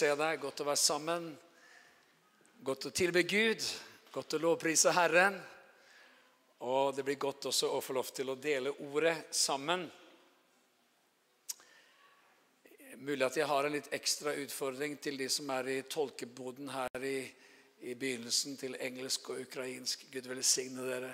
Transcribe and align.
se 0.00 0.10
deg, 0.16 0.40
godt 0.40 0.62
å 0.62 0.68
være 0.70 0.80
sammen. 0.80 1.24
Godt 2.64 2.86
å 2.88 2.92
tilbe 2.94 3.20
Gud, 3.28 3.64
godt 4.14 4.36
å 4.36 4.40
lovprise 4.40 4.94
Herren. 4.96 5.36
Og 6.64 6.94
det 6.96 7.04
blir 7.04 7.18
godt 7.20 7.50
også 7.50 7.68
å 7.74 7.80
få 7.84 7.96
lov 7.98 8.08
til 8.16 8.32
å 8.32 8.38
dele 8.40 8.72
ordet 8.86 9.16
sammen. 9.36 9.84
Mulig 13.00 13.26
at 13.26 13.36
jeg 13.40 13.48
har 13.48 13.68
en 13.68 13.76
litt 13.76 13.92
ekstra 13.96 14.32
utfordring 14.40 14.96
til 15.04 15.20
de 15.20 15.28
som 15.32 15.52
er 15.56 15.68
i 15.72 15.78
tolkeboden 15.88 16.72
her 16.72 17.04
i, 17.04 17.18
i 17.88 17.96
begynnelsen, 17.96 18.56
til 18.60 18.76
engelsk 18.80 19.32
og 19.34 19.44
ukrainsk. 19.44 20.08
Gud 20.12 20.28
velsigne 20.32 20.84
dere. 20.88 21.12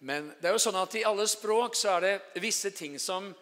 Men 0.00 0.32
det 0.40 0.48
er 0.48 0.56
jo 0.56 0.64
sånn 0.64 0.80
at 0.80 0.96
i 0.96 1.04
alle 1.08 1.28
språk 1.28 1.76
så 1.76 1.98
er 1.98 2.06
det 2.06 2.44
visse 2.44 2.72
ting 2.76 2.96
som 3.02 3.34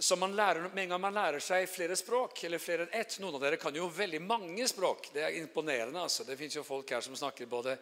som 0.00 0.20
man 0.20 0.36
lærer, 0.36 0.68
Med 0.74 0.84
en 0.84 0.88
gang 0.88 1.00
man 1.00 1.14
lærer 1.14 1.42
seg 1.44 1.68
flere 1.68 1.96
språk, 1.96 2.44
eller 2.44 2.58
flere 2.58 2.86
enn 2.86 3.00
ett 3.00 3.18
Noen 3.20 3.36
av 3.36 3.42
dere 3.44 3.56
kan 3.60 3.74
jo 3.76 3.88
veldig 3.92 4.20
mange 4.24 4.68
språk. 4.68 5.10
Det 5.12 5.22
er 5.22 5.36
imponerende. 5.36 6.00
altså. 6.00 6.24
Det 6.24 6.36
fins 6.36 6.56
folk 6.64 6.90
her 6.90 7.00
som 7.00 7.16
snakker 7.16 7.46
både 7.46 7.76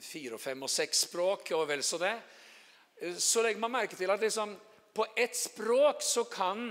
fire, 0.00 0.34
og 0.34 0.40
fem 0.40 0.62
og 0.62 0.70
seks 0.70 1.06
språk, 1.08 1.50
og 1.52 1.66
vel 1.68 1.82
så 1.82 1.98
det. 1.98 2.14
Så 3.18 3.42
legger 3.42 3.60
man 3.60 3.72
merke 3.72 3.96
til 3.96 4.10
at 4.10 4.20
liksom, 4.20 4.56
på 4.94 5.06
ett 5.16 5.36
språk 5.36 6.02
så 6.02 6.24
kan 6.24 6.70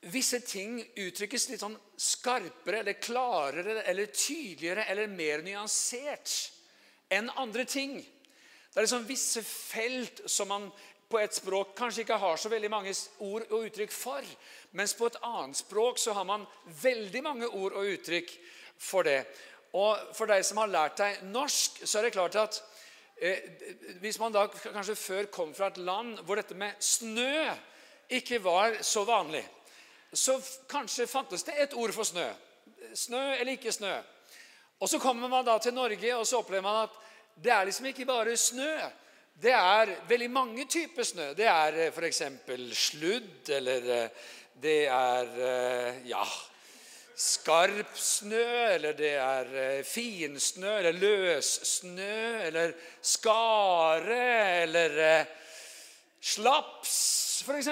visse 0.00 0.40
ting 0.40 0.78
uttrykkes 0.96 1.48
litt 1.48 1.62
sånn 1.62 1.78
skarpere 1.96 2.82
eller 2.82 3.00
klarere 3.02 3.82
eller 3.82 4.12
tydeligere 4.12 4.84
eller 4.84 5.10
mer 5.10 5.42
nyansert 5.42 6.52
enn 7.10 7.30
andre 7.30 7.64
ting. 7.64 7.98
Det 7.98 8.76
er 8.78 8.86
liksom 8.86 9.08
visse 9.08 9.42
felt 9.42 10.20
som 10.30 10.50
man 10.52 10.68
på 11.08 11.18
et 11.20 11.34
språk 11.34 11.72
kanskje 11.76 12.04
ikke 12.04 12.18
har 12.20 12.36
så 12.36 12.50
veldig 12.52 12.70
mange 12.70 12.92
ord 13.24 13.46
og 13.48 13.68
uttrykk 13.68 13.92
for. 13.94 14.24
Mens 14.76 14.92
på 14.94 15.08
et 15.08 15.20
annet 15.24 15.56
språk 15.56 16.00
så 16.00 16.12
har 16.16 16.26
man 16.28 16.44
veldig 16.82 17.22
mange 17.24 17.48
ord 17.48 17.76
og 17.78 17.92
uttrykk 17.94 18.34
for 18.76 19.08
det. 19.08 19.22
Og 19.76 20.12
for 20.16 20.28
deg 20.28 20.44
som 20.44 20.60
har 20.62 20.72
lært 20.72 21.00
deg 21.00 21.22
norsk, 21.32 21.80
så 21.84 21.98
er 21.98 22.08
det 22.08 22.14
klart 22.16 22.36
at 22.40 22.60
eh, 23.16 23.40
hvis 24.02 24.20
man 24.20 24.36
da 24.36 24.46
kanskje 24.48 24.96
før 25.00 25.30
kom 25.32 25.54
fra 25.56 25.72
et 25.72 25.80
land 25.80 26.20
hvor 26.24 26.40
dette 26.40 26.56
med 26.56 26.76
snø 26.80 27.48
ikke 28.08 28.40
var 28.44 28.78
så 28.84 29.04
vanlig, 29.04 29.44
så 30.12 30.38
kanskje 30.68 31.08
fantes 31.08 31.44
det 31.44 31.56
et 31.60 31.76
ord 31.76 31.92
for 31.92 32.08
snø. 32.08 32.28
Snø 32.96 33.24
eller 33.34 33.56
ikke 33.56 33.72
snø. 33.72 33.92
Og 34.80 34.88
så 34.88 35.00
kommer 35.02 35.28
man 35.28 35.44
da 35.44 35.58
til 35.58 35.74
Norge, 35.74 36.16
og 36.16 36.26
så 36.26 36.38
opplever 36.38 36.64
man 36.64 36.86
at 36.86 36.96
det 37.38 37.52
er 37.52 37.64
liksom 37.68 37.86
ikke 37.90 38.06
bare 38.08 38.36
snø. 38.36 38.72
Det 39.38 39.52
er 39.54 39.92
veldig 40.08 40.26
mange 40.34 40.64
typer 40.66 41.06
snø. 41.06 41.28
Det 41.38 41.46
er 41.46 41.76
eh, 41.78 41.92
f.eks. 41.94 42.22
sludd, 42.74 43.50
eller 43.54 43.84
eh, 43.94 44.24
det 44.58 44.78
er 44.90 45.28
eh, 45.46 46.00
ja, 46.10 46.24
skarp 47.14 47.92
snø, 47.94 48.48
eller 48.74 48.96
det 48.98 49.12
er 49.14 49.84
finsnø, 49.86 50.72
eller 50.80 50.98
løssnø, 50.98 52.16
eller 52.48 52.74
skare, 52.98 54.18
eller 54.64 54.98
slaps, 56.18 56.96
f.eks. 57.46 57.70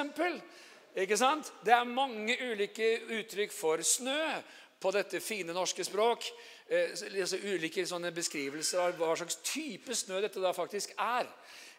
Ikke 1.03 1.19
sant? 1.19 1.51
Det 1.67 1.75
er 1.75 1.91
mange 1.91 2.39
ulike 2.47 2.93
uttrykk 3.19 3.51
for 3.53 3.83
snø 3.83 4.21
på 4.79 4.95
dette 4.95 5.19
fine 5.19 5.51
norske 5.51 5.83
språk. 5.85 6.31
Altså 6.71 7.43
ulike 7.43 7.83
beskrivelser 8.15 8.87
av 8.87 8.97
hva 8.99 9.17
slags 9.19 9.43
type 9.43 9.95
snø 9.95 10.23
dette 10.23 10.39
da 10.43 10.55
faktisk 10.55 10.95
er. 10.95 11.27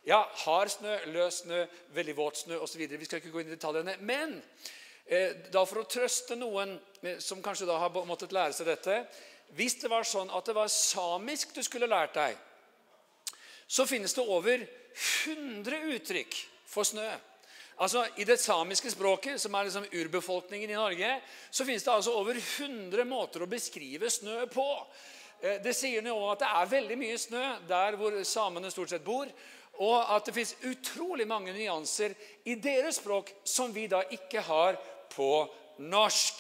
Ja, 0.08 0.22
hard 0.46 0.72
snø, 0.72 0.94
løs 1.12 1.42
snø, 1.42 1.66
veldig 1.92 2.14
våt 2.16 2.38
snø 2.40 2.62
osv. 2.64 2.80
Vi 2.88 3.06
skal 3.06 3.20
ikke 3.20 3.32
gå 3.34 3.42
inn 3.42 3.50
i 3.50 3.58
detaljene. 3.58 3.98
Men 4.08 4.38
eh, 5.04 5.34
da 5.52 5.66
for 5.68 5.82
å 5.82 5.90
trøste 5.90 6.38
noen 6.40 6.78
eh, 7.02 7.18
som 7.20 7.42
kanskje 7.44 7.68
da 7.68 7.76
har 7.82 7.92
måttet 8.08 8.32
lære 8.32 8.56
seg 8.56 8.70
dette 8.70 9.02
Hvis 9.58 9.76
det 9.82 9.92
var 9.92 10.08
sånn 10.08 10.32
at 10.32 10.48
det 10.48 10.56
var 10.56 10.72
samisk 10.72 11.52
du 11.56 11.60
skulle 11.64 11.90
lært 11.92 12.16
deg, 12.16 12.40
så 13.68 13.84
finnes 13.88 14.16
det 14.16 14.24
over 14.24 14.64
100 14.64 15.92
uttrykk 15.98 16.40
for 16.68 16.88
snø. 16.88 17.10
Altså, 17.84 18.06
I 18.16 18.24
det 18.28 18.40
samiske 18.40 18.92
språket, 18.96 19.42
som 19.44 19.54
er 19.56 19.68
liksom 19.68 19.92
urbefolkningen 19.92 20.72
i 20.72 20.80
Norge, 20.80 21.12
så 21.52 21.68
finnes 21.68 21.84
det 21.84 21.94
altså 21.94 22.16
over 22.16 22.40
100 22.40 23.04
måter 23.06 23.44
å 23.44 23.52
beskrive 23.52 24.08
snø 24.12 24.46
på. 24.56 24.68
Eh, 25.44 25.60
det 25.64 25.76
sier 25.76 26.02
noe 26.02 26.24
om 26.24 26.32
at 26.32 26.48
det 26.48 26.56
er 26.64 26.74
veldig 26.80 27.02
mye 27.04 27.20
snø 27.20 27.46
der 27.68 28.00
hvor 28.00 28.16
samene 28.24 28.72
stort 28.72 28.96
sett 28.96 29.04
bor. 29.04 29.28
Og 29.84 30.16
at 30.16 30.26
det 30.26 30.34
fins 30.34 30.56
utrolig 30.66 31.28
mange 31.30 31.54
nyanser 31.54 32.16
i 32.50 32.56
deres 32.62 32.98
språk 32.98 33.30
som 33.46 33.74
vi 33.74 33.86
da 33.92 34.02
ikke 34.14 34.42
har 34.48 34.80
på 35.14 35.32
norsk. 35.86 36.40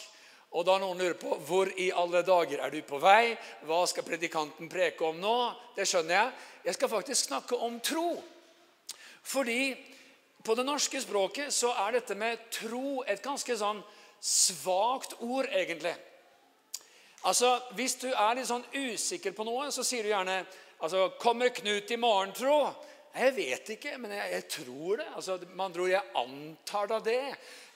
Og 0.57 0.65
da 0.65 0.77
noen 0.79 0.97
lurer 0.97 1.17
på 1.19 1.35
hvor 1.45 1.69
i 1.77 1.89
alle 1.91 2.23
dager 2.25 2.63
er 2.63 2.71
du 2.73 2.79
på 2.87 3.01
vei, 3.03 3.35
hva 3.67 3.83
skal 3.89 4.05
predikanten 4.07 4.69
preke 4.71 5.05
om 5.05 5.19
nå? 5.21 5.35
Det 5.75 5.85
skjønner 5.85 6.15
jeg. 6.15 6.33
Jeg 6.69 6.77
skal 6.77 6.91
faktisk 6.95 7.27
snakke 7.27 7.59
om 7.67 7.79
tro. 7.83 8.09
Fordi 9.27 9.75
på 10.43 10.55
det 10.55 10.65
norske 10.65 11.01
språket 11.03 11.53
så 11.53 11.73
er 11.85 11.97
dette 11.97 12.15
med 12.15 12.47
tro 12.55 13.01
et 13.03 13.21
ganske 13.23 13.57
sånn 13.59 13.81
svakt 14.23 15.17
ord, 15.19 15.49
egentlig. 15.51 15.93
Altså, 17.27 17.59
Hvis 17.75 17.97
du 17.99 18.07
er 18.07 18.37
litt 18.37 18.47
sånn 18.47 18.63
usikker 18.73 19.35
på 19.35 19.43
noe, 19.43 19.67
så 19.71 19.83
sier 19.83 20.03
du 20.03 20.09
gjerne 20.09 20.45
altså, 20.79 21.09
'Kommer 21.19 21.49
Knut 21.49 21.91
i 21.91 21.97
morgen, 21.97 22.33
tro?' 22.33 22.73
Jeg 23.17 23.33
vet 23.33 23.69
ikke, 23.73 23.95
men 23.97 24.11
jeg, 24.13 24.31
jeg 24.35 24.45
tror 24.53 24.99
det. 25.01 25.07
Altså, 25.15 25.37
med 25.45 25.63
andre 25.65 25.81
ord, 25.81 25.89
jeg 25.89 26.11
antar 26.21 26.89
da 26.91 26.99
det. 27.03 27.21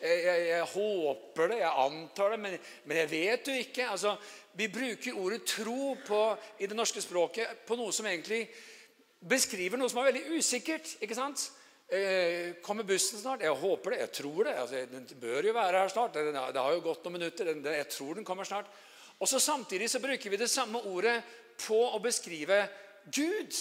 Jeg, 0.01 0.19
jeg, 0.25 0.43
jeg, 0.49 0.67
håper 0.73 1.53
det, 1.53 1.57
jeg 1.61 1.85
antar 1.85 2.35
det, 2.35 2.39
men, 2.43 2.57
men 2.85 2.99
jeg 3.01 3.11
vet 3.11 3.49
jo 3.49 3.55
ikke. 3.63 3.87
Altså, 3.93 4.15
vi 4.53 4.67
bruker 4.67 5.17
ordet 5.17 5.41
'tro' 5.47 5.95
på, 6.05 6.21
i 6.59 6.69
det 6.69 6.77
norske 6.77 7.01
språket 7.01 7.65
på 7.65 7.77
noe 7.79 7.93
som 7.95 8.05
egentlig 8.05 8.43
beskriver 9.21 9.77
noe 9.79 9.89
som 9.89 10.01
er 10.01 10.11
veldig 10.11 10.37
usikkert. 10.37 10.95
ikke 11.01 11.17
sant? 11.17 11.49
Eh, 11.91 12.55
kommer 12.63 12.87
bussen 12.87 13.19
snart? 13.19 13.41
Jeg 13.43 13.51
håper 13.51 13.91
det. 13.91 13.99
Jeg 14.05 14.11
tror 14.21 14.43
det. 14.47 14.55
Altså, 14.61 14.85
den 14.91 15.09
bør 15.19 15.49
jo 15.49 15.53
være 15.57 15.83
her 15.83 15.91
snart. 15.91 16.13
Det, 16.15 16.61
har 16.61 16.73
jo 16.73 16.85
gått 16.85 17.03
noen 17.03 17.17
minutter. 17.17 17.51
Jeg 17.51 17.89
tror 17.91 18.15
den 18.15 18.27
kommer 18.27 18.47
snart. 18.47 18.69
Og 19.19 19.27
så 19.27 19.39
Samtidig 19.39 19.89
så 19.89 19.99
bruker 19.99 20.29
vi 20.29 20.39
det 20.39 20.49
samme 20.49 20.81
ordet 20.87 21.19
på 21.61 21.77
å 21.77 21.99
beskrive 22.01 22.63
Gud. 23.11 23.53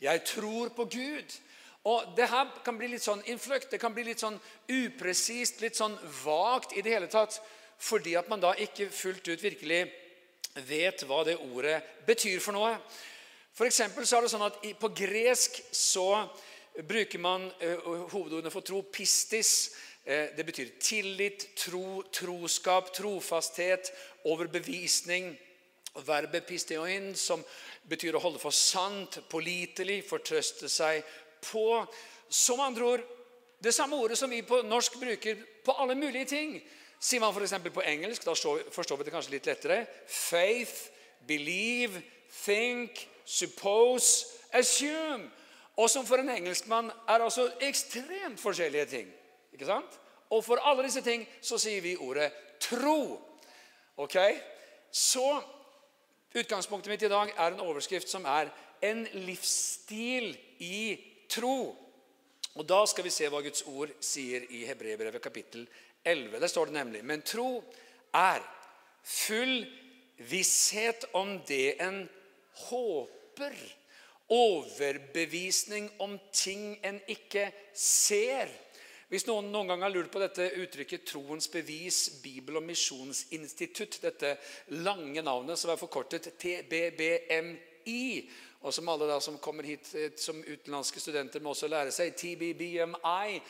Jeg 0.00 0.24
tror 0.24 0.68
på 0.68 0.84
Gud. 0.84 1.38
Og 1.84 2.16
Det 2.16 2.28
her 2.28 2.50
kan 2.64 2.78
bli 2.78 2.90
litt 2.92 3.02
sånn 3.02 3.22
innfløkt, 3.26 3.70
det 3.70 3.80
kan 3.80 3.94
bli 3.94 4.04
litt 4.10 4.20
sånn 4.20 4.38
upresist, 4.68 5.60
litt 5.60 5.78
sånn 5.78 5.96
vagt 6.24 6.74
i 6.76 6.82
det 6.82 6.92
hele 6.92 7.08
tatt, 7.08 7.40
fordi 7.78 8.16
at 8.18 8.28
man 8.28 8.42
da 8.42 8.52
ikke 8.58 8.90
fullt 8.90 9.28
ut 9.28 9.42
virkelig 9.42 9.86
vet 10.68 11.04
hva 11.06 11.22
det 11.24 11.38
ordet 11.38 11.78
betyr 12.06 12.42
for 12.42 12.52
noe. 12.52 12.74
For 13.54 13.70
så 13.70 13.86
er 13.88 14.22
det 14.22 14.30
sånn 14.30 14.46
at 14.46 14.60
På 14.78 14.90
gresk 14.94 15.60
så 15.74 16.28
bruker 16.86 17.18
man 17.18 17.48
uh, 17.62 18.06
hovedordene 18.12 18.52
for 18.54 18.62
tro 18.62 18.82
pistis. 18.82 19.74
Uh, 20.06 20.30
det 20.36 20.46
betyr 20.46 20.76
tillit, 20.80 21.48
tro, 21.56 22.02
troskap, 22.12 22.92
trofasthet, 22.94 23.90
overbevisning. 24.24 25.32
Verbet 26.06 26.46
pisteoin, 26.46 27.14
som 27.16 27.42
betyr 27.88 28.16
å 28.16 28.22
holde 28.22 28.40
for 28.42 28.54
sant, 28.54 29.20
pålitelig, 29.30 30.02
fortrøste 30.08 30.68
seg 30.72 31.04
på. 31.44 31.84
Som 32.28 32.60
andre 32.60 32.84
ord 32.84 33.06
det 33.58 33.74
samme 33.74 33.96
ordet 33.96 34.18
som 34.18 34.30
vi 34.30 34.42
på 34.46 34.60
norsk 34.62 35.00
bruker 35.00 35.40
på 35.64 35.74
alle 35.82 35.96
mulige 35.98 36.30
ting. 36.30 36.58
Sier 37.00 37.22
man 37.22 37.34
f.eks. 37.34 37.54
på 37.74 37.82
engelsk, 37.82 38.24
da 38.26 38.34
forstår 38.34 38.98
vi 38.98 39.06
det 39.06 39.14
kanskje 39.14 39.34
litt 39.34 39.48
lettere. 39.50 39.78
Faith, 40.06 40.90
believe, 41.26 42.02
think, 42.44 43.08
suppose, 43.24 44.26
assume. 44.52 45.30
Og 45.78 45.90
som 45.90 46.06
for 46.06 46.22
en 46.22 46.30
engelskmann 46.30 46.90
er 47.08 47.22
altså 47.22 47.48
ekstremt 47.62 48.40
forskjellige 48.42 48.86
ting. 48.90 49.10
Ikke 49.54 49.66
sant? 49.66 49.98
Og 50.30 50.42
for 50.44 50.62
alle 50.62 50.86
disse 50.86 51.02
ting 51.02 51.24
så 51.42 51.58
sier 51.58 51.82
vi 51.82 51.96
ordet 51.96 52.30
tro. 52.62 53.18
Ok? 53.98 54.18
Så 54.90 55.26
Utgangspunktet 56.38 56.92
mitt 56.92 57.02
i 57.02 57.10
dag 57.10 57.32
er 57.34 57.50
en 57.50 57.64
overskrift 57.64 58.08
som 58.10 58.24
er 58.24 58.50
'En 58.82 59.08
livsstil 59.26 60.38
i 60.58 60.98
tro'. 61.28 61.74
Og 62.54 62.68
Da 62.68 62.86
skal 62.86 63.04
vi 63.04 63.10
se 63.10 63.28
hva 63.28 63.40
Guds 63.40 63.62
ord 63.66 63.90
sier 64.00 64.42
i 64.50 64.64
Hebreerbrevet 64.64 65.22
kapittel 65.22 65.68
11. 66.04 66.40
Der 66.40 66.46
står 66.46 66.64
det 66.64 66.74
nemlig 66.74 67.04
Men 67.04 67.22
tro 67.22 67.64
er 68.14 68.40
full 69.02 69.66
visshet 70.18 71.04
om 71.12 71.40
det 71.48 71.82
en 71.82 72.08
håper. 72.54 73.54
Overbevisning 74.28 75.90
om 75.98 76.18
ting 76.32 76.78
en 76.84 77.00
ikke 77.08 77.52
ser. 77.74 78.48
Hvis 79.08 79.24
noen 79.24 79.46
noen 79.48 79.70
gang 79.70 79.80
har 79.86 79.92
lurt 79.92 80.10
på 80.12 80.20
dette 80.20 80.50
uttrykket 80.60 81.06
'Troens 81.08 81.48
bevis 81.48 82.20
Bibel- 82.20 82.58
og 82.60 82.66
misjonsinstitutt', 82.68 84.02
dette 84.02 84.34
lange 84.84 85.22
navnet 85.22 85.58
som 85.58 85.70
er 85.72 85.80
forkortet 85.80 86.28
TBBMI, 86.36 88.28
og 88.60 88.74
som 88.74 88.88
alle 88.88 89.08
da 89.08 89.16
som 89.20 89.38
kommer 89.38 89.64
hit 89.64 89.94
eh, 89.94 90.12
som 90.16 90.42
utenlandske 90.44 91.00
studenter 91.00 91.40
må 91.40 91.54
også 91.54 91.70
lære 91.72 91.92
seg, 91.94 92.12
TBBMI, 92.20 93.40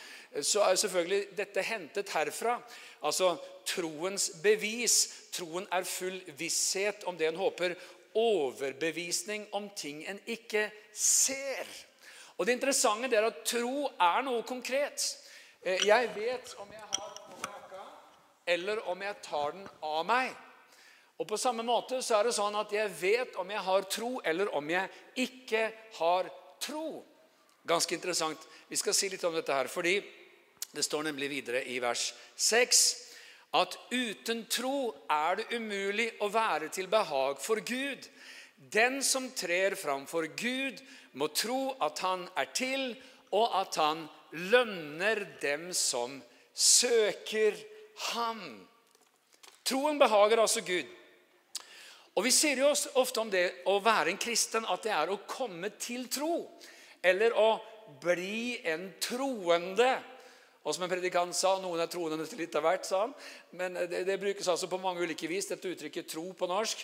så 0.46 0.62
er 0.62 0.78
selvfølgelig 0.78 1.36
dette 1.36 1.62
hentet 1.66 2.14
herfra. 2.14 2.60
Altså 3.02 3.34
troens 3.66 4.30
bevis. 4.42 5.08
Troen 5.32 5.66
er 5.72 5.82
full 5.82 6.22
visshet 6.38 7.02
om 7.04 7.18
det 7.18 7.32
en 7.32 7.42
håper. 7.42 7.74
Overbevisning 8.14 9.48
om 9.52 9.70
ting 9.74 10.04
en 10.06 10.20
ikke 10.26 10.68
ser. 10.92 11.66
Og 12.38 12.46
Det 12.46 12.52
interessante 12.54 13.16
er 13.16 13.26
at 13.26 13.42
tro 13.44 13.88
er 13.98 14.22
noe 14.22 14.42
konkret. 14.46 15.18
Eh, 15.68 15.84
jeg 15.84 16.08
vet 16.14 16.54
om 16.62 16.68
jeg 16.72 16.80
har 16.80 17.16
på 17.26 17.34
meg 17.36 17.48
jakka, 17.50 17.82
eller 18.54 18.78
om 18.88 19.02
jeg 19.04 19.16
tar 19.24 19.52
den 19.52 19.66
av 19.84 20.06
meg. 20.08 20.30
Og 21.18 21.26
På 21.28 21.36
samme 21.36 21.64
måte 21.66 21.98
så 22.00 22.16
er 22.16 22.28
det 22.28 22.36
sånn 22.36 22.56
at 22.56 22.72
jeg 22.72 22.94
vet 23.00 23.36
om 23.42 23.50
jeg 23.50 23.64
har 23.66 23.88
tro, 23.90 24.10
eller 24.24 24.48
om 24.54 24.70
jeg 24.70 24.88
ikke 25.26 25.64
har 25.98 26.30
tro. 26.62 27.02
Ganske 27.68 27.94
interessant. 27.98 28.46
Vi 28.70 28.78
skal 28.80 28.96
si 28.96 29.10
litt 29.12 29.24
om 29.28 29.34
dette 29.34 29.52
her, 29.52 29.68
fordi 29.68 29.98
det 30.72 30.84
står 30.86 31.10
nemlig 31.10 31.28
videre 31.34 31.64
i 31.68 31.78
vers 31.82 32.12
6 32.36 32.80
at 33.58 33.76
uten 33.90 34.44
tro 34.48 34.92
er 35.10 35.40
det 35.40 35.50
umulig 35.56 36.10
å 36.24 36.28
være 36.32 36.68
til 36.72 36.88
behag 36.88 37.40
for 37.40 37.60
Gud. 37.60 38.08
Den 38.56 39.02
som 39.02 39.30
trer 39.36 39.76
framfor 39.76 40.30
Gud, 40.36 40.80
må 41.12 41.28
tro 41.28 41.74
at 41.80 41.98
han 42.04 42.28
er 42.36 42.52
til, 42.54 42.94
og 43.32 43.52
at 43.58 43.76
han 43.80 44.06
lønner 44.32 45.24
dem 45.42 45.70
som 45.76 46.18
søker 46.52 47.56
ham. 48.12 48.42
Troen 49.68 49.98
behager 50.00 50.40
altså 50.42 50.64
Gud. 50.66 50.86
Og 52.18 52.24
Vi 52.26 52.34
sier 52.34 52.58
jo 52.58 52.72
ofte 52.98 53.22
om 53.22 53.30
det 53.30 53.44
å 53.70 53.78
være 53.84 54.10
en 54.10 54.20
kristen 54.20 54.66
at 54.66 54.82
det 54.82 54.90
er 54.90 55.10
å 55.12 55.20
komme 55.28 55.70
til 55.78 56.08
tro. 56.10 56.48
Eller 57.02 57.36
å 57.38 57.60
bli 58.02 58.58
en 58.66 58.88
troende. 59.00 59.92
Og 60.66 60.74
som 60.74 60.84
en 60.84 60.90
predikant 60.90 61.36
sa, 61.36 61.54
noen 61.62 61.80
er 61.80 61.90
troende 61.90 62.26
til 62.26 62.42
litt 62.42 62.56
av 62.58 62.66
hvert, 62.66 62.84
sa 62.84 63.04
han. 63.04 63.14
Men 63.56 63.78
det, 63.88 64.02
det 64.08 64.18
brukes 64.20 64.50
altså 64.50 64.66
på 64.68 64.80
mange 64.82 65.06
ulike 65.06 65.30
vis, 65.30 65.46
dette 65.46 65.70
uttrykket 65.70 66.10
'tro' 66.10 66.34
på 66.36 66.50
norsk. 66.50 66.82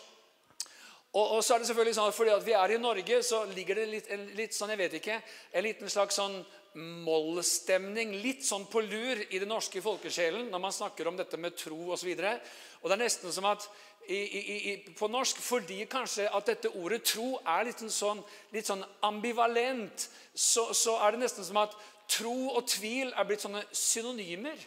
Og, 1.15 1.37
og, 1.37 1.41
så 1.45 1.55
er 1.55 1.63
det 1.63 1.69
selvfølgelig 1.69 1.95
sånn 1.95 2.09
at 2.11 2.17
Fordi 2.17 2.31
at 2.35 2.47
vi 2.47 2.55
er 2.59 2.73
i 2.75 2.79
Norge, 2.81 3.23
så 3.23 3.45
ligger 3.55 3.79
det 3.79 3.85
litt, 3.91 4.09
en, 4.11 4.25
litt 4.39 4.55
sånn, 4.55 4.73
jeg 4.75 4.81
vet 4.81 4.97
ikke, 4.99 5.19
en 5.53 5.67
liten 5.67 5.91
slags 5.91 6.19
sånn 6.19 6.41
mollstemning, 6.75 8.17
litt 8.25 8.43
sånn 8.47 8.67
på 8.71 8.83
lur 8.83 9.21
i 9.29 9.39
den 9.39 9.51
norske 9.53 9.83
folkesjelen 9.83 10.49
når 10.51 10.63
man 10.63 10.75
snakker 10.75 11.07
om 11.07 11.19
dette 11.19 11.39
med 11.39 11.55
tro 11.59 11.93
osv. 11.95 12.11
Og, 12.11 12.23
så 12.23 12.81
og 12.83 12.91
det 12.91 12.97
er 12.97 13.03
nesten 13.05 13.35
som 13.35 13.47
at 13.51 13.69
i, 14.09 14.17
i, 14.17 14.57
i, 14.73 14.73
på 14.99 15.09
norsk 15.09 15.39
fordi 15.41 15.85
kanskje 15.89 16.27
at 16.29 16.51
dette 16.51 16.73
ordet 16.77 17.05
tro 17.09 17.39
er 17.41 17.65
litt 17.69 17.81
sånn, 17.81 18.21
litt 18.53 18.69
sånn 18.69 18.85
ambivalent, 19.07 20.09
så, 20.35 20.69
så, 20.77 20.99
er 21.01 21.15
det 21.15 21.25
nesten 21.25 21.47
som 21.47 21.63
at 21.63 21.77
tro 22.11 22.51
og 22.53 22.67
tvil 22.69 23.15
er 23.15 23.29
blitt 23.29 23.45
sånne 23.45 23.63
synonymer. 23.73 24.61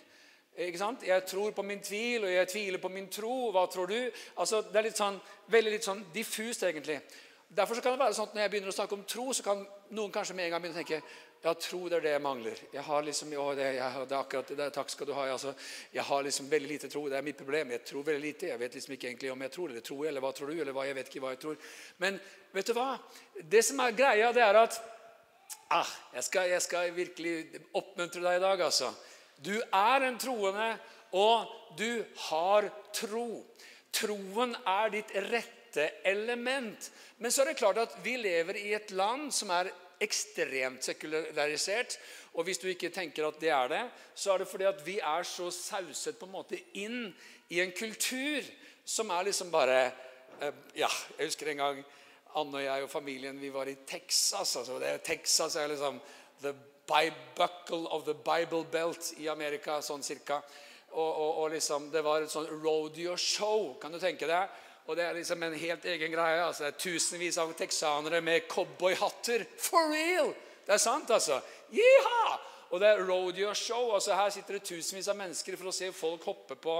Ikke 0.57 0.81
sant? 0.81 1.05
Jeg 1.05 1.21
tror 1.29 1.53
på 1.53 1.61
min 1.61 1.83
tvil, 1.85 2.25
og 2.25 2.33
jeg 2.33 2.49
tviler 2.49 2.81
på 2.81 2.89
min 2.89 3.11
tro. 3.13 3.51
Hva 3.53 3.67
tror 3.69 3.91
du? 3.91 3.99
Altså, 4.41 4.63
det 4.65 4.79
er 4.79 4.87
litt 4.87 4.97
sånn, 4.97 5.19
veldig 5.53 5.73
litt 5.75 5.85
sånn 5.85 6.01
diffust, 6.15 6.65
egentlig. 6.65 6.97
Derfor 7.47 7.77
så 7.77 7.83
kan 7.83 7.93
det 7.93 8.01
være 8.01 8.15
sånn 8.17 8.27
at 8.27 8.33
Når 8.35 8.41
jeg 8.41 8.51
begynner 8.51 8.73
å 8.73 8.75
snakke 8.75 8.97
om 8.97 9.05
tro, 9.07 9.27
så 9.37 9.45
kan 9.45 9.61
noen 9.95 10.11
kanskje 10.11 10.33
med 10.35 10.47
en 10.47 10.55
gang 10.55 10.63
begynne 10.63 10.75
å 10.75 10.81
tenke 10.81 11.03
ja, 11.43 11.53
tro 11.53 11.83
det 11.87 11.99
er 11.99 12.03
det 12.03 12.13
jeg 12.15 12.23
mangler. 12.23 12.59
Jeg 12.73 12.83
har 12.87 13.03
liksom, 13.05 13.31
å, 13.37 13.45
det, 13.55 13.67
jeg, 13.77 14.05
det 14.09 14.15
er 14.15 14.19
akkurat 14.19 14.51
det, 14.59 14.67
Takk 14.73 14.89
skal 14.91 15.09
du 15.09 15.13
ha. 15.15 15.27
Altså, 15.31 15.53
jeg 15.93 16.05
har 16.07 16.25
liksom 16.25 16.49
veldig 16.49 16.69
lite 16.71 16.89
tro. 16.91 17.03
Det 17.09 17.19
er 17.19 17.25
mitt 17.25 17.37
problem. 17.37 17.71
Jeg 17.75 17.83
tror 17.87 18.07
veldig 18.07 18.23
lite. 18.23 18.49
Jeg 18.51 18.61
vet 18.61 18.77
liksom 18.79 18.95
ikke 18.97 19.09
egentlig 19.11 19.31
om 19.33 19.45
jeg 19.45 19.53
tror 19.53 19.71
eller 19.71 19.85
tror, 19.85 20.01
jeg, 20.03 20.11
eller 20.11 20.25
hva 20.25 20.33
tror 20.35 20.51
du, 20.51 20.57
eller 20.57 20.75
hva, 20.75 20.85
jeg 20.89 20.97
vet 20.97 21.11
ikke 21.11 21.23
hva 21.23 21.33
jeg 21.35 21.41
tror. 21.45 21.71
Men 22.03 22.19
vet 22.57 22.71
du 22.71 22.75
hva? 22.77 22.89
Det 23.55 23.63
som 23.67 23.83
er 23.85 23.97
greia, 24.01 24.33
det 24.35 24.43
er 24.43 24.61
at 24.63 24.79
ah, 25.77 25.95
jeg, 26.17 26.27
skal, 26.27 26.49
jeg 26.51 26.65
skal 26.65 26.93
virkelig 26.97 27.35
oppmuntre 27.77 28.23
deg 28.25 28.39
i 28.39 28.45
dag, 28.47 28.65
altså. 28.67 28.91
Du 29.37 29.53
er 29.61 30.07
en 30.07 30.17
troende, 30.17 30.71
og 31.15 31.77
du 31.77 32.01
har 32.27 32.71
tro. 32.97 33.29
Troen 33.93 34.55
er 34.65 34.93
ditt 34.97 35.13
rette 35.29 35.91
element. 36.07 36.89
Men 37.21 37.33
så 37.33 37.43
er 37.43 37.51
det 37.51 37.59
klart 37.61 37.79
at 37.81 37.99
vi 38.03 38.17
lever 38.19 38.57
i 38.59 38.71
et 38.77 38.91
land 38.97 39.29
som 39.33 39.53
er 39.53 39.69
ekstremt 40.03 40.85
sekularisert. 40.85 41.97
Og 42.33 42.47
hvis 42.47 42.61
du 42.61 42.67
ikke 42.69 42.91
tenker 42.93 43.27
at 43.27 43.39
det 43.41 43.49
er 43.49 43.71
det, 43.71 43.83
så 44.15 44.33
er 44.33 44.43
det 44.43 44.49
fordi 44.51 44.67
at 44.69 44.81
vi 44.85 44.99
er 44.99 45.23
så 45.27 45.49
sauset 45.51 46.17
på 46.19 46.27
en 46.27 46.35
måte 46.35 46.59
inn 46.77 47.09
i 47.49 47.61
en 47.63 47.73
kultur 47.75 48.45
som 48.87 49.09
er 49.11 49.27
liksom 49.27 49.51
bare 49.51 49.79
eh, 50.41 50.53
Ja, 50.75 50.89
jeg 51.17 51.31
husker 51.31 51.51
en 51.51 51.63
gang 51.63 51.83
Anne 52.37 52.59
og 52.59 52.63
jeg 52.63 52.83
og 52.85 52.91
familien 52.91 53.39
vi 53.41 53.49
var 53.53 53.67
i 53.67 53.77
Texas. 53.87 54.55
altså 54.55 54.79
det, 54.79 55.01
Texas 55.01 55.55
er 55.55 55.67
liksom 55.67 55.99
the 56.41 56.53
bibuckle 56.87 57.87
of 57.91 58.03
the 58.03 58.13
Bible 58.13 58.63
belt 58.71 59.13
i 59.17 59.27
Amerika, 59.27 59.81
sånn 59.81 60.03
cirka. 60.03 60.41
Og, 60.91 61.09
og, 61.09 61.31
og 61.41 61.49
liksom, 61.51 61.89
Det 61.91 62.03
var 62.03 62.23
et 62.23 62.31
sånn 62.31 62.47
rodeo-show. 62.63 63.73
Kan 63.81 63.91
du 63.91 63.99
tenke 63.99 64.29
deg? 64.29 64.53
Og 64.87 64.95
det 64.95 65.03
er 65.03 65.17
liksom 65.17 65.43
en 65.43 65.55
helt 65.59 65.85
egen 65.85 66.11
greie. 66.11 66.43
altså 66.43 66.63
Det 66.63 66.73
er 66.73 66.83
tusenvis 66.83 67.37
av 67.43 67.53
texanere 67.59 68.21
med 68.21 68.47
cowboyhatter. 68.47 69.43
For 69.59 69.91
real! 69.91 70.31
Det 70.67 70.75
er 70.75 70.83
sant, 70.83 71.11
altså. 71.11 71.41
Jiha! 71.71 72.37
Og 72.71 72.79
det 72.79 72.87
er 72.87 73.03
rodeo-show. 73.07 73.93
altså 73.93 74.15
Her 74.15 74.29
sitter 74.29 74.57
det 74.57 74.63
tusenvis 74.67 75.07
av 75.07 75.19
mennesker 75.19 75.57
for 75.59 75.71
å 75.71 75.75
se 75.75 75.91
folk 75.95 76.23
hoppe 76.27 76.55
på 76.59 76.77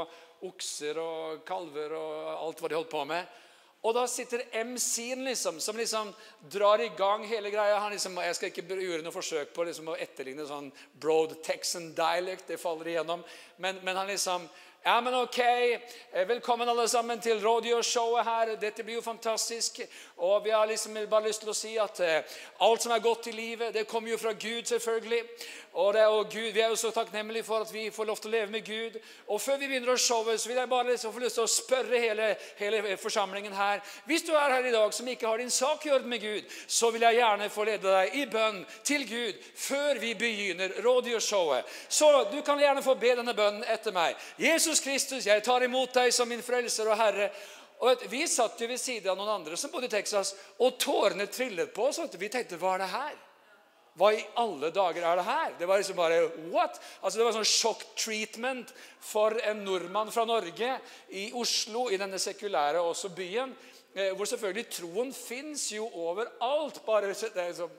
okser 0.47 0.99
og 1.01 1.43
kalver 1.47 1.95
og 1.97 2.31
alt 2.35 2.61
hva 2.61 2.71
de 2.71 2.79
holdt 2.79 2.91
på 2.91 3.03
med. 3.09 3.27
Og 3.85 3.93
da 3.93 4.03
sitter 4.09 4.41
MC-en 4.65 5.21
liksom, 5.23 5.59
som 5.63 5.77
liksom 5.77 6.09
drar 6.51 6.81
i 6.81 6.89
gang 6.97 7.23
hele 7.27 7.51
greia. 7.53 7.77
Han 7.79 7.93
liksom, 7.93 8.17
jeg 8.25 8.35
skal 8.35 8.49
ikke 8.51 8.65
gjøre 8.81 9.03
noe 9.05 9.15
forsøk 9.15 9.53
på 9.55 9.67
liksom, 9.67 9.91
å 9.93 9.99
etterligne 10.01 10.47
sånn 10.49 10.71
broad 10.99 11.37
Texan 11.45 11.91
dialect. 11.95 12.47
Det 12.49 12.59
faller 12.59 12.89
igjennom. 12.91 13.23
Men, 13.63 13.79
men 13.85 13.99
han 13.99 14.09
liksom 14.09 14.49
ja, 14.87 15.01
men 15.01 15.13
ok. 15.13 15.39
Eh, 15.39 16.27
velkommen 16.27 16.69
alle 16.69 16.87
sammen 16.87 17.19
til 17.21 17.47
Rodeo-showet 17.47 18.23
her. 18.25 18.55
Dette 18.55 18.83
blir 18.83 18.95
jo 18.95 19.01
fantastisk. 19.01 19.81
Og 20.17 20.45
vi 20.45 20.49
har 20.49 20.65
liksom 20.65 20.97
bare 21.09 21.27
lyst 21.27 21.43
til 21.43 21.51
å 21.51 21.53
si 21.53 21.75
at 21.77 21.99
eh, 22.01 22.37
alt 22.65 22.81
som 22.81 22.91
er 22.93 23.03
godt 23.05 23.27
i 23.29 23.35
livet, 23.37 23.73
det 23.73 23.85
kommer 23.85 24.09
jo 24.09 24.17
fra 24.17 24.31
Gud, 24.33 24.65
selvfølgelig. 24.65 25.19
Og, 25.77 25.91
det, 25.93 26.05
og 26.07 26.31
Gud, 26.31 26.51
Vi 26.51 26.61
er 26.61 26.71
jo 26.73 26.75
så 26.75 26.89
takknemlige 26.91 27.43
for 27.43 27.61
at 27.61 27.73
vi 27.73 27.91
får 27.93 28.05
lov 28.05 28.17
til 28.17 28.31
å 28.31 28.33
leve 28.33 28.51
med 28.51 28.65
Gud. 28.65 28.97
Og 29.27 29.41
Før 29.41 29.59
vi 29.61 29.67
begynner 29.67 29.91
å 29.93 29.97
showe, 30.01 30.33
så 30.37 30.49
vil 30.49 30.57
jeg 30.57 30.69
bare 30.69 30.89
liksom 30.89 31.13
få 31.13 31.21
lyst 31.21 31.37
til 31.37 31.45
å 31.45 31.51
spørre 31.51 31.99
hele, 32.01 32.31
hele, 32.57 32.97
forsamlingen 32.97 33.53
her 33.53 33.83
Hvis 34.05 34.25
du 34.25 34.31
er 34.33 34.55
her 34.55 34.65
i 34.65 34.71
dag 34.73 34.93
som 34.93 35.07
ikke 35.07 35.27
har 35.27 35.37
din 35.37 35.53
sak 35.53 35.85
i 35.85 35.91
orden 35.93 36.09
med 36.09 36.21
Gud, 36.21 36.49
så 36.67 36.89
vil 36.91 37.05
jeg 37.05 37.19
gjerne 37.19 37.49
få 37.53 37.67
lede 37.69 37.93
deg 37.93 38.17
i 38.17 38.25
bønn 38.25 38.63
til 38.83 39.05
Gud 39.05 39.45
før 39.53 40.01
vi 40.01 40.15
begynner 40.17 40.73
Rodeo-showet. 40.81 41.69
Så 41.89 42.09
du 42.31 42.41
kan 42.41 42.57
gjerne 42.57 42.81
få 42.81 42.97
be 42.97 43.13
denne 43.19 43.37
bønnen 43.37 43.69
etter 43.69 43.93
meg. 43.93 44.17
Jesus 44.41 44.81
Kristus, 44.81 45.29
jeg 45.29 45.45
tar 45.45 45.61
imot 45.61 45.93
deg 45.93 46.09
som 46.13 46.29
min 46.29 46.41
frelser 46.41 46.89
og 46.89 46.97
Herre. 46.97 47.29
Og 47.79 48.03
Vi 48.09 48.23
satt 48.27 48.61
jo 48.61 48.67
ved 48.67 48.81
siden 48.81 49.11
av 49.11 49.17
noen 49.19 49.35
andre 49.39 49.57
som 49.57 49.71
bodde 49.71 49.89
i 49.89 49.93
Texas, 49.93 50.33
og 50.59 50.79
tårene 50.81 51.27
trillet 51.29 51.73
på 51.73 51.89
oss. 51.89 51.99
Vi 52.17 52.29
tenkte 52.29 52.57
hva 52.57 52.75
er 52.75 52.83
det 52.83 52.91
her? 52.93 53.15
Hva 53.97 54.11
i 54.13 54.25
alle 54.37 54.69
dager 54.73 55.05
er 55.09 55.17
det 55.17 55.25
her? 55.25 55.53
Det 55.57 55.67
var 55.69 55.81
liksom 55.81 55.97
bare 55.97 56.19
what? 56.53 56.77
Altså 57.01 57.17
Det 57.17 57.25
var 57.25 57.33
sånn 57.37 57.49
sjokk-treatment 57.49 58.73
for 59.01 59.37
en 59.41 59.63
nordmann 59.65 60.13
fra 60.13 60.25
Norge 60.29 60.75
i 61.09 61.31
Oslo, 61.33 61.87
i 61.89 61.97
denne 61.97 62.19
sekulære 62.21 62.81
også 62.81 63.09
byen. 63.17 63.55
Eh, 63.97 64.11
hvor 64.13 64.29
selvfølgelig 64.29 64.69
troen 64.69 65.13
fins 65.13 65.71
jo 65.73 65.87
overalt. 65.97 66.83
Bare 66.85 67.09
Det 67.09 67.41
er 67.41 67.53
så 67.57 67.69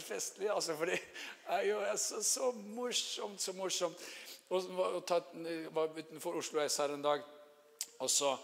festlig, 0.00 0.48
altså, 0.48 0.76
for 0.76 0.88
det 0.88 1.00
er 1.48 1.66
jo 1.68 1.80
så, 1.96 2.22
så 2.24 2.52
morsomt, 2.52 3.40
så 3.40 3.52
morsomt. 3.52 4.06
Og 4.48 4.62
var 5.74 5.92
utenfor 5.98 6.38
Oslo 6.38 6.60
S 6.68 6.76
her 6.76 6.94
en 6.94 7.02
dag, 7.02 7.20
og 7.98 8.10
så 8.10 8.36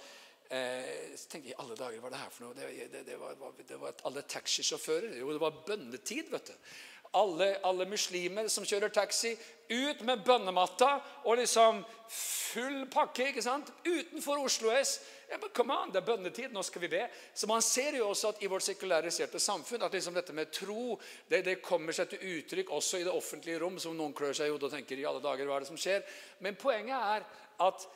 eh, 0.52 1.18
tenkte 1.28 1.50
jeg 1.50 1.58
alle 1.60 1.76
dager, 1.78 2.00
hva 2.00 2.10
er 2.10 2.14
det 2.14 2.22
her 2.22 2.32
for 2.32 2.46
noe? 2.46 2.56
Det, 2.56 2.70
det, 2.92 3.04
det, 3.08 3.18
var, 3.20 3.36
det 3.68 3.78
var, 3.80 3.94
alle 4.08 4.24
taxisjåfører. 4.34 5.14
Jo, 5.20 5.30
det 5.32 5.42
var 5.42 5.62
bønnetid, 5.66 6.32
vet 6.32 6.52
du. 6.52 6.74
Alle, 7.20 7.58
alle, 7.68 7.84
muslimer 7.84 8.46
som 8.48 8.64
kjører 8.64 8.88
taxi, 8.88 9.34
ut 9.68 10.00
med 10.08 10.22
bønnematta 10.24 10.94
og 11.28 11.36
liksom 11.36 11.82
full 12.08 12.86
pakke 12.92 13.26
ikke 13.28 13.44
sant? 13.44 13.68
utenfor 13.84 14.40
Oslo 14.40 14.72
S. 14.72 14.94
Ja, 15.28 15.36
men 15.40 15.52
come 15.56 15.76
on, 15.76 15.92
Det 15.92 16.00
er 16.00 16.06
bønnetid, 16.08 16.52
nå 16.52 16.62
skal 16.64 16.82
vi 16.86 16.90
be. 16.92 17.02
Så 17.34 17.48
Man 17.48 17.62
ser 17.64 17.96
jo 17.96 18.08
også 18.08 18.32
at 18.32 18.42
i 18.42 18.48
vårt 18.48 18.64
sekulariserte 18.64 19.40
samfunn 19.40 19.84
at 19.84 19.92
liksom 19.92 20.16
dette 20.16 20.32
med 20.36 20.52
tro 20.52 20.98
det, 21.28 21.44
det, 21.44 21.60
kommer 21.64 21.92
seg 21.96 22.08
til 22.12 22.24
uttrykk 22.38 22.72
også 22.72 23.00
i 23.00 23.06
det 23.08 23.12
offentlige 23.12 23.60
rom, 23.60 23.78
som 23.80 23.96
noen 23.96 24.16
klør 24.16 24.36
seg 24.36 24.48
i 24.48 24.52
hodet 24.52 24.70
og 24.70 24.76
tenker 24.76 25.00
i 25.00 25.06
alle 25.08 25.24
dager, 25.24 25.48
hva 25.48 25.56
er 25.56 25.66
det 25.66 25.72
som 25.72 25.80
skjer? 25.80 26.04
Men 26.44 26.56
poenget 26.60 26.96
er 26.96 27.28
at 27.60 27.88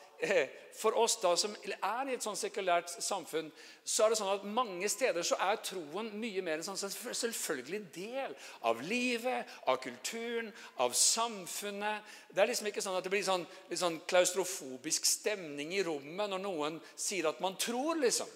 for 0.77 0.97
oss 0.97 1.17
da 1.21 1.33
som 1.37 1.53
er 1.65 2.09
i 2.09 2.15
et 2.15 2.25
sånn 2.25 2.37
sekulært 2.37 2.91
samfunn, 3.03 3.49
så 3.85 4.05
er 4.05 4.13
det 4.13 4.19
sånn 4.19 4.33
at 4.33 4.47
mange 4.49 4.89
steder 4.91 5.25
så 5.25 5.37
er 5.41 5.59
troen 5.65 6.11
mye 6.21 6.43
mer 6.45 6.61
en 6.61 6.67
sånn 6.67 6.79
selvfølgelig 7.17 7.81
del 7.95 8.33
av 8.69 8.81
livet, 8.85 9.49
av 9.65 9.79
kulturen, 9.83 10.51
av 10.83 10.95
samfunnet. 10.97 12.05
Det 12.29 12.43
er 12.43 12.51
liksom 12.51 12.69
ikke 12.69 12.83
sånn 12.85 12.97
at 12.97 13.05
det 13.05 13.13
blir 13.13 13.25
sånn, 13.25 13.45
litt 13.69 13.81
sånn 13.81 14.01
klaustrofobisk 14.09 15.07
stemning 15.09 15.73
i 15.77 15.85
rommet 15.85 16.33
når 16.33 16.43
noen 16.43 16.81
sier 16.95 17.29
at 17.29 17.41
man 17.43 17.57
tror, 17.61 17.97
liksom. 18.01 18.29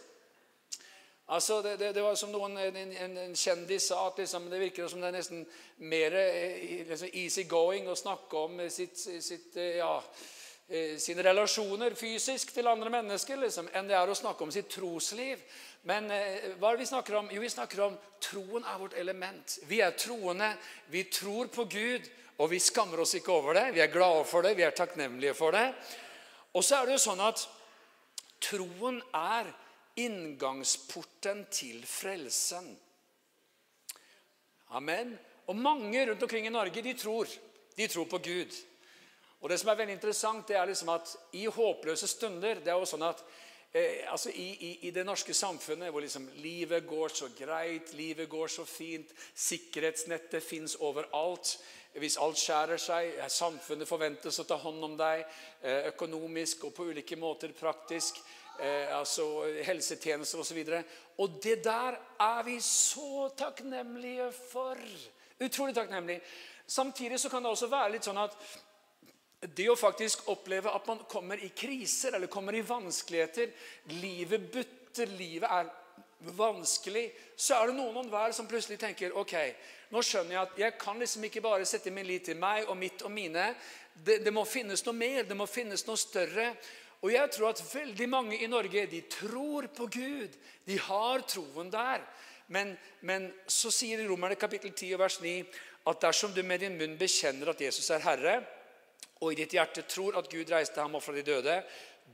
Altså, 1.32 1.62
det, 1.64 1.78
det, 1.80 1.94
det, 1.96 2.02
var 2.04 2.18
som 2.20 2.34
noen, 2.34 2.58
en, 2.60 2.76
en, 2.76 3.18
en 3.22 3.36
kjendis 3.40 3.86
sa 3.88 4.02
at 4.10 4.18
liksom, 4.20 4.50
det 4.52 4.60
virker 4.66 4.90
som 4.92 5.00
det 5.00 5.14
er 5.14 5.16
nesten 5.16 5.46
mer 5.88 6.18
eh, 6.20 6.82
liksom, 6.90 7.14
easy 7.14 7.46
going 7.48 7.88
å 7.88 7.96
snakke 7.96 8.42
om 8.50 8.60
sitt, 8.68 9.00
sitt, 9.00 9.56
eh, 9.56 9.78
ja, 9.80 9.94
eh, 10.02 10.41
sine 11.02 11.24
relasjoner 11.26 11.96
fysisk 12.00 12.54
til 12.56 12.70
andre 12.72 12.92
mennesker 12.94 13.40
liksom, 13.42 13.68
enn 13.76 13.90
det 13.90 13.96
er 13.98 14.08
å 14.08 14.16
snakke 14.16 14.46
om 14.46 14.52
sitt 14.54 14.70
trosliv. 14.72 15.42
Men 15.84 16.08
hva 16.08 16.70
er 16.70 16.78
det 16.78 16.84
vi 16.84 16.90
snakker 16.92 17.18
om? 17.20 17.32
Jo, 17.34 17.42
vi 17.44 17.50
snakker 17.52 17.82
om 17.84 17.98
troen 18.24 18.64
er 18.64 18.78
vårt 18.80 18.96
element. 19.02 19.58
Vi 19.68 19.82
er 19.84 19.98
troende. 20.00 20.54
Vi 20.94 21.04
tror 21.12 21.50
på 21.52 21.66
Gud, 21.68 22.08
og 22.38 22.52
vi 22.54 22.62
skammer 22.64 23.04
oss 23.04 23.18
ikke 23.18 23.34
over 23.34 23.58
det. 23.58 23.66
Vi 23.76 23.84
er 23.84 23.92
glade 23.92 24.24
for 24.30 24.46
det, 24.46 24.56
vi 24.58 24.64
er 24.64 24.78
takknemlige 24.78 25.36
for 25.38 25.58
det. 25.58 25.68
Og 26.56 26.64
så 26.64 26.80
er 26.80 26.88
det 26.88 26.96
jo 26.96 27.04
sånn 27.10 27.26
at 27.26 27.44
troen 28.42 29.02
er 29.18 29.52
inngangsporten 30.02 31.46
til 31.52 31.84
frelsen. 31.86 32.72
Amen. 34.72 35.18
Og 35.52 35.56
mange 35.60 36.06
rundt 36.08 36.24
omkring 36.24 36.48
i 36.48 36.54
Norge 36.54 36.84
de 36.84 36.94
tror. 36.96 37.28
De 37.76 37.88
tror 37.88 38.08
på 38.08 38.22
Gud. 38.24 38.56
Og 39.42 39.50
det 39.50 39.58
som 39.58 39.72
er 39.72 39.80
veldig 39.80 39.96
interessant, 39.98 40.48
det 40.48 40.58
er 40.58 40.70
liksom 40.70 40.92
at 40.94 41.16
i 41.38 41.48
håpløse 41.50 42.08
stunder 42.10 42.62
det 42.62 42.70
er 42.70 42.78
jo 42.78 42.90
sånn 42.90 43.08
at 43.08 43.24
eh, 43.74 44.04
altså 44.12 44.30
i, 44.30 44.50
i, 44.54 44.72
i, 44.88 44.92
det 44.94 45.06
norske 45.08 45.34
samfunnet 45.34 45.90
hvor 45.90 46.06
liksom 46.06 46.28
livet 46.44 46.86
går 46.88 47.16
så 47.18 47.32
greit, 47.38 47.94
livet 47.98 48.30
går 48.30 48.52
så 48.54 48.68
fint, 48.70 49.10
sikkerhetsnettet 49.34 50.46
fins 50.46 50.78
overalt 50.80 51.58
Hvis 51.92 52.16
alt 52.24 52.38
skjærer 52.40 52.80
seg, 52.80 53.18
samfunnet 53.28 53.90
forventes 53.90 54.38
å 54.40 54.46
ta 54.48 54.56
hånd 54.56 54.86
om 54.86 54.94
deg 54.96 55.26
eh, 55.26 55.90
økonomisk 55.90 56.70
og 56.70 56.76
på 56.78 56.86
ulike 56.88 57.18
måter 57.20 57.52
praktisk 57.52 58.22
eh, 58.62 58.88
altså 58.96 59.26
helsetjenester 59.66 60.40
osv. 60.40 60.62
Og, 60.62 60.96
og 61.26 61.36
det 61.44 61.58
der 61.66 61.98
er 62.20 62.44
vi 62.48 62.56
så 62.64 63.28
takknemlige 63.36 64.30
for. 64.32 64.80
Utrolig 65.42 65.76
takknemlige. 65.76 66.22
Samtidig 66.66 67.20
så 67.20 67.30
kan 67.30 67.44
det 67.44 67.52
også 67.52 67.68
være 67.68 67.98
litt 67.98 68.08
sånn 68.08 68.22
at 68.22 68.38
det 69.42 69.68
å 69.72 69.78
faktisk 69.80 70.28
oppleve 70.30 70.70
at 70.70 70.88
man 70.88 71.00
kommer 71.10 71.42
i 71.42 71.50
kriser 71.50 72.14
eller 72.14 72.30
kommer 72.30 72.54
i 72.54 72.62
vanskeligheter 72.62 73.50
Livet 73.98 74.52
butter, 74.54 75.10
livet 75.18 75.50
er 75.50 75.72
vanskelig, 76.38 77.08
så 77.36 77.58
er 77.58 77.72
det 77.72 77.78
noen 77.80 78.04
og 78.04 78.12
hver 78.12 78.34
som 78.38 78.46
plutselig 78.50 78.78
tenker 78.78 79.16
ok, 79.18 79.34
nå 79.90 80.04
skjønner 80.06 80.36
jeg 80.36 80.42
at 80.42 80.60
jeg 80.62 80.76
kan 80.80 81.02
liksom 81.02 81.26
ikke 81.26 81.42
bare 81.42 81.66
sette 81.66 81.94
min 81.94 82.06
lit 82.06 82.28
til 82.30 82.38
meg 82.38 82.70
og 82.70 82.78
mitt 82.78 83.02
og 83.02 83.12
mine. 83.12 83.48
Det, 83.92 84.20
det 84.22 84.34
må 84.34 84.46
finnes 84.46 84.86
noe 84.86 84.96
mer, 84.96 85.26
det 85.26 85.38
må 85.38 85.48
finnes 85.50 85.84
noe 85.88 85.98
større. 86.00 86.52
Og 87.02 87.10
jeg 87.10 87.34
tror 87.34 87.50
at 87.50 87.64
veldig 87.66 88.08
mange 88.10 88.38
i 88.38 88.50
Norge 88.50 88.86
de 88.92 89.02
tror 89.10 89.68
på 89.74 89.90
Gud. 89.92 90.38
De 90.70 90.78
har 90.86 91.26
troen 91.26 91.74
der. 91.74 92.06
Men, 92.54 92.76
men 93.02 93.30
så 93.50 93.72
sier 93.74 94.04
Romerne 94.06 94.38
kapittel 94.38 94.76
10 94.76 94.98
vers 95.02 95.18
9 95.24 95.36
at 95.90 96.02
dersom 96.04 96.34
du 96.36 96.44
med 96.46 96.62
din 96.62 96.78
munn 96.78 96.98
bekjenner 97.00 97.50
at 97.50 97.62
Jesus 97.64 97.90
er 97.90 98.04
Herre, 98.06 98.42
og 99.22 99.32
i 99.32 99.38
ditt 99.38 99.54
hjerte 99.54 99.86
tror 99.90 100.18
at 100.20 100.30
Gud 100.32 100.50
reiste 100.50 100.82
ham 100.82 100.96
opp 100.98 101.06
fra 101.06 101.16
de 101.16 101.26
døde, 101.26 101.58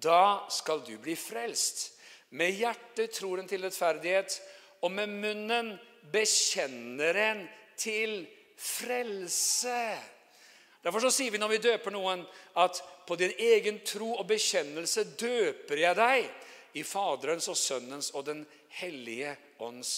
da 0.03 0.47
skal 0.51 0.83
du 0.85 0.97
bli 1.01 1.15
frelst. 1.17 1.93
Med 2.35 2.57
hjertet 2.59 3.13
tror 3.15 3.39
en 3.39 3.47
til 3.47 3.63
rettferdighet, 3.63 4.35
og 4.83 4.91
med 4.91 5.13
munnen 5.23 5.71
bekjenner 6.11 7.21
en 7.23 7.45
til 7.79 8.19
frelse. 8.59 9.79
Derfor 10.83 11.03
så 11.03 11.11
sier 11.11 11.33
vi 11.33 11.39
når 11.41 11.55
vi 11.55 11.63
døper 11.63 11.95
noen, 11.95 12.25
at 12.59 12.81
på 13.07 13.15
din 13.19 13.33
egen 13.39 13.79
tro 13.87 14.13
og 14.19 14.27
bekjennelse 14.29 15.07
døper 15.19 15.81
jeg 15.81 15.97
deg 15.97 16.77
i 16.77 16.83
Faderens 16.85 17.47
og 17.51 17.57
Sønnens 17.59 18.11
og 18.13 18.27
Den 18.27 18.43
hellige 18.79 19.33
ånds 19.63 19.93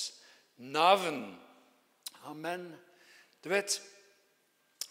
navn. 0.57 1.23
Amen. 2.29 2.69
Du 3.43 3.49
vet, 3.49 3.79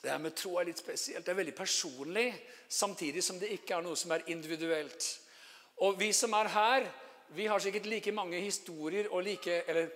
det 0.02 0.10
her 0.10 0.18
med 0.18 0.34
tro 0.38 0.56
er 0.58 0.68
litt 0.68 0.78
spesielt. 0.78 1.24
Det 1.26 1.32
er 1.32 1.40
veldig 1.40 1.54
personlig, 1.54 2.28
samtidig 2.68 3.24
som 3.24 3.38
det 3.40 3.50
ikke 3.56 3.74
er 3.74 3.82
noe 3.82 3.98
som 3.98 4.14
er 4.14 4.26
individuelt. 4.30 5.08
Og 5.84 5.98
vi 6.00 6.12
som 6.12 6.32
er 6.38 6.50
her, 6.54 6.86
vi 7.34 7.46
har 7.46 7.58
sikkert 7.58 7.86
like 7.86 8.12
mange 8.12 8.40
historier 8.40 9.10
og 9.10 9.22
like 9.22 9.62
Eller 9.68 9.88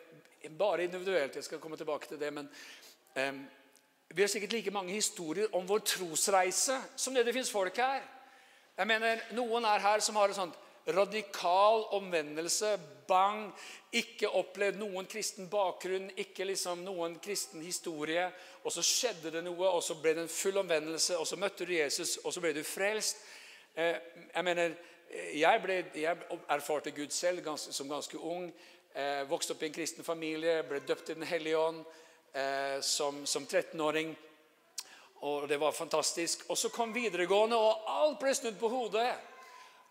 bare 0.58 0.84
individuelt, 0.84 1.36
jeg 1.36 1.44
skal 1.44 1.58
komme 1.58 1.76
tilbake 1.76 2.06
til 2.08 2.20
det. 2.20 2.32
men 2.32 2.48
um, 3.16 3.46
vi 4.14 4.22
har 4.22 4.28
sikkert 4.28 4.52
like 4.52 4.70
mange 4.70 4.92
historier 4.92 5.46
om 5.52 5.68
vår 5.68 5.78
trosreise 5.78 6.80
som 6.96 7.14
det 7.14 7.26
det 7.26 7.34
fins 7.34 7.50
folk 7.50 7.76
her. 7.76 8.02
Jeg 8.78 8.86
mener, 8.86 9.20
Noen 9.32 9.64
er 9.64 9.78
her 9.78 10.00
som 10.00 10.16
har 10.16 10.28
et 10.28 10.36
sånn 10.36 10.52
radikal 10.86 11.84
omvendelse. 11.90 12.78
Bang! 13.08 13.52
Ikke 13.92 14.30
opplevd 14.30 14.78
noen 14.80 15.06
kristen 15.10 15.50
bakgrunn, 15.52 16.10
ikke 16.16 16.46
liksom 16.48 16.84
noen 16.86 17.18
kristen 17.22 17.62
historie. 17.62 18.24
Og 18.64 18.72
så 18.72 18.84
skjedde 18.86 19.34
det 19.34 19.44
noe, 19.44 19.68
og 19.68 19.82
så 19.84 19.98
ble 20.00 20.14
det 20.16 20.26
en 20.26 20.32
full 20.32 20.62
omvendelse, 20.62 21.18
og 21.18 21.26
så 21.28 21.36
møtte 21.36 21.68
du 21.68 21.74
Jesus, 21.76 22.18
og 22.24 22.32
så 22.32 22.40
ble 22.40 22.54
du 22.56 22.62
frelst. 22.66 23.22
Eh, 23.74 23.96
jeg 24.34 24.44
mener, 24.44 24.76
jeg, 25.34 25.62
ble, 25.62 25.78
jeg 25.94 26.38
erfarte 26.48 26.94
Gud 26.96 27.12
selv 27.12 27.44
ganske, 27.44 27.72
som 27.72 27.90
ganske 27.90 28.18
ung. 28.18 28.48
Eh, 28.94 29.22
vokste 29.28 29.54
opp 29.54 29.62
i 29.62 29.70
en 29.70 29.76
kristen 29.76 30.04
familie, 30.04 30.62
ble 30.68 30.82
døpt 30.86 31.12
i 31.12 31.16
Den 31.16 31.28
hellige 31.28 31.58
ånd 31.58 31.84
eh, 32.32 32.80
som, 32.80 33.26
som 33.26 33.46
13-åring. 33.46 34.14
Og 35.22 35.48
det 35.48 35.60
var 35.60 35.72
fantastisk. 35.72 36.44
Og 36.50 36.58
så 36.58 36.68
kom 36.68 36.94
videregående, 36.94 37.56
og 37.56 37.84
alt 37.86 38.18
ble 38.20 38.34
snudd 38.34 38.58
på 38.60 38.68
hodet. 38.72 39.10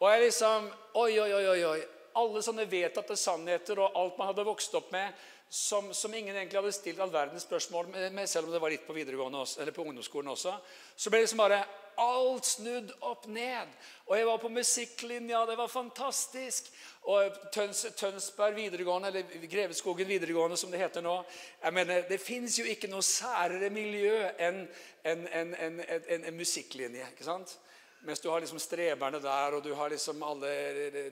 Og 0.02 0.08
jeg 0.10 0.24
liksom 0.26 0.70
Oi, 0.98 1.12
oi, 1.22 1.34
oi. 1.38 1.60
oi. 1.66 1.82
Alle 2.20 2.42
sånne 2.44 2.66
vedtatte 2.68 3.16
sannheter 3.16 3.80
og 3.80 3.94
alt 3.96 4.18
man 4.20 4.28
hadde 4.34 4.44
vokst 4.44 4.74
opp 4.76 4.90
med, 4.92 5.14
som, 5.52 5.94
som, 5.96 6.12
ingen 6.16 6.36
egentlig 6.36 6.60
hadde 6.60 6.74
stilt 6.76 7.00
all 7.04 7.12
verdens 7.12 7.46
spørsmål 7.48 7.88
med, 7.92 8.20
selv 8.28 8.48
om 8.48 8.54
det 8.54 8.60
var 8.64 8.72
litt 8.72 8.84
på 8.88 8.96
videregående 8.96 9.40
også, 9.40 9.62
eller 9.62 9.76
på 9.76 9.84
ungdomsskolen 9.84 10.32
også, 10.32 10.54
så 10.96 11.12
ble 11.12 11.22
det 11.22 11.26
liksom 11.26 11.42
bare 11.44 11.62
alt 12.00 12.48
snudd 12.48 12.92
opp 13.08 13.28
ned. 13.32 13.72
Og 14.08 14.16
jeg 14.18 14.28
var 14.28 14.40
på 14.44 14.52
musikklinja, 14.52 15.46
det 15.48 15.58
var 15.60 15.72
fantastisk. 15.72 16.68
Og 17.12 17.36
Tøns, 17.54 17.86
Tønsberg 18.00 18.56
videregående, 18.56 19.12
eller 19.12 19.48
Greveskogen 19.52 20.08
videregående, 20.08 20.60
som 20.60 20.72
det 20.72 20.80
heter 20.84 21.04
nå. 21.04 21.18
jeg 21.64 21.74
mener, 21.74 22.08
Det 22.10 22.22
fins 22.22 22.60
jo 22.60 22.66
ikke 22.66 22.92
noe 22.92 23.04
særere 23.04 23.70
miljø 23.70 24.16
enn 24.40 24.66
en, 25.04 25.28
en, 25.28 25.56
en, 25.56 25.84
en, 26.20 26.34
musikklinje. 26.38 27.08
ikke 27.12 27.28
sant? 27.28 27.58
Mens 28.04 28.20
du 28.20 28.30
har 28.30 28.40
liksom 28.42 28.60
streberne 28.60 29.20
der, 29.22 29.56
og 29.56 29.64
du 29.64 29.74
har 29.78 29.90
liksom 29.90 30.24
alle 30.24 30.52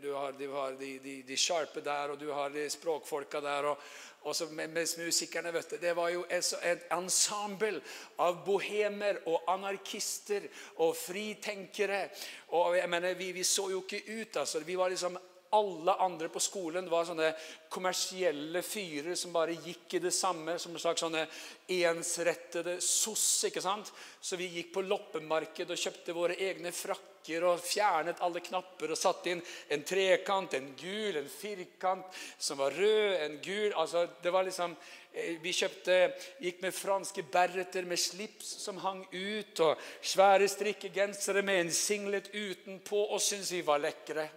du 0.02 0.14
har, 0.14 0.32
du 0.32 0.48
har 0.52 0.72
de, 0.80 0.96
de, 1.04 1.16
de, 1.28 1.38
sharpe 1.38 1.84
der, 1.86 2.10
og 2.10 2.20
du 2.20 2.32
har 2.34 2.50
de 2.50 2.70
språkfolka 2.70 3.42
der. 3.46 3.64
og, 3.64 3.78
og 4.22 4.36
så 4.36 4.48
Mens 4.52 4.98
musikerne 4.98 5.54
vet 5.54 5.70
du, 5.70 5.78
Det 5.78 5.96
var 5.96 6.10
jo 6.10 6.26
et, 6.30 6.54
et 6.64 6.88
ensemble 6.92 7.82
av 8.18 8.42
bohemer 8.46 9.22
og 9.26 9.46
anarkister 9.48 10.50
og 10.78 10.96
fritenkere. 10.98 12.10
og 12.48 12.78
jeg 12.78 12.90
mener, 12.90 13.14
Vi, 13.14 13.32
vi 13.32 13.44
så 13.44 13.70
jo 13.70 13.84
ikke 13.84 14.22
ut. 14.22 14.38
altså, 14.38 14.60
Vi 14.60 14.78
var 14.78 14.90
liksom 14.90 15.18
alle 15.50 15.94
andre 15.94 16.30
på 16.30 16.42
skolen 16.42 16.90
var 16.90 17.08
sånne 17.08 17.32
kommersielle 17.74 18.62
fyrer 18.66 19.16
som 19.18 19.34
bare 19.34 19.58
gikk 19.58 19.96
i 19.98 20.02
det 20.04 20.14
samme, 20.14 20.58
som 20.62 20.76
en 20.76 20.82
slags 20.82 21.02
sånne 21.02 21.26
ensrettede 21.74 22.78
soss. 22.82 23.46
ikke 23.50 23.64
sant? 23.64 23.92
Så 24.22 24.38
vi 24.38 24.50
gikk 24.54 24.74
på 24.76 24.86
loppemarked 24.86 25.72
og 25.72 25.82
kjøpte 25.82 26.14
våre 26.14 26.38
egne 26.38 26.72
frakker 26.76 27.46
og 27.50 27.62
fjernet 27.62 28.22
alle 28.26 28.42
knapper 28.46 28.94
og 28.94 28.98
satte 28.98 29.34
inn 29.34 29.42
en 29.70 29.84
trekant, 29.86 30.54
en 30.54 30.72
gul, 30.78 31.18
en 31.18 31.30
firkant 31.30 32.22
som 32.38 32.62
var 32.62 32.74
rød, 32.78 33.16
en 33.26 33.38
gul 33.44 33.74
altså 33.76 34.08
det 34.24 34.34
var 34.34 34.48
liksom, 34.48 34.76
eh, 35.14 35.38
Vi 35.42 35.54
kjøpte, 35.54 36.14
gikk 36.40 36.62
med 36.62 36.74
franske 36.74 37.24
berreter 37.24 37.86
med 37.86 38.00
slips 38.00 38.54
som 38.64 38.78
hang 38.78 39.06
ut, 39.12 39.60
og 39.60 39.78
svære 40.02 40.48
strikkegensere 40.48 41.42
med 41.42 41.66
en 41.66 41.72
singlet 41.72 42.30
utenpå, 42.34 43.08
og 43.10 43.22
syntes 43.22 43.52
vi 43.52 43.62
var 43.62 43.82
lekre. 43.82 44.30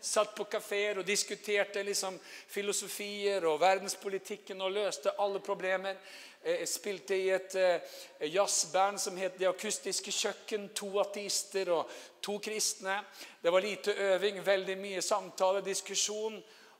Satt 0.00 0.34
på 0.36 0.44
kafeer 0.46 1.00
og 1.00 1.06
diskuterte 1.06 1.82
liksom 1.82 2.18
filosofier 2.22 3.44
og 3.50 3.60
verdenspolitikken 3.60 4.60
og 4.62 4.76
løste 4.76 5.16
alle 5.18 5.40
problemer. 5.42 5.98
Jeg 6.44 6.68
spilte 6.70 7.16
i 7.18 7.30
et 7.34 7.54
eh, 7.58 7.96
jazzband 8.30 9.00
som 9.02 9.16
het 9.18 9.38
Det 9.38 9.48
akustiske 9.48 10.12
kjøkken. 10.14 10.68
To 10.74 11.00
ateister 11.02 11.72
og 11.74 11.90
to 12.22 12.38
kristne. 12.38 13.00
Det 13.42 13.52
var 13.52 13.60
lite 13.64 13.92
øving, 13.92 14.38
veldig 14.46 14.78
mye 14.78 15.02
samtale, 15.02 15.64
diskusjon. 15.66 16.38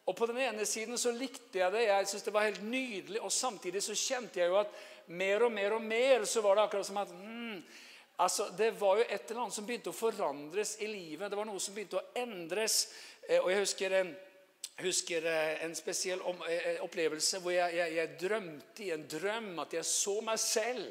Og 0.09 0.17
På 0.17 0.27
den 0.27 0.39
ene 0.41 0.65
siden 0.67 0.99
så 0.99 1.11
likte 1.13 1.59
jeg 1.59 1.73
det, 1.73 1.83
jeg 1.85 2.07
syntes 2.09 2.25
det 2.25 2.33
var 2.33 2.47
helt 2.47 2.63
nydelig. 2.65 3.21
Og 3.21 3.33
samtidig 3.33 3.83
så 3.83 3.95
kjente 3.95 4.41
jeg 4.41 4.49
jo 4.49 4.57
at 4.63 4.71
mer 5.09 5.45
og 5.45 5.53
mer 5.53 5.75
og 5.77 5.83
mer 5.83 6.25
så 6.25 6.41
var 6.41 6.57
det 6.57 6.63
akkurat 6.65 6.87
som 6.87 6.97
at 7.03 7.13
hmm, 7.13 7.38
Altså, 8.19 8.49
Det 8.49 8.71
var 8.71 8.97
jo 8.99 9.05
et 9.09 9.31
eller 9.31 9.41
annet 9.45 9.55
som 9.55 9.67
begynte 9.67 9.93
å 9.93 9.95
forandres 9.95 10.77
i 10.83 10.89
livet. 10.91 11.31
Det 11.31 11.39
var 11.39 11.47
noe 11.47 11.61
som 11.63 11.75
begynte 11.75 12.01
å 12.01 12.07
endres. 12.19 12.89
Eh, 13.29 13.39
og 13.39 13.51
Jeg 13.53 13.61
husker 13.63 13.95
en, 14.01 14.11
husker 14.83 15.29
eh, 15.31 15.63
en 15.65 15.75
spesiell 15.79 16.25
eh, 16.51 16.81
opplevelse 16.83 17.39
hvor 17.45 17.55
jeg, 17.55 17.77
jeg, 17.79 17.95
jeg, 17.95 18.17
drømte 18.19 18.85
i 18.85 18.91
en 18.97 19.07
drøm 19.07 19.53
at 19.63 19.79
jeg 19.79 19.87
så 19.87 20.17
meg 20.27 20.41
selv. 20.43 20.89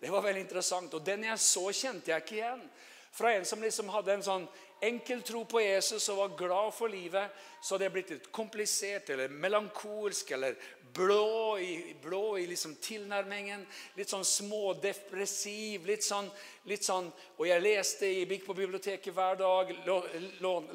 Det 0.00 0.10
var 0.10 0.26
veldig 0.26 0.42
interessant. 0.42 0.98
Og 0.98 1.06
den 1.06 1.28
jeg 1.28 1.38
så, 1.38 1.68
kjente 1.70 2.10
jeg 2.10 2.26
ikke 2.26 2.38
igjen. 2.40 2.66
Fra 3.14 3.30
en 3.30 3.46
som 3.46 3.62
liksom 3.62 3.94
hadde 3.94 4.16
en 4.16 4.26
sånn 4.26 4.48
enkel 4.82 5.22
tro 5.22 5.44
på 5.46 5.62
Jesus 5.62 6.08
og 6.10 6.18
var 6.24 6.36
glad 6.38 6.74
for 6.74 6.90
livet, 6.90 7.30
så 7.62 7.76
hadde 7.76 7.86
jeg 7.86 7.94
blitt 7.94 8.10
litt 8.16 8.30
komplisert 8.34 9.14
eller 9.14 9.30
melankolsk 9.30 10.34
eller 10.34 10.58
blå 10.94 11.58
i, 11.58 11.94
blå 12.02 12.38
i 12.38 12.46
liksom 12.46 12.76
tilnærmingen. 12.82 13.64
Litt 13.98 14.12
sånn 14.12 14.24
smådepressiv. 14.26 15.86
Litt 15.88 16.06
sånn, 16.06 16.30
litt 16.70 16.86
sånn 16.86 17.10
Og 17.38 17.48
jeg 17.48 17.62
leste, 17.64 18.06
jeg 18.06 18.28
gikk 18.30 18.46
på 18.46 18.56
biblioteket 18.56 19.14
hver 19.14 19.38
dag, 19.40 19.72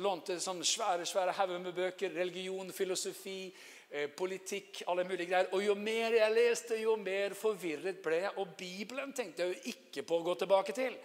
lånte 0.04 0.40
sånn 0.44 0.62
svære 0.66 1.08
svære 1.08 1.36
hauger 1.38 1.64
med 1.64 1.78
bøker. 1.78 2.12
Religion, 2.16 2.74
filosofi, 2.76 3.54
eh, 3.90 4.10
politikk, 4.10 4.84
alle 4.88 5.08
mulige 5.08 5.30
greier. 5.32 5.54
Og 5.54 5.64
jo 5.64 5.76
mer 5.76 6.18
jeg 6.20 6.36
leste, 6.36 6.82
jo 6.82 6.96
mer 7.00 7.34
forvirret 7.38 8.04
ble 8.04 8.22
jeg. 8.26 8.36
Og 8.38 8.54
Bibelen 8.58 9.14
tenkte 9.14 9.46
jeg 9.46 9.56
jo 9.56 9.74
ikke 9.74 10.04
på 10.04 10.20
å 10.20 10.28
gå 10.28 10.36
tilbake 10.44 10.76
til. 10.76 11.00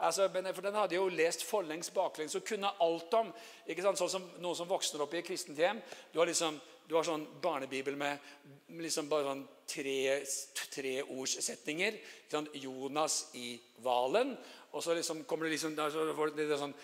Altså, 0.00 0.28
for 0.54 0.62
Den 0.62 0.74
hadde 0.74 0.94
jo 0.94 1.08
lest 1.08 1.44
forlengs 1.44 1.90
baklengs 1.90 2.34
og 2.34 2.44
kunne 2.44 2.70
alt 2.80 3.14
om. 3.14 3.32
ikke 3.66 3.82
sant? 3.82 3.98
Sånn 3.98 4.08
som 4.08 4.30
Noen 4.40 4.56
som 4.56 4.68
vokser 4.68 5.02
opp 5.02 5.12
i 5.14 5.18
et 5.18 5.26
kristent 5.26 5.58
hjem. 5.58 5.82
Du 6.12 6.18
har 6.18 6.26
liksom, 6.26 6.60
du 6.90 6.96
har 6.98 7.06
sånn 7.06 7.22
barnebibel 7.38 7.94
med 7.94 8.18
liksom 8.82 9.06
bare 9.10 9.28
sånn 9.28 9.44
tre, 9.70 10.16
treordssetninger. 10.74 11.98
Sånn 12.32 12.48
Jonas 12.58 13.20
i 13.38 13.52
hvalen. 13.84 14.32
Og 14.74 14.82
så 14.82 14.96
liksom 14.98 15.22
kommer 15.30 15.46
det 15.46 15.54
liksom, 15.54 15.76
det 15.78 15.86
litt 16.40 16.58
sånn 16.58 16.74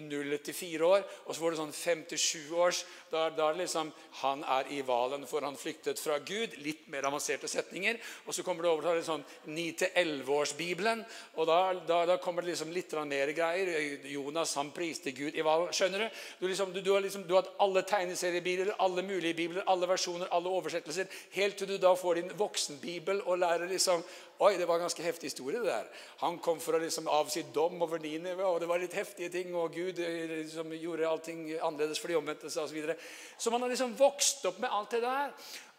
0 0.00 0.36
til 0.44 0.56
fire 0.56 0.86
år. 0.86 1.06
Og 1.26 1.34
så 1.34 1.42
får 1.42 1.54
du 1.54 1.58
sånn 1.60 1.74
5-7 1.76 2.54
års. 2.58 2.82
Da, 3.12 3.26
er 3.28 3.36
det 3.36 3.64
liksom 3.64 3.92
Han 4.22 4.44
er 4.44 4.70
i 4.72 4.80
hvalen, 4.86 5.26
for 5.28 5.44
han 5.44 5.58
flyktet 5.58 6.00
fra 6.00 6.18
Gud. 6.18 6.56
Litt 6.64 6.86
mer 6.92 7.08
avanserte 7.08 7.48
setninger. 7.50 7.98
Og 8.26 8.36
så 8.36 8.44
kommer 8.46 8.64
du 8.64 8.70
over 8.70 8.88
til 8.88 9.04
sånn 9.06 9.24
9-11-års-bibelen. 9.48 11.04
Og 11.36 11.48
da, 11.50 11.58
da, 11.88 12.02
da, 12.12 12.18
kommer 12.22 12.44
det 12.44 12.52
liksom 12.52 12.72
litt 12.74 12.94
mer 13.08 13.32
greier. 13.36 14.06
Jonas 14.08 14.54
han 14.58 14.72
priste 14.74 15.12
Gud 15.16 15.36
i 15.36 15.44
hvalen. 15.44 15.72
Skjønner 15.74 16.06
du? 16.06 16.20
Du, 16.40 16.48
liksom, 16.48 16.72
du, 16.72 16.80
du, 16.80 16.92
har 16.94 17.04
liksom, 17.04 17.26
du 17.28 17.34
har 17.36 17.44
hatt 17.44 17.62
alle 17.62 17.84
tegneseriebibler, 17.88 18.74
alle 18.78 19.04
mulige 19.06 19.36
bibler, 19.38 19.64
alle 19.66 19.88
versjoner, 19.90 20.30
alle 20.32 20.52
oversettelser. 20.52 21.10
Helt 21.36 21.58
til 21.58 21.74
du 21.74 21.78
da 21.82 21.94
får 21.98 22.20
din 22.20 22.34
voksenbibel 22.38 23.22
og 23.26 23.40
lærer 23.42 23.70
liksom 23.70 24.02
Oi, 24.42 24.56
det 24.58 24.66
var 24.66 24.74
en 24.74 24.88
ganske 24.88 25.02
heftig 25.02 25.28
historie. 25.28 25.58
det 25.58 25.70
der. 25.70 25.88
Han 26.18 26.38
kom 26.42 26.58
for 26.60 26.74
å 26.74 26.78
liksom 26.82 27.06
avsi 27.06 27.44
dom 27.54 27.82
over 27.84 28.00
Ninive, 28.02 28.42
og 28.42 28.58
det 28.58 28.66
var 28.66 28.80
litt 28.82 28.96
heftige 28.98 29.30
ting. 29.30 29.54
og 29.54 29.70
Gud 29.70 30.00
eh, 30.02 30.32
liksom 30.42 30.72
gjorde 30.74 31.06
allting 31.06 31.44
annerledes 31.60 32.00
for 32.02 32.10
de 32.10 32.16
omvendte 32.18 32.50
seg 32.50 32.64
osv. 32.64 32.72
Så, 32.72 32.74
videre. 32.74 32.96
så 33.38 33.52
man 33.54 33.62
har 33.62 33.70
liksom 33.70 33.94
vokst 33.94 34.42
opp 34.50 34.58
med 34.58 34.74
alt 34.74 34.96
det 34.96 35.00
der. 35.04 35.30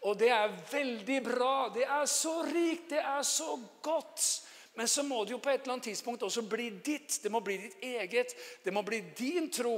Og 0.08 0.16
det 0.16 0.30
er 0.32 0.56
veldig 0.70 1.18
bra. 1.26 1.68
Det 1.74 1.84
er 1.84 2.06
så 2.08 2.38
rikt. 2.48 2.88
Det 2.94 3.02
er 3.02 3.22
så 3.22 3.58
godt. 3.84 4.24
Men 4.80 4.88
så 4.88 5.04
må 5.04 5.20
det 5.24 5.36
jo 5.36 5.42
på 5.44 5.52
et 5.52 5.60
eller 5.60 5.76
annet 5.76 5.90
tidspunkt 5.90 6.24
også 6.24 6.46
bli 6.48 6.70
ditt. 6.80 7.20
Det 7.20 7.32
må 7.32 7.44
bli 7.44 7.58
ditt 7.66 7.84
eget. 7.84 8.32
Det 8.64 8.72
må 8.72 8.80
bli 8.82 9.02
din 9.18 9.50
tro. 9.52 9.76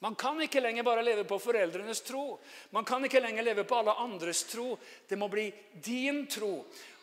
Man 0.00 0.14
kan 0.14 0.38
ikke 0.40 0.60
lenger 0.62 0.86
bare 0.86 1.02
leve 1.02 1.24
på 1.26 1.40
foreldrenes 1.42 2.00
tro. 2.06 2.38
Man 2.70 2.86
kan 2.86 3.02
ikke 3.04 3.18
lenger 3.18 3.42
leve 3.42 3.64
på 3.66 3.80
alle 3.80 3.96
andres 3.98 4.44
tro. 4.46 4.76
Det 5.08 5.18
må 5.18 5.26
bli 5.28 5.48
din 5.82 6.22
tro. 6.30 6.52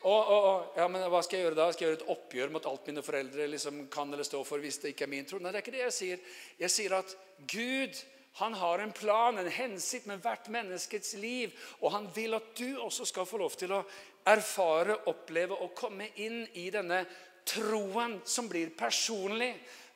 Og, 0.06 0.20
og, 0.22 0.44
og, 0.46 0.66
ja, 0.78 0.86
men 0.92 1.08
Hva 1.10 1.22
skal 1.26 1.40
jeg 1.40 1.48
gjøre 1.48 1.58
da? 1.58 1.70
Skal 1.74 1.86
jeg 1.88 1.92
gjøre 1.92 2.02
et 2.04 2.10
oppgjør 2.14 2.52
mot 2.54 2.66
alt 2.70 2.90
mine 2.90 3.04
foreldre 3.06 3.48
liksom 3.50 3.86
kan 3.94 4.12
eller 4.14 4.28
stå 4.28 4.44
for 4.46 4.62
hvis 4.62 4.78
det 4.84 4.94
ikke 4.94 5.08
er 5.08 5.14
min 5.16 5.26
tro? 5.26 5.40
Nei, 5.42 5.54
det 5.54 5.62
er 5.62 5.66
ikke 5.66 5.74
det 5.78 5.86
jeg 5.88 5.96
sier. 5.96 6.36
Jeg 6.62 6.74
sier 6.74 7.00
at 7.00 7.16
Gud 7.50 8.04
han 8.36 8.54
har 8.54 8.80
en 8.84 8.92
plan, 8.92 9.38
en 9.40 9.48
hensikt 9.48 10.10
med 10.12 10.20
hvert 10.22 10.50
menneskets 10.52 11.14
liv. 11.18 11.54
Og 11.80 11.94
han 11.94 12.10
vil 12.14 12.36
at 12.36 12.52
du 12.60 12.82
også 12.84 13.08
skal 13.08 13.26
få 13.26 13.40
lov 13.40 13.56
til 13.56 13.72
å 13.72 13.86
erfare, 14.28 14.98
oppleve 15.08 15.56
og 15.64 15.74
komme 15.78 16.10
inn 16.20 16.42
i 16.60 16.68
denne 16.74 17.06
troen 17.48 18.20
som 18.28 18.50
blir 18.52 18.74
personlig. 18.78 19.54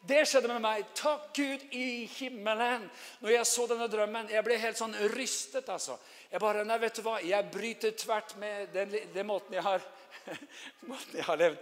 Det 0.08 0.22
skjedde 0.24 0.54
med 0.54 0.64
meg. 0.64 0.88
Takk 0.96 1.34
Gud 1.36 1.66
i 1.76 2.08
himmelen. 2.16 2.88
Når 3.20 3.36
jeg 3.36 3.52
så 3.52 3.68
denne 3.68 3.90
drømmen, 3.92 4.32
jeg 4.32 4.46
ble 4.48 4.58
helt 4.64 4.80
sånn 4.80 4.96
rystet. 5.14 5.68
altså. 5.68 6.00
Jeg 6.32 6.40
bare, 6.40 6.64
nei, 6.64 6.80
vet 6.80 6.96
du 6.96 7.04
hva, 7.04 7.20
jeg 7.20 7.52
bryter 7.52 7.98
tvert 8.00 8.38
med 8.40 8.72
den, 8.72 8.96
den 9.14 9.28
måten 9.28 9.60
jeg 9.60 9.68
har 9.68 9.84
måten 10.90 11.20
jeg 11.20 11.28
har 11.28 11.40
levd. 11.40 11.62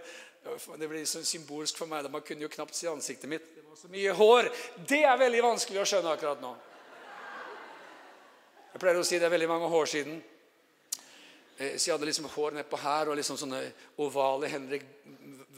Det 0.78 0.88
blir 0.88 1.04
så 1.08 1.20
symbolsk 1.26 1.76
for 1.76 1.90
meg. 1.90 2.06
Man 2.10 2.24
kunne 2.24 2.46
jo 2.46 2.52
knapt 2.52 2.76
se 2.76 2.88
ansiktet 2.88 3.28
mitt. 3.30 3.46
Det 3.54 3.64
var 3.66 3.76
så 3.76 3.90
mye 3.92 4.14
hår. 4.16 4.48
Det 4.88 5.02
er 5.04 5.20
veldig 5.20 5.44
vanskelig 5.44 5.82
å 5.82 5.86
skjønne 5.88 6.14
akkurat 6.14 6.42
nå. 6.42 6.54
Jeg 8.72 8.82
pleier 8.82 9.00
å 9.00 9.06
si 9.06 9.18
det 9.18 9.26
er 9.26 9.34
veldig 9.34 9.50
mange 9.50 9.70
år 9.74 9.90
siden. 9.90 10.20
Eh, 11.58 11.74
så 11.76 11.88
jeg 11.88 11.94
hadde 11.96 12.08
liksom 12.08 12.28
hår 12.30 12.58
nedpå 12.60 12.78
her 12.80 13.10
og 13.10 13.18
liksom 13.18 13.38
sånne 13.40 13.64
ovale 14.04 14.50
Henrik 14.52 14.86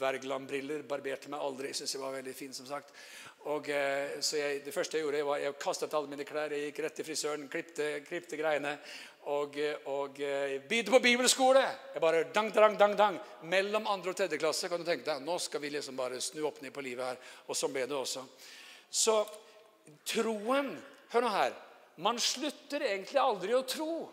Wergeland-briller. 0.01 0.85
Barberte 0.89 1.31
meg 1.31 1.43
aldri. 1.43 1.71
Jeg 1.71 1.81
synes 1.81 1.95
jeg 1.95 2.01
var 2.01 2.15
veldig 2.17 2.33
fin, 2.35 2.53
som 2.53 2.67
sagt. 2.69 2.93
Og, 3.49 3.69
eh, 3.69 4.19
så 4.21 4.37
jeg, 4.37 4.65
Det 4.65 4.73
første 4.73 4.97
jeg 4.97 5.05
gjorde, 5.05 5.25
var 5.25 5.37
jeg 5.37 5.57
kastet 5.61 5.93
alle 5.93 6.09
mine 6.09 6.25
klær. 6.25 6.51
Jeg 6.51 6.71
gikk 6.71 6.83
rett 6.83 6.95
til 6.95 7.05
frisøren, 7.05 7.47
klipte, 7.49 8.37
greiene 8.37 8.77
og, 9.29 9.57
og 9.85 10.19
eh, 10.21 10.61
begynte 10.67 10.91
på 10.91 11.01
bibelskole. 11.01 11.63
Jeg 11.93 12.01
bare 12.01 12.23
dang, 12.33 12.51
dang, 12.53 12.77
dang, 12.77 12.95
dang. 12.97 13.19
Mellom 13.49 13.87
andre 13.87 14.13
og 14.13 14.17
tredje 14.17 14.37
klasse 14.41 14.69
kan 14.69 14.81
du 14.81 14.85
tenke 14.85 15.05
deg, 15.05 15.21
nå 15.25 15.37
skal 15.41 15.61
vi 15.61 15.73
liksom 15.73 15.97
bare 15.97 16.21
snu 16.21 16.45
opp 16.45 16.61
ned 16.61 16.73
på 16.73 16.85
livet 16.85 17.05
her. 17.05 17.21
Og 17.47 17.57
sånn 17.57 17.73
ble 17.73 17.85
det 17.89 17.97
også. 17.97 18.25
Så 18.89 19.21
troen 20.05 20.73
Hør 21.11 21.25
nå 21.25 21.29
her. 21.33 21.51
Man 21.99 22.15
slutter 22.23 22.85
egentlig 22.87 23.19
aldri 23.19 23.51
å 23.51 23.65
tro. 23.67 24.05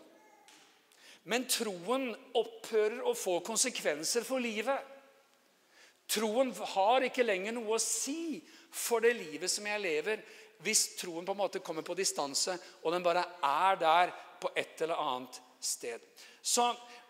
Men 1.31 1.45
troen 1.47 2.09
opphører 2.35 3.05
å 3.07 3.13
få 3.15 3.37
konsekvenser 3.45 4.25
for 4.27 4.43
livet. 4.43 4.98
Troen 6.09 6.53
har 6.73 7.05
ikke 7.05 7.25
lenger 7.25 7.53
noe 7.53 7.77
å 7.77 7.81
si 7.81 8.39
for 8.73 9.03
det 9.05 9.13
livet 9.17 9.51
som 9.51 9.67
jeg 9.69 9.81
lever, 9.83 10.23
hvis 10.65 10.95
troen 10.99 11.25
på 11.25 11.35
en 11.35 11.39
måte 11.39 11.61
kommer 11.63 11.85
på 11.85 11.95
distanse, 11.97 12.57
og 12.83 12.93
den 12.93 13.05
bare 13.05 13.23
er 13.45 13.77
der 13.79 14.15
på 14.41 14.51
et 14.57 14.81
eller 14.83 14.99
annet 14.99 15.39
sted. 15.61 16.01
Så 16.41 16.65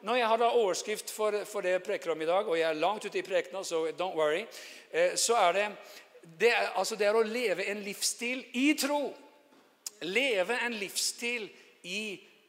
når 0.05 0.19
jeg 0.19 0.27
har 0.27 0.41
da 0.41 0.51
overskrift 0.57 1.11
for, 1.13 1.35
for 1.45 1.65
det 1.65 1.77
jeg 1.77 1.85
preker 1.85 2.13
om 2.13 2.21
i 2.21 2.27
dag, 2.29 2.47
og 2.47 2.57
jeg 2.57 2.67
er 2.69 2.81
langt 2.81 3.05
ute 3.05 3.21
i 3.21 3.25
prekena, 3.25 3.63
så 3.63 3.87
don't 3.97 4.17
worry, 4.17 4.45
eh, 4.91 5.15
så 5.15 5.37
er 5.47 5.57
det 5.57 5.65
det 6.39 6.51
altså 6.75 6.97
det 6.99 7.07
er 7.07 7.15
å 7.15 7.25
leve 7.25 7.65
en 7.71 7.81
livsstil 7.83 8.41
i 8.59 8.73
tro. 8.77 9.13
Leve 10.05 10.57
en 10.65 10.75
livsstil 10.79 11.47
i 11.87 12.01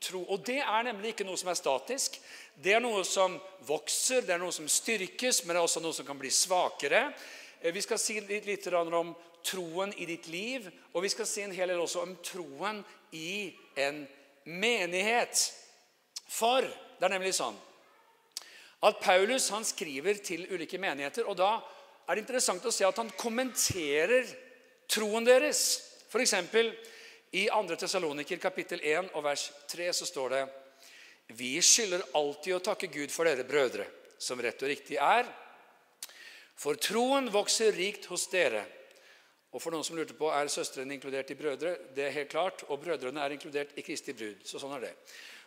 tro. 0.02 0.24
Og 0.28 0.42
det 0.46 0.58
er 0.60 0.86
nemlig 0.88 1.14
ikke 1.14 1.26
noe 1.28 1.38
som 1.40 1.52
er 1.52 1.58
statisk. 1.58 2.18
Det 2.60 2.74
er 2.76 2.82
noe 2.84 3.00
som 3.08 3.38
vokser, 3.64 4.20
det 4.26 4.34
er 4.34 4.40
noe 4.42 4.52
som 4.52 4.66
styrkes, 4.68 5.44
men 5.44 5.54
det 5.54 5.60
er 5.62 5.64
også 5.64 5.80
noe 5.80 5.96
som 5.96 6.04
kan 6.04 6.18
bli 6.20 6.28
svakere. 6.34 7.06
Eh, 7.60 7.72
vi 7.72 7.80
skal 7.80 8.00
si 8.00 8.18
litt, 8.20 8.44
litt 8.44 8.66
om 8.68 9.14
troen 9.46 9.94
i 9.96 10.04
ditt 10.04 10.28
liv, 10.28 10.66
og 10.92 11.00
vi 11.00 11.08
skal 11.08 11.28
si 11.28 11.40
en 11.40 11.54
hel 11.56 11.72
del 11.72 11.80
også 11.80 12.02
om 12.04 12.12
troen 12.24 12.82
i 13.16 13.56
en 13.80 14.02
menighet. 14.44 15.46
For 16.28 16.68
det 16.68 17.08
er 17.08 17.16
nemlig 17.16 17.32
sånn 17.38 17.56
at 18.84 19.00
Paulus 19.00 19.50
han 19.52 19.64
skriver 19.64 20.20
til 20.24 20.46
ulike 20.52 20.78
menigheter, 20.80 21.26
og 21.28 21.36
da 21.40 21.58
er 22.08 22.16
det 22.16 22.26
interessant 22.26 22.64
å 22.64 22.72
se 22.72 22.84
at 22.84 23.00
han 23.00 23.12
kommenterer 23.16 24.28
troen 24.90 25.24
deres. 25.24 25.80
F.eks. 26.10 26.34
i 27.32 27.48
2. 27.48 27.76
Tessaloniker 27.78 28.40
kapittel 28.42 28.80
1 28.84 29.12
og 29.14 29.24
vers 29.24 29.48
3 29.70 29.92
så 29.96 30.08
står 30.08 30.34
det 30.34 30.48
Vi 31.36 31.54
skylder 31.62 32.02
alltid 32.18 32.56
å 32.56 32.64
takke 32.70 32.90
Gud 32.90 33.12
for 33.14 33.28
dere 33.28 33.46
brødre, 33.46 33.86
som 34.18 34.40
rett 34.42 34.62
og 34.62 34.70
riktig 34.70 34.98
er. 34.98 35.28
For 36.60 36.76
troen 36.76 37.30
vokser 37.32 37.72
rikt 37.76 38.10
hos 38.10 38.26
dere 38.32 38.66
og 39.50 39.58
for 39.58 39.74
noen 39.74 39.82
som 39.86 39.96
lurte 39.98 40.14
på, 40.14 40.28
Er 40.30 40.46
søstrene 40.46 40.94
inkludert 40.94 41.30
i 41.30 41.34
brødre? 41.34 41.76
Det 41.94 42.04
er 42.06 42.14
helt 42.14 42.30
klart. 42.30 42.62
Og 42.68 42.78
brødrene 42.78 43.20
er 43.20 43.34
inkludert 43.34 43.74
i 43.74 43.82
Kristi 43.82 44.14
brud. 44.14 44.44
Så 44.46 44.60
sånn 44.62 44.76
er 44.76 44.86
det. 44.86 44.92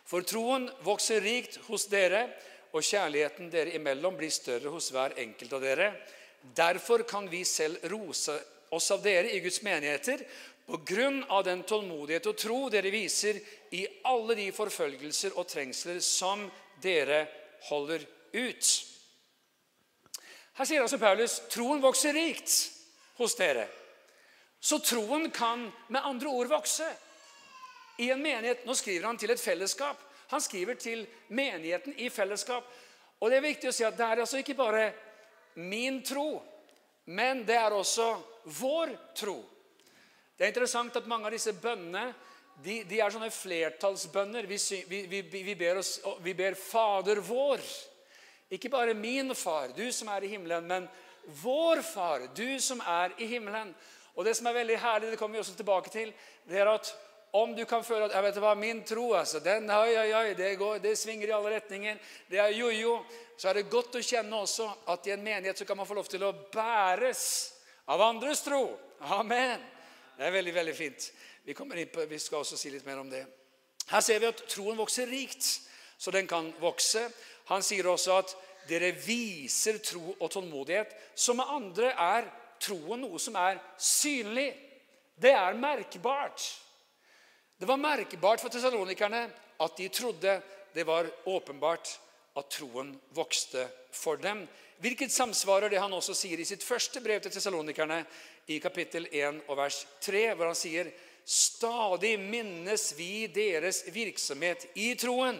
For 0.04 0.20
troen 0.20 0.68
vokser 0.84 1.22
rikt 1.24 1.56
hos 1.68 1.86
dere, 1.88 2.26
og 2.74 2.84
kjærligheten 2.84 3.48
dere 3.52 3.72
imellom 3.78 4.16
blir 4.18 4.32
større 4.34 4.68
hos 4.68 4.90
hver 4.92 5.14
enkelt 5.22 5.52
av 5.56 5.62
dere. 5.62 5.92
Derfor 6.42 7.06
kan 7.08 7.30
vi 7.30 7.44
selv 7.48 7.86
rose 7.88 8.34
oss 8.74 8.90
av 8.90 9.00
dere 9.04 9.30
i 9.32 9.40
Guds 9.40 9.62
menigheter 9.64 10.24
på 10.66 10.80
grunn 10.86 11.24
av 11.28 11.44
den 11.44 11.62
tålmodighet 11.62 12.26
og 12.30 12.38
tro 12.40 12.58
dere 12.72 12.92
viser 12.92 13.40
i 13.76 13.84
alle 14.08 14.36
de 14.38 14.48
forfølgelser 14.54 15.36
og 15.36 15.48
trengsler 15.48 16.00
som 16.00 16.46
dere 16.82 17.24
holder 17.68 18.04
ut. 18.32 18.70
Her 20.54 20.68
sier 20.68 20.84
altså 20.84 21.00
Paulus 21.02 21.40
troen 21.52 21.82
vokser 21.82 22.14
rikt 22.16 22.54
hos 23.18 23.34
dere. 23.36 23.66
Så 24.60 24.78
troen 24.80 25.28
kan 25.34 25.66
med 25.92 26.06
andre 26.06 26.30
ord 26.30 26.48
vokse. 26.48 26.86
I 27.98 28.10
en 28.10 28.22
menighet, 28.22 28.64
Nå 28.66 28.74
skriver 28.74 29.06
han 29.06 29.18
til 29.20 29.34
et 29.34 29.40
fellesskap. 29.40 29.98
Han 30.32 30.40
skriver 30.40 30.78
til 30.80 31.04
menigheten 31.28 31.94
i 32.00 32.08
fellesskap. 32.10 32.64
Og 33.20 33.30
Det 33.30 33.36
er 33.36 33.44
viktig 33.44 33.68
å 33.68 33.74
si 33.74 33.84
at 33.84 33.96
det 33.98 34.06
er 34.06 34.22
altså 34.24 34.40
ikke 34.40 34.56
bare 34.58 34.86
min 35.60 36.00
tro, 36.02 36.42
men 37.06 37.44
det 37.46 37.54
er 37.54 37.76
også 37.76 38.08
vår 38.58 38.94
tro. 39.14 39.36
Det 40.34 40.46
er 40.46 40.52
interessant 40.52 40.96
at 40.98 41.08
mange 41.10 41.28
av 41.28 41.34
disse 41.36 41.54
bønnene 41.54 42.08
de, 42.62 42.82
de 42.86 43.00
er 43.02 43.10
sånne 43.10 43.30
flertallsbønner. 43.34 44.46
Vi, 44.46 44.58
vi, 44.88 45.22
vi, 45.22 45.54
ber 45.58 45.80
oss, 45.80 45.96
vi 46.22 46.34
ber 46.38 46.56
Fader 46.58 47.18
vår. 47.24 47.62
Ikke 48.54 48.70
bare 48.70 48.94
min 48.94 49.34
far, 49.34 49.72
du 49.74 49.86
som 49.92 50.10
er 50.14 50.26
i 50.26 50.30
himmelen, 50.34 50.66
men 50.68 50.86
vår 51.42 51.82
far, 51.86 52.28
du 52.36 52.60
som 52.62 52.82
er 52.86 53.14
i 53.18 53.26
himmelen. 53.30 53.72
Og 54.14 54.26
det 54.26 54.36
som 54.38 54.46
er 54.46 54.60
veldig 54.60 54.78
herlig, 54.78 55.10
det 55.10 55.18
kommer 55.18 55.38
vi 55.38 55.42
også 55.42 55.56
tilbake 55.58 55.90
til, 55.90 56.12
det 56.46 56.60
er 56.62 56.70
at 56.70 56.92
om 57.34 57.50
du 57.56 57.64
kan 57.66 57.82
føle 57.82 58.06
at 58.06 58.14
jeg 58.14 58.22
vet 58.28 58.36
hva, 58.44 58.52
min 58.54 58.84
tro 58.86 59.08
altså, 59.18 59.40
den, 59.42 59.66
oi, 59.74 59.96
oi, 59.98 60.10
oi, 60.14 60.34
det, 60.38 60.52
går, 60.60 60.78
det 60.84 60.92
svinger 61.00 61.32
i 61.32 61.34
alle 61.34 61.56
retninger, 61.56 61.98
det 62.30 62.38
er 62.38 62.54
jojo, 62.54 63.00
så 63.34 63.50
er 63.50 63.58
det 63.58 63.72
godt 63.72 63.98
å 63.98 64.04
kjenne 64.06 64.38
også 64.38 64.68
at 64.94 65.08
i 65.08 65.16
en 65.16 65.24
menighet 65.24 65.58
så 65.58 65.66
kan 65.66 65.80
man 65.80 65.88
få 65.88 65.98
lov 65.98 66.06
til 66.12 66.22
å 66.22 66.30
bæres 66.54 67.24
av 67.90 68.04
andres 68.06 68.44
tro. 68.46 68.68
Amen. 69.18 69.73
Det 70.14 70.26
er 70.26 70.34
veldig, 70.34 70.54
veldig 70.54 70.74
fint. 70.76 71.06
Vi, 71.44 71.54
på, 71.54 72.06
vi 72.08 72.18
skal 72.22 72.42
også 72.42 72.58
si 72.58 72.70
litt 72.72 72.86
mer 72.86 73.00
om 73.02 73.10
det. 73.10 73.24
Her 73.90 74.00
ser 74.04 74.20
vi 74.22 74.30
at 74.30 74.44
troen 74.48 74.78
vokser 74.78 75.10
rikt, 75.10 75.44
så 75.98 76.12
den 76.14 76.28
kan 76.30 76.52
vokse. 76.60 77.02
Han 77.50 77.64
sier 77.64 77.88
også 77.90 78.18
at 78.22 78.34
dere 78.68 78.94
viser 78.96 79.80
tro 79.84 80.14
og 80.14 80.30
tålmodighet. 80.32 80.94
Som 81.14 81.40
med 81.40 81.50
andre 81.52 81.92
er 81.92 82.28
troen 82.62 83.02
noe 83.04 83.20
som 83.20 83.36
er 83.36 83.60
synlig. 83.76 84.48
Det 85.20 85.34
er 85.34 85.58
merkbart. 85.58 86.46
Det 87.58 87.68
var 87.68 87.80
merkbart 87.80 88.42
for 88.42 88.52
tessalonikerne 88.52 89.26
at 89.62 89.76
de 89.78 89.88
trodde. 89.92 90.38
Det 90.74 90.86
var 90.86 91.10
åpenbart 91.30 91.92
at 92.34 92.50
troen 92.50 92.94
vokste 93.14 93.66
for 93.94 94.18
dem. 94.18 94.42
Hvilket 94.82 95.12
samsvarer 95.12 95.70
det 95.70 95.80
han 95.80 95.92
også 95.92 96.14
sier 96.18 96.40
i 96.40 96.46
sitt 96.48 96.64
første 96.66 97.00
brev 97.04 97.20
til 97.22 97.32
tessalonikerne 97.32 98.00
i 98.50 98.58
kapittel 98.60 99.06
1 99.10 99.44
og 99.48 99.58
vers 99.58 99.84
3, 100.04 100.30
hvor 100.34 100.50
han 100.50 100.58
sier 100.58 100.90
Stadig 101.24 102.18
minnes 102.20 102.90
vi 102.98 103.26
deres 103.32 103.80
virksomhet 103.94 104.66
i 104.76 104.90
troen. 105.00 105.38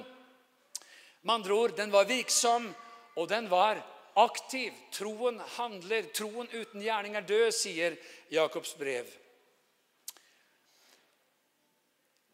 Med 1.21 1.35
andre 1.35 1.53
ord, 1.53 1.75
den 1.77 1.93
var 1.93 2.09
virksom, 2.09 2.71
og 3.17 3.29
den 3.29 3.51
var 3.51 3.83
aktiv. 4.17 4.73
Troen 4.93 5.43
handler. 5.59 6.09
Troen 6.17 6.49
uten 6.55 6.81
gjerning 6.81 7.19
er 7.19 7.29
død, 7.29 7.51
sier 7.53 7.99
Jakobs 8.33 8.73
brev. 8.81 9.11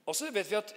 Og 0.07 0.17
så 0.17 0.31
vet 0.31 0.51
vi 0.51 0.59
at 0.59 0.73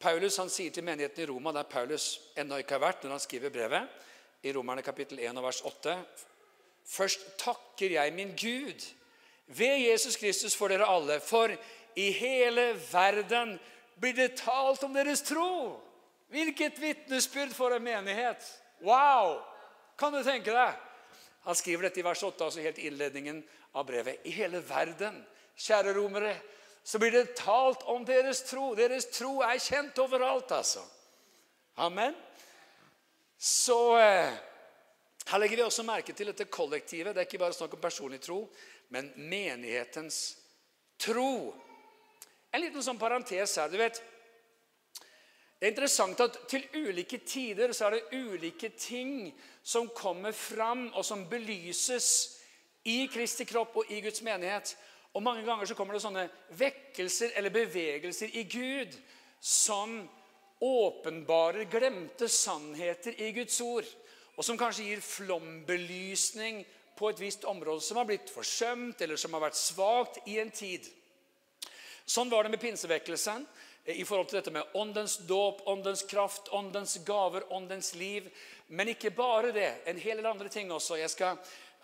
Paulus 0.00 0.36
han 0.40 0.50
sier 0.52 0.72
til 0.72 0.84
menigheten 0.84 1.24
i 1.24 1.28
Roma, 1.28 1.52
der 1.52 1.68
Paulus 1.68 2.16
ennå 2.36 2.60
ikke 2.60 2.76
har 2.76 2.84
vært, 2.84 3.04
når 3.04 3.16
han 3.16 3.24
skriver 3.24 3.52
brevet, 3.52 4.02
i 4.46 4.52
Romerne 4.54 4.84
kapittel 4.86 5.18
1 5.24 5.34
og 5.40 5.48
vers 5.48 5.62
8 5.66 5.96
Først 6.86 7.24
takker 7.42 7.96
jeg 7.96 8.12
min 8.14 8.30
Gud 8.38 8.84
ved 9.46 9.80
Jesus 9.88 10.16
Kristus 10.16 10.54
for 10.56 10.70
dere 10.70 10.86
alle, 10.86 11.18
for 11.20 11.50
i 11.98 12.10
hele 12.14 12.68
verden 12.92 13.56
blir 13.98 14.14
det 14.14 14.36
talt 14.38 14.84
om 14.86 14.94
deres 14.94 15.22
tro. 15.26 15.80
Hvilket 16.30 16.78
vitnesbyrd 16.82 17.54
for 17.54 17.74
en 17.74 17.82
menighet! 17.82 18.42
Wow! 18.82 19.40
Kan 19.98 20.14
du 20.14 20.20
tenke 20.26 20.54
deg? 20.54 20.74
Han 21.46 21.58
skriver 21.58 21.86
dette 21.86 22.02
i 22.02 22.04
vers 22.06 22.22
8, 22.22 22.44
altså 22.44 22.62
helt 22.62 22.78
innledningen 22.82 23.40
av 23.74 23.86
brevet. 23.86 24.22
I 24.26 24.34
hele 24.34 24.60
verden, 24.66 25.22
kjære 25.56 25.94
romere, 25.96 26.34
så 26.86 26.98
blir 27.02 27.14
det 27.14 27.38
talt 27.38 27.82
om 27.90 28.04
deres 28.06 28.42
tro. 28.46 28.74
Deres 28.78 29.08
tro 29.14 29.40
er 29.46 29.62
kjent 29.62 29.98
overalt, 30.02 30.52
altså. 30.54 30.82
Amen. 31.82 32.14
Så 33.38 33.98
eh, 34.00 34.32
her 35.26 35.38
legger 35.38 35.56
vi 35.56 35.66
også 35.66 35.84
merke 35.86 36.14
til 36.16 36.30
dette 36.30 36.48
kollektivet. 36.48 37.14
Det 37.14 37.22
er 37.22 37.28
ikke 37.28 37.42
bare 37.42 37.56
snakk 37.56 37.76
om 37.76 37.82
personlig 37.82 38.20
tro, 38.24 38.44
men 38.94 39.12
menighetens 39.16 40.36
tro. 41.02 41.54
En 42.54 42.62
liten 42.62 42.84
sånn 42.84 43.00
parentes 43.00 43.56
her. 43.58 43.68
du 43.68 43.76
vet, 43.76 44.02
Det 45.58 45.66
er 45.66 45.72
interessant 45.72 46.20
at 46.20 46.36
til 46.48 46.66
ulike 46.74 47.18
tider 47.24 47.72
så 47.72 47.86
er 47.86 47.96
det 47.96 48.18
ulike 48.20 48.68
ting 48.76 49.32
som 49.62 49.88
kommer 49.88 50.32
fram, 50.32 50.92
og 50.94 51.04
som 51.04 51.28
belyses 51.28 52.38
i 52.84 53.08
Kristi 53.08 53.44
kropp 53.44 53.76
og 53.76 53.90
i 53.90 54.00
Guds 54.00 54.22
menighet. 54.22 54.76
Og 55.14 55.22
Mange 55.22 55.44
ganger 55.44 55.66
så 55.66 55.74
kommer 55.74 55.94
det 55.94 56.02
sånne 56.02 56.28
vekkelser 56.50 57.32
eller 57.36 57.50
bevegelser 57.50 58.36
i 58.36 58.44
Gud 58.44 58.94
som 59.40 60.04
åpenbarer 60.60 61.64
glemte 61.64 62.28
sannheter 62.28 63.20
i 63.20 63.32
Guds 63.32 63.60
ord. 63.60 63.84
Og 64.36 64.44
som 64.44 64.58
kanskje 64.60 64.90
gir 64.90 65.04
flombelysning 65.04 66.64
på 66.96 67.10
et 67.10 67.20
visst 67.20 67.44
område 67.44 67.84
som 67.84 68.00
har 68.00 68.08
blitt 68.08 68.32
forsømt 68.32 69.00
eller 69.04 69.20
som 69.20 69.36
har 69.36 69.46
vært 69.48 69.58
svakt 69.58 70.20
i 70.28 70.38
en 70.40 70.50
tid. 70.50 70.84
Sånn 72.06 72.30
var 72.30 72.44
det 72.44 72.54
med 72.54 72.62
pinsevekkelsen 72.62 73.44
i 73.92 74.04
forhold 74.06 74.30
til 74.30 74.40
dette 74.40 74.52
med 74.54 74.76
åndens 74.78 75.18
dåp, 75.28 75.62
åndens 75.70 76.02
kraft, 76.08 76.48
åndens 76.54 76.96
gaver, 77.06 77.46
åndens 77.52 77.94
liv. 77.94 78.28
Men 78.68 78.90
ikke 78.90 79.12
bare 79.14 79.52
det. 79.54 79.70
En 79.86 80.00
hel 80.00 80.20
del 80.20 80.28
andre 80.30 80.50
ting 80.52 80.72
også. 80.72 80.98
Jeg 80.98 81.12
skal 81.12 81.38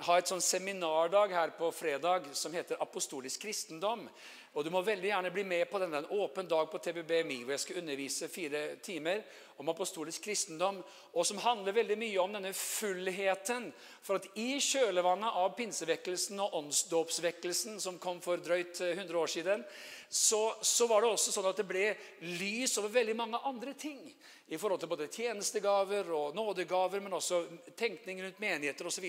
ha 0.06 0.18
et 0.18 0.30
sånn 0.30 0.42
seminardag 0.42 1.34
her 1.34 1.52
på 1.58 1.70
fredag 1.74 2.26
som 2.38 2.54
heter 2.54 2.80
Apostolisk 2.82 3.44
kristendom. 3.44 4.08
Og 4.52 4.64
Du 4.64 4.68
må 4.68 4.82
veldig 4.84 5.08
gjerne 5.08 5.30
bli 5.32 5.46
med 5.48 5.64
på 5.70 5.78
denne, 5.80 6.02
en 6.02 6.18
åpen 6.20 6.48
dag 6.48 6.66
på 6.68 6.78
TBBMI, 6.84 7.38
hvor 7.40 7.54
jeg 7.54 7.62
skal 7.62 7.78
undervise 7.80 8.28
fire 8.28 8.60
timer 8.84 9.22
om 9.56 9.70
apostolisk 9.72 10.26
kristendom, 10.26 10.82
og 11.16 11.24
som 11.24 11.40
handler 11.40 11.72
veldig 11.72 11.96
mye 11.96 12.20
om 12.20 12.36
denne 12.36 12.50
fullheten. 12.56 13.70
For 14.04 14.20
at 14.20 14.28
i 14.36 14.58
kjølvannet 14.60 15.40
av 15.40 15.54
pinsevekkelsen 15.56 16.44
og 16.44 16.58
åndsdåpsvekkelsen, 16.60 17.80
som 17.80 17.96
kom 18.02 18.20
for 18.20 18.44
drøyt 18.44 18.76
100 18.90 19.08
eh, 19.08 19.16
år 19.22 19.32
siden, 19.38 19.64
så, 20.12 20.42
så, 20.60 20.84
var 20.90 21.00
det 21.00 21.14
også 21.14 21.32
sånn 21.32 21.48
at 21.48 21.56
det 21.56 21.68
ble 21.72 21.88
lys 22.36 22.76
over 22.76 22.92
veldig 22.92 23.16
mange 23.16 23.40
andre 23.48 23.72
ting. 23.72 24.04
I 24.52 24.60
forhold 24.60 24.82
til 24.84 24.92
både 24.92 25.08
tjenestegaver 25.08 26.12
og 26.12 26.36
nådegaver, 26.36 27.00
men 27.00 27.16
også 27.16 27.46
tenkning 27.72 28.20
rundt 28.20 28.42
menigheter 28.42 28.84
osv. 28.84 29.08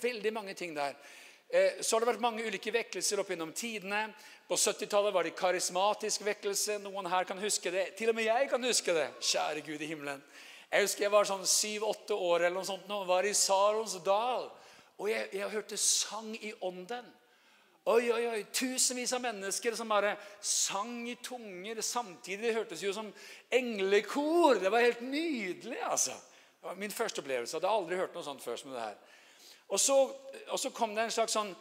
Veldig 0.00 0.32
mange 0.32 0.56
ting 0.56 0.72
der. 0.72 0.96
Eh, 1.48 1.80
så 1.80 1.96
har 1.96 2.04
det 2.04 2.10
vært 2.10 2.20
mange 2.20 2.44
ulike 2.44 2.72
vekkelser 2.74 3.22
opp 3.22 3.30
gjennom 3.32 3.54
tidene. 3.56 4.08
På 4.48 4.56
70-tallet 4.56 5.14
var 5.14 5.24
det 5.24 5.36
karismatisk 5.36 6.26
vekkelse. 6.26 6.78
Noen 6.84 7.08
her 7.08 7.24
kan 7.28 7.40
huske 7.40 7.72
det. 7.72 7.94
Til 7.96 8.12
og 8.12 8.18
med 8.18 8.28
jeg 8.28 8.50
kan 8.50 8.64
huske 8.64 8.94
det. 8.96 9.08
Kjære 9.20 9.64
Gud 9.64 9.80
i 9.80 9.88
himmelen. 9.88 10.20
Jeg 10.68 10.84
husker 10.84 11.06
jeg 11.06 11.12
var 11.14 11.28
sånn 11.28 11.46
syv-åtte 11.48 12.16
år 12.16 12.42
eller 12.42 12.58
noe 12.58 12.68
sånt, 12.68 12.84
nå, 12.90 13.00
var 13.08 13.24
i 13.24 13.32
Sarons 13.32 13.96
dal. 14.04 14.50
Og 14.98 15.08
jeg, 15.08 15.30
jeg 15.32 15.48
hørte 15.54 15.78
sang 15.80 16.34
i 16.36 16.52
ånden. 16.60 17.06
Oi, 17.88 18.10
oi, 18.12 18.24
oi, 18.28 18.40
Tusenvis 18.52 19.14
av 19.16 19.22
mennesker 19.24 19.72
som 19.78 19.88
bare 19.88 20.10
sang 20.44 21.06
i 21.08 21.14
tunger 21.24 21.80
samtidig. 21.80 22.42
Det 22.50 22.56
hørtes 22.58 22.82
jo 22.84 22.92
som 22.92 23.08
englekor. 23.48 24.60
Det 24.60 24.72
var 24.74 24.84
helt 24.84 25.00
nydelig. 25.00 25.78
altså. 25.88 26.12
Det 26.58 26.68
var 26.68 26.76
min 26.76 26.92
første 26.92 27.24
opplevelse. 27.24 27.56
Jeg 27.56 27.62
hadde 27.62 27.72
aldri 27.72 27.96
hørt 27.96 28.18
noe 28.18 28.26
sånt 28.26 28.44
før 28.44 28.60
som 28.60 28.74
det 28.74 28.82
her. 28.82 28.98
Og 29.68 29.80
så, 29.80 29.96
og 30.48 30.58
så 30.58 30.70
kom 30.70 30.94
det 30.96 31.08
en 31.08 31.16
slags 31.18 31.36
sånn 31.36 31.52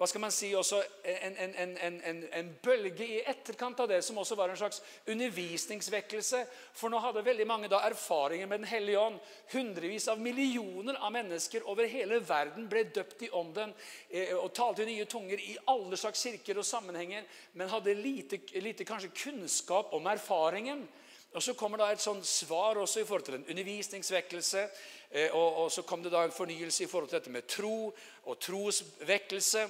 hva 0.00 0.06
skal 0.08 0.22
man 0.22 0.32
si, 0.32 0.48
også 0.56 0.78
en, 1.04 1.34
en, 1.44 1.74
en, 1.84 2.20
en, 2.32 2.46
bølge 2.64 3.04
i 3.04 3.18
etterkant 3.28 3.82
av 3.84 3.90
det, 3.90 3.98
som 4.00 4.16
også 4.16 4.32
var 4.38 4.48
en 4.48 4.56
slags 4.56 4.78
undervisningsvekkelse. 5.12 6.40
For 6.72 6.88
nå 6.88 7.02
hadde 7.04 7.20
veldig 7.26 7.44
mange 7.44 7.68
da 7.68 7.82
erfaringer 7.84 8.48
med 8.48 8.62
Den 8.62 8.70
hellige 8.70 9.02
ånd. 9.02 9.18
Hundrevis 9.52 10.08
av 10.08 10.22
millioner 10.24 10.96
av 10.96 11.12
mennesker 11.12 11.68
over 11.68 11.84
hele 11.84 12.22
verden 12.24 12.64
ble 12.72 12.86
døpt 12.96 13.26
i 13.26 13.28
ånden 13.42 13.76
eh, 14.08 14.32
og 14.38 14.54
talte 14.56 14.86
i 14.86 14.88
nye 14.88 15.04
tunger 15.04 15.44
i 15.44 15.58
alle 15.68 16.00
slags 16.00 16.24
kirker 16.24 16.62
og 16.62 16.64
sammenhenger, 16.64 17.28
men 17.60 17.68
hadde 17.68 17.98
lite, 18.00 18.40
lite 18.56 18.88
kanskje 18.88 19.12
kunnskap 19.26 19.92
om 19.92 20.08
erfaringen. 20.08 20.86
Og 21.34 21.42
Så 21.42 21.54
kommer 21.54 21.78
da 21.78 21.92
et 21.92 22.02
sånt 22.02 22.26
svar 22.26 22.76
også 22.76 23.00
i 23.00 23.04
forhold 23.06 23.24
til 23.24 23.34
en 23.38 23.46
undervisningsvekkelse. 23.50 24.68
Eh, 25.10 25.30
og, 25.34 25.56
og, 25.64 25.72
så 25.72 25.82
kom 25.82 26.02
det 26.02 26.12
da 26.12 26.24
en 26.24 26.34
fornyelse 26.34 26.84
i 26.84 26.86
forhold 26.90 27.08
til 27.08 27.18
dette 27.18 27.30
med 27.30 27.46
tro 27.46 27.92
og 28.24 28.38
trosvekkelse. 28.40 29.66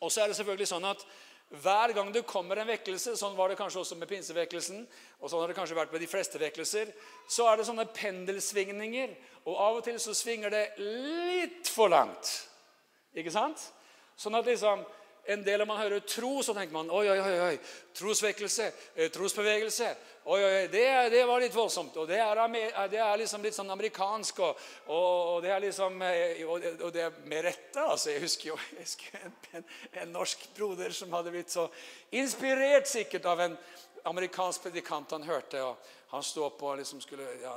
Og 0.00 0.12
så 0.12 0.22
er 0.22 0.30
det 0.30 0.36
selvfølgelig 0.36 0.68
sånn 0.68 0.88
at 0.90 1.06
hver 1.62 1.92
gang 1.94 2.12
det 2.14 2.22
kommer 2.26 2.60
en 2.62 2.68
vekkelse, 2.70 3.16
sånn 3.18 3.34
var 3.34 3.50
det 3.50 3.58
kanskje 3.58 3.80
også 3.80 3.96
med 3.98 4.06
pinsevekkelsen, 4.10 4.84
og 5.18 5.30
sånn 5.30 5.40
har 5.42 5.50
det 5.50 5.56
kanskje 5.58 5.78
vært 5.78 5.90
med 5.90 6.02
de 6.04 6.06
fleste 6.10 6.38
vekkelser, 6.38 6.92
så 7.26 7.48
er 7.50 7.58
det 7.58 7.66
sånne 7.66 7.88
pendelsvingninger. 7.90 9.16
Og 9.50 9.58
av 9.58 9.80
og 9.80 9.82
til 9.86 9.98
så 9.98 10.14
svinger 10.14 10.54
det 10.54 10.62
litt 10.78 11.70
for 11.70 11.90
langt. 11.90 12.30
Ikke 13.18 13.34
sant? 13.34 13.64
Sånn 14.14 14.38
at 14.38 14.46
liksom 14.46 14.84
en 15.30 15.42
del 15.42 15.62
av 15.62 15.68
man 15.68 15.80
hører 15.82 16.06
tro, 16.06 16.38
så 16.42 16.54
tenker 16.54 16.74
man 16.74 16.90
oi, 16.94 17.04
oi, 17.10 17.18
oi, 17.18 17.34
oi 17.48 17.58
trosvekkelse, 17.98 18.70
eh, 18.94 19.10
trosbevegelse. 19.10 19.90
Oi, 20.30 20.44
oi, 20.44 20.66
det, 20.70 20.82
det, 21.10 21.24
var 21.26 21.40
litt 21.42 21.54
voldsomt. 21.56 21.96
Og 21.98 22.06
det 22.06 22.20
er, 22.22 22.38
det 22.92 22.98
er 23.02 23.16
liksom 23.18 23.42
litt 23.42 23.56
sånn 23.56 23.72
amerikansk. 23.74 24.36
Og, 24.46 24.60
og, 24.94 25.40
det 25.42 25.50
er 25.50 25.64
liksom 25.64 25.96
eh, 26.06 26.44
og 26.46 26.92
det 26.94 27.02
er 27.02 27.16
med 27.26 27.42
rette. 27.48 27.82
altså. 27.82 28.12
Jeg 28.12 28.22
husker 28.22 28.52
jo 28.52 28.58
jeg 28.76 28.84
husker 28.84 29.24
en, 29.24 29.34
en, 29.58 29.66
en, 29.90 30.12
norsk 30.14 30.44
broder 30.54 30.94
som 30.94 31.16
hadde 31.18 31.32
blitt 31.34 31.50
så 31.50 31.64
inspirert 32.14 32.86
sikkert 32.86 33.26
av 33.26 33.42
en 33.42 33.58
amerikansk 34.12 34.68
predikant 34.68 35.16
han 35.16 35.26
hørte. 35.26 35.64
og 35.66 35.90
Han 36.14 36.22
sto 36.22 36.46
opp 36.46 36.62
og 36.62 36.78
liksom 36.78 37.02
skulle 37.02 37.26
ja, 37.42 37.56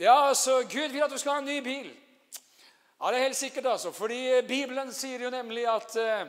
ja, 0.00 0.18
så 0.32 0.62
Gud 0.64 0.88
vil 0.88 1.04
at 1.04 1.12
du 1.12 1.20
skal 1.20 1.36
ha 1.36 1.42
en 1.42 1.52
ny 1.52 1.60
bil. 1.60 1.92
Ja, 1.92 3.10
Det 3.10 3.18
er 3.18 3.26
helt 3.26 3.42
sikkert, 3.42 3.68
altså. 3.74 3.92
Fordi 3.92 4.40
Bibelen 4.48 4.96
sier 4.96 5.28
jo 5.28 5.34
nemlig 5.34 5.68
at 5.68 6.00
eh, 6.00 6.24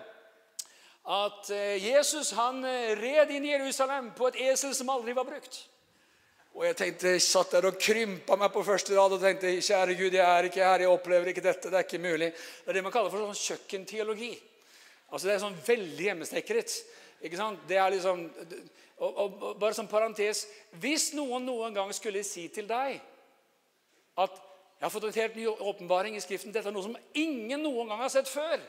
at 1.09 1.49
eh, 1.49 1.81
Jesus 1.81 2.31
han 2.37 2.61
eh, 2.65 2.93
red 2.99 3.31
inn 3.33 3.45
i 3.47 3.53
Jerusalem 3.55 4.11
på 4.17 4.29
et 4.29 4.39
esel 4.51 4.75
som 4.77 4.91
aldri 4.93 5.15
var 5.17 5.25
brukt. 5.25 5.63
Og 6.53 6.65
jeg 6.67 6.75
tenkte, 6.77 7.13
jeg 7.15 7.23
satt 7.23 7.53
der 7.55 7.69
og 7.69 7.79
krympa 7.81 8.35
meg 8.37 8.51
på 8.53 8.65
første 8.65 8.93
rad 8.97 9.15
og 9.15 9.21
tenkte 9.21 9.55
kjære 9.63 9.95
Gud, 9.97 10.17
jeg 10.17 10.25
er 10.25 10.49
ikke 10.49 10.65
her, 10.65 10.83
jeg 10.83 10.91
opplever 10.91 11.31
ikke 11.31 11.45
dette. 11.45 11.69
Det 11.69 11.77
er 11.77 11.85
ikke 11.87 12.01
mulig. 12.03 12.29
Det 12.33 12.71
er 12.71 12.77
det 12.77 12.83
man 12.85 12.93
kaller 12.93 13.13
for 13.13 13.25
sånn 13.25 13.41
kjøkkenteologi. 13.47 14.31
Altså 15.09 15.27
Det 15.27 15.33
er 15.33 15.43
sånn 15.45 15.61
veldig 15.65 16.07
hjemmesnekret. 16.09 16.75
Ikke 17.25 17.39
sant? 17.39 17.63
Det 17.69 17.77
er 17.79 17.93
liksom, 17.95 18.25
og, 18.99 19.09
og, 19.09 19.39
og, 19.41 19.55
Bare 19.59 19.75
som 19.75 19.89
parentes 19.91 20.45
Hvis 20.79 21.09
noen 21.17 21.43
noen 21.43 21.73
gang 21.75 21.89
skulle 21.91 22.21
si 22.23 22.45
til 22.53 22.67
deg 22.69 23.01
at 24.19 24.37
jeg 24.79 24.85
har 24.85 24.91
fått 24.91 25.05
en 25.09 25.15
helt 25.15 25.35
ny 25.35 25.45
åpenbaring 25.47 26.15
i 26.15 26.21
Skriften 26.23 26.53
Dette 26.55 26.71
er 26.71 26.75
noe 26.75 26.85
som 26.85 26.95
ingen 27.19 27.59
noen 27.63 27.87
gang 27.91 27.99
har 28.03 28.11
sett 28.11 28.27
før. 28.31 28.59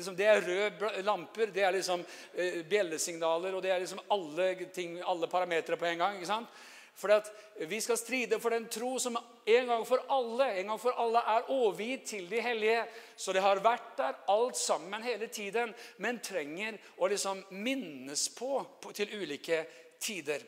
Liksom, 0.00 0.16
det 0.18 0.26
er 0.26 0.42
røde 0.46 1.04
lamper, 1.06 1.52
det 1.54 1.62
er 1.66 1.76
liksom 1.76 2.02
eh, 2.34 2.60
bjellesignaler, 2.68 3.54
og 3.54 3.62
det 3.64 3.74
er 3.74 3.84
liksom 3.84 4.02
alle, 4.10 4.50
ting, 4.74 4.98
alle 5.04 5.28
parametere 5.30 5.78
på 5.80 5.88
en 5.90 6.04
gang. 6.04 6.18
ikke 6.18 6.32
sant? 6.32 6.60
For 7.00 7.12
at 7.14 7.30
vi 7.68 7.78
skal 7.80 7.96
stride 7.96 8.40
for 8.40 8.52
den 8.52 8.66
tro 8.68 8.98
som 9.00 9.16
en 9.16 9.68
gang 9.70 9.84
for 9.88 10.02
alle 10.12 10.50
en 10.60 10.72
gang 10.72 10.80
for 10.80 10.96
alle 11.00 11.22
er 11.32 11.50
overgitt 11.54 12.06
til 12.12 12.26
de 12.28 12.40
hellige. 12.44 12.82
Så 13.16 13.32
det 13.32 13.44
har 13.44 13.62
vært 13.64 13.94
der 13.96 14.18
alt 14.28 14.58
sammen 14.58 15.04
hele 15.04 15.30
tiden, 15.32 15.72
men 15.98 16.20
trenger 16.24 16.76
å 16.98 17.08
liksom 17.10 17.44
minnes 17.56 18.28
på, 18.36 18.58
på 18.82 18.92
til 18.96 19.12
ulike 19.16 19.62
tider. 20.00 20.44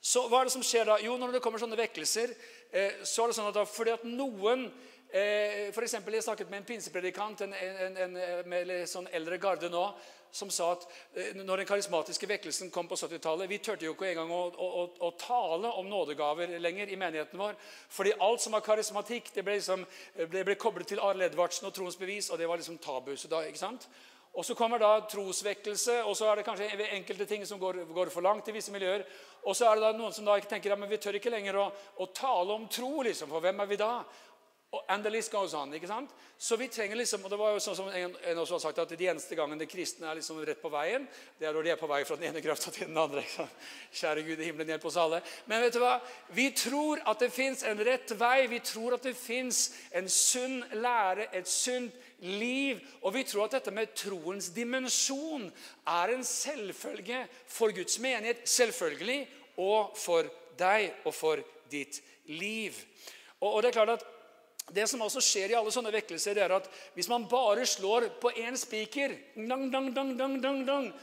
Så 0.00 0.24
hva 0.30 0.40
er 0.40 0.48
det 0.48 0.54
som 0.56 0.64
skjer 0.64 0.88
da? 0.88 0.96
Jo, 1.04 1.18
når 1.20 1.36
det 1.36 1.42
kommer 1.44 1.60
sånne 1.60 1.78
vekkelser, 1.78 2.32
eh, 2.72 3.02
så 3.04 3.22
er 3.22 3.30
det 3.30 3.36
sånn 3.36 3.50
at 3.50 3.58
da, 3.58 3.66
fordi 3.68 3.92
at 3.94 4.06
noen 4.08 4.64
eh, 5.12 5.72
for 5.74 5.82
eksempel, 5.82 6.14
Jeg 6.14 6.22
snakket 6.22 6.50
med 6.50 6.62
en 6.62 6.64
pinsepredikant 6.64 7.40
en, 7.40 7.54
en, 7.54 7.96
en, 7.96 8.18
med 8.48 8.72
sånn 8.88 9.08
eldre 9.12 9.38
garde 9.38 9.70
nå, 9.70 9.84
som 10.30 10.50
sa 10.50 10.72
at 10.76 10.86
eh, 11.14 11.32
når 11.38 11.62
den 11.62 11.68
karismatiske 11.68 12.28
vekkelsen 12.30 12.70
kom 12.70 12.88
på 12.88 12.98
70-tallet 12.98 13.50
Vi 13.50 13.58
turte 13.58 13.88
jo 13.88 13.96
ikke 13.96 14.12
engang 14.12 14.30
å, 14.30 14.42
å, 14.54 14.84
å, 15.00 15.10
tale 15.18 15.72
om 15.80 15.88
nådegaver 15.90 16.58
lenger 16.62 16.92
i 16.92 17.00
menigheten 17.00 17.40
vår. 17.40 17.58
Fordi 17.90 18.14
alt 18.20 18.44
som 18.44 18.54
var 18.54 18.64
karismatikk, 18.66 19.32
det 19.34 19.44
ble, 19.46 19.58
liksom, 19.58 19.84
det 20.30 20.46
ble 20.46 20.58
koblet 20.60 20.88
til 20.90 21.02
Arle 21.02 21.26
Edvardsen 21.26 21.66
og 21.68 21.74
troens 21.74 21.98
bevis, 21.98 22.30
og 22.30 22.38
det 22.38 22.48
var 22.48 22.62
liksom 22.62 22.78
tabu. 22.82 23.16
Så 23.18 23.30
da, 23.30 23.42
ikke 23.48 23.64
sant? 23.64 23.88
Og 24.30 24.44
Så 24.44 24.54
kommer 24.54 24.78
da 24.78 25.00
trosvekkelse, 25.10 26.04
og 26.06 26.14
så 26.16 26.28
er 26.30 26.38
det 26.38 26.44
kanskje 26.46 26.68
enkelte 26.94 27.26
ting 27.26 27.42
som 27.46 27.58
går, 27.58 27.82
går, 27.90 28.10
for 28.14 28.22
langt 28.22 28.48
i 28.48 28.54
visse 28.54 28.70
miljøer. 28.72 29.02
Og 29.42 29.56
så 29.56 29.66
er 29.66 29.74
det 29.74 29.82
da 29.82 29.90
noen 29.96 30.14
som 30.14 30.24
da 30.24 30.36
tenker 30.38 30.70
ja, 30.70 30.76
men 30.78 30.90
vi 30.90 31.00
tør 31.02 31.18
ikke 31.18 31.32
lenger 31.34 31.58
å, 31.58 31.64
å 31.98 32.06
tale 32.14 32.54
om 32.54 32.68
tro. 32.70 33.02
liksom, 33.02 33.28
For 33.28 33.42
hvem 33.42 33.60
er 33.60 33.66
vi 33.66 33.80
da? 33.80 34.04
And 34.88 35.02
the 35.02 35.10
list 35.10 35.32
goes 35.32 35.54
on, 35.54 35.72
ikke 35.74 35.88
sant? 35.90 36.12
Så 36.38 36.54
vi 36.56 36.68
trenger 36.70 36.94
liksom, 36.96 37.24
og 37.26 37.30
det 37.32 37.38
var 37.40 37.56
jo 37.56 37.62
sånn 37.62 37.74
som 37.74 37.88
En, 37.90 38.12
en 38.30 38.38
også 38.38 38.54
har 38.54 38.60
sagt 38.62 38.78
at 38.78 38.92
de 38.94 39.06
eneste 39.10 39.34
gangene 39.34 39.66
kristne 39.66 40.06
er 40.06 40.18
liksom 40.20 40.38
rett 40.46 40.60
på 40.62 40.70
veien, 40.70 41.08
det 41.40 41.48
er 41.48 41.56
når 41.56 41.66
de 41.66 41.72
er 41.72 41.80
på 41.80 41.88
vei 41.90 41.98
fra 42.06 42.14
den 42.20 42.28
ene 42.28 42.42
grøfta 42.44 42.70
til 42.70 42.86
den 42.86 43.00
andre. 43.02 43.24
Kjære 43.98 44.22
Gud 44.28 44.38
i 44.38 44.46
himmelen, 44.46 44.70
hjelp 44.70 44.86
oss 44.86 44.98
alle. 45.02 45.18
Men 45.50 45.64
vet 45.64 45.74
du 45.74 45.80
hva? 45.82 45.96
vi 46.36 46.46
tror 46.54 47.02
at 47.10 47.24
det 47.24 47.32
fins 47.34 47.64
en 47.66 47.82
rett 47.82 48.14
vei. 48.20 48.46
Vi 48.52 48.60
tror 48.62 48.94
at 48.94 49.08
det 49.08 49.16
fins 49.18 49.64
en 49.90 50.06
sunn 50.06 50.60
lære, 50.78 51.26
et 51.34 51.50
sunt 51.50 51.98
liv. 52.22 52.78
Og 53.02 53.14
vi 53.18 53.24
tror 53.26 53.48
at 53.48 53.58
dette 53.58 53.74
med 53.74 53.90
troens 53.98 54.52
dimensjon 54.54 55.48
er 55.90 56.14
en 56.14 56.22
selvfølge 56.24 57.24
for 57.50 57.74
Guds 57.74 57.98
menighet. 57.98 58.46
Selvfølgelig. 58.46 59.24
Og 59.58 59.98
for 59.98 60.30
deg 60.62 61.02
og 61.02 61.12
for 61.16 61.42
ditt 61.74 61.98
liv. 62.30 62.78
Og, 63.40 63.50
og 63.50 63.62
det 63.62 63.72
er 63.72 63.78
klart 63.80 63.98
at 63.98 64.08
det 64.74 64.86
som 64.88 65.02
også 65.02 65.20
skjer 65.24 65.52
i 65.52 65.58
alle 65.58 65.72
sånne 65.74 65.92
vekkelser, 65.94 66.38
er 66.38 66.54
at 66.54 66.68
hvis 66.94 67.08
man 67.10 67.26
bare 67.30 67.66
slår 67.66 68.08
på 68.22 68.32
én 68.38 68.56
spiker, 68.58 69.16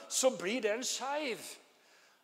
så 0.09 0.31
blir 0.39 0.61
den 0.63 0.83
skeiv. 0.87 1.41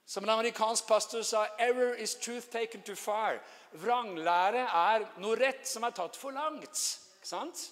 Som 0.06 0.23
en 0.23 0.29
amerikansk 0.29 0.88
pastor 0.88 1.21
sa 1.23 1.45
'Error 1.58 1.95
is 1.95 2.15
truth 2.15 2.49
taken 2.51 2.82
too 2.82 2.95
far'. 2.95 3.39
Vranglære 3.73 4.67
er 4.67 5.06
noe 5.17 5.36
rett 5.36 5.67
som 5.67 5.84
er 5.84 5.91
tatt 5.91 6.15
for 6.15 6.32
langt. 6.32 6.99
Ikke 7.17 7.27
sant? 7.27 7.71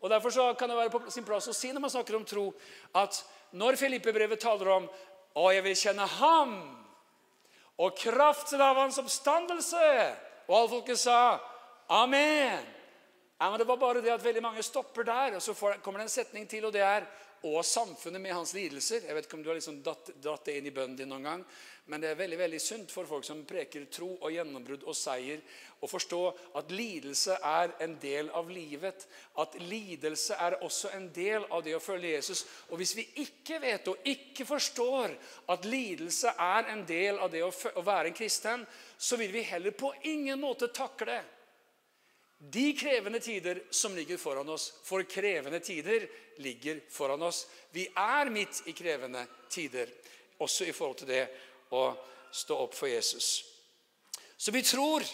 Og 0.00 0.10
Derfor 0.10 0.30
så 0.30 0.54
kan 0.54 0.68
det 0.68 0.76
være 0.76 0.90
på 0.90 1.10
sin 1.10 1.24
plass 1.24 1.48
å 1.48 1.54
si 1.54 1.72
når 1.72 1.80
man 1.80 1.90
snakker 1.90 2.16
om 2.16 2.24
tro, 2.24 2.54
at 2.94 3.24
når 3.52 3.76
Filippe-brevet 3.76 4.40
taler 4.40 4.68
om 4.68 4.88
'Å, 5.36 5.52
jeg 5.52 5.64
vil 5.64 5.76
kjenne 5.76 6.06
ham', 6.06 6.76
og 7.78 7.96
kraften 7.96 8.60
av 8.60 8.76
hans 8.76 8.98
oppstandelse 8.98 10.16
og 10.50 10.56
alle 10.58 10.70
folket 10.72 10.98
sa 10.98 11.38
amen. 11.94 12.66
Ja, 13.38 13.50
men 13.50 13.58
Det 13.58 13.64
var 13.64 13.76
bare 13.76 14.00
det 14.02 14.12
at 14.12 14.24
veldig 14.24 14.42
mange 14.42 14.62
stopper 14.62 15.02
der. 15.02 15.34
og 15.34 15.42
Så 15.42 15.54
kommer 15.54 16.00
det 16.00 16.10
en 16.10 16.16
setning 16.18 16.48
til, 16.48 16.64
og 16.64 16.72
det 16.72 16.82
er 16.82 17.06
og 17.42 17.64
samfunnet 17.64 18.20
med 18.20 18.34
hans 18.36 18.52
lidelser. 18.52 19.06
Jeg 19.06 19.16
vet 19.16 19.24
ikke 19.24 19.38
om 19.38 19.42
du 19.44 19.48
har 19.48 19.56
liksom 19.56 19.78
dratt, 19.84 20.44
det 20.44 20.58
inn 20.58 20.66
i 20.68 20.72
bønnen 20.76 20.96
din 20.98 21.08
noen 21.08 21.24
gang. 21.24 21.44
Men 21.88 22.02
det 22.02 22.10
er 22.10 22.18
veldig 22.18 22.36
veldig 22.38 22.60
sunt 22.60 22.92
for 22.92 23.08
folk 23.08 23.24
som 23.24 23.40
preker 23.48 23.86
tro 23.90 24.10
og 24.20 24.28
gjennombrudd 24.30 24.84
og 24.84 24.94
seier, 24.94 25.40
å 25.80 25.88
forstå 25.88 26.20
at 26.60 26.74
lidelse 26.76 27.38
er 27.40 27.72
en 27.80 27.94
del 28.02 28.28
av 28.36 28.50
livet. 28.52 29.06
At 29.40 29.56
lidelse 29.64 30.36
er 30.36 30.58
også 30.60 30.92
en 30.98 31.08
del 31.16 31.48
av 31.48 31.64
det 31.64 31.72
å 31.78 31.80
følge 31.82 32.12
Jesus. 32.12 32.44
Og 32.68 32.76
hvis 32.82 32.92
vi 32.98 33.06
ikke 33.24 33.56
vet 33.64 33.88
og 33.88 34.12
ikke 34.12 34.44
forstår 34.44 35.16
at 35.56 35.64
lidelse 35.64 36.36
er 36.36 36.68
en 36.74 36.84
del 36.86 37.18
av 37.18 37.32
det 37.32 37.40
å, 37.46 37.48
å 37.50 37.86
være 37.86 38.12
en 38.12 38.20
kristen, 38.20 38.68
så 39.00 39.16
vil 39.16 39.32
vi 39.32 39.42
heller 39.42 39.70
på 39.70 39.94
ingen 40.02 40.40
måte 40.40 40.68
takle 40.68 41.22
de 42.38 42.72
krevende 42.76 43.20
tider 43.20 43.62
som 43.70 43.96
ligger 43.96 44.16
foran 44.16 44.48
oss. 44.48 44.72
For 44.84 45.02
krevende 45.02 45.60
tider 45.60 46.04
ligger 46.36 46.80
foran 46.90 47.22
oss. 47.22 47.46
Vi 47.70 47.86
er 47.96 48.30
midt 48.30 48.62
i 48.68 48.72
krevende 48.76 49.24
tider, 49.48 49.88
også 50.38 50.68
i 50.68 50.72
forhold 50.76 51.00
til 51.00 51.08
det 51.14 51.22
å 51.72 51.82
stå 52.32 52.60
opp 52.60 52.76
for 52.76 52.92
Jesus. 52.92 53.44
Så 54.36 54.52
vi 54.52 54.62
tror 54.62 55.04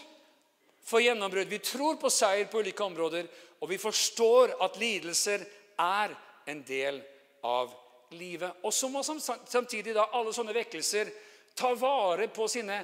for 0.83 1.03
gjennombrudd. 1.03 1.49
Vi 1.49 1.63
tror 1.63 1.95
på 2.03 2.11
seier 2.11 2.51
på 2.51 2.67
ulike 2.67 2.83
områder, 2.83 3.31
og 3.63 3.71
vi 3.71 3.79
forstår 3.79 4.59
at 4.67 4.83
lidelser 4.83 5.47
er 5.79 6.15
en 6.47 6.67
del 6.67 6.99
av 7.47 7.71
livet. 8.19 8.63
Og 8.67 8.75
så 8.75 8.91
må 8.91 9.07
samtidig 9.07 9.95
da 9.95 10.11
alle 10.11 10.35
sånne 10.35 10.55
vekkelser 10.59 11.15
ta 11.55 11.71
vare 11.79 12.29
på 12.29 12.47
sine, 12.51 12.83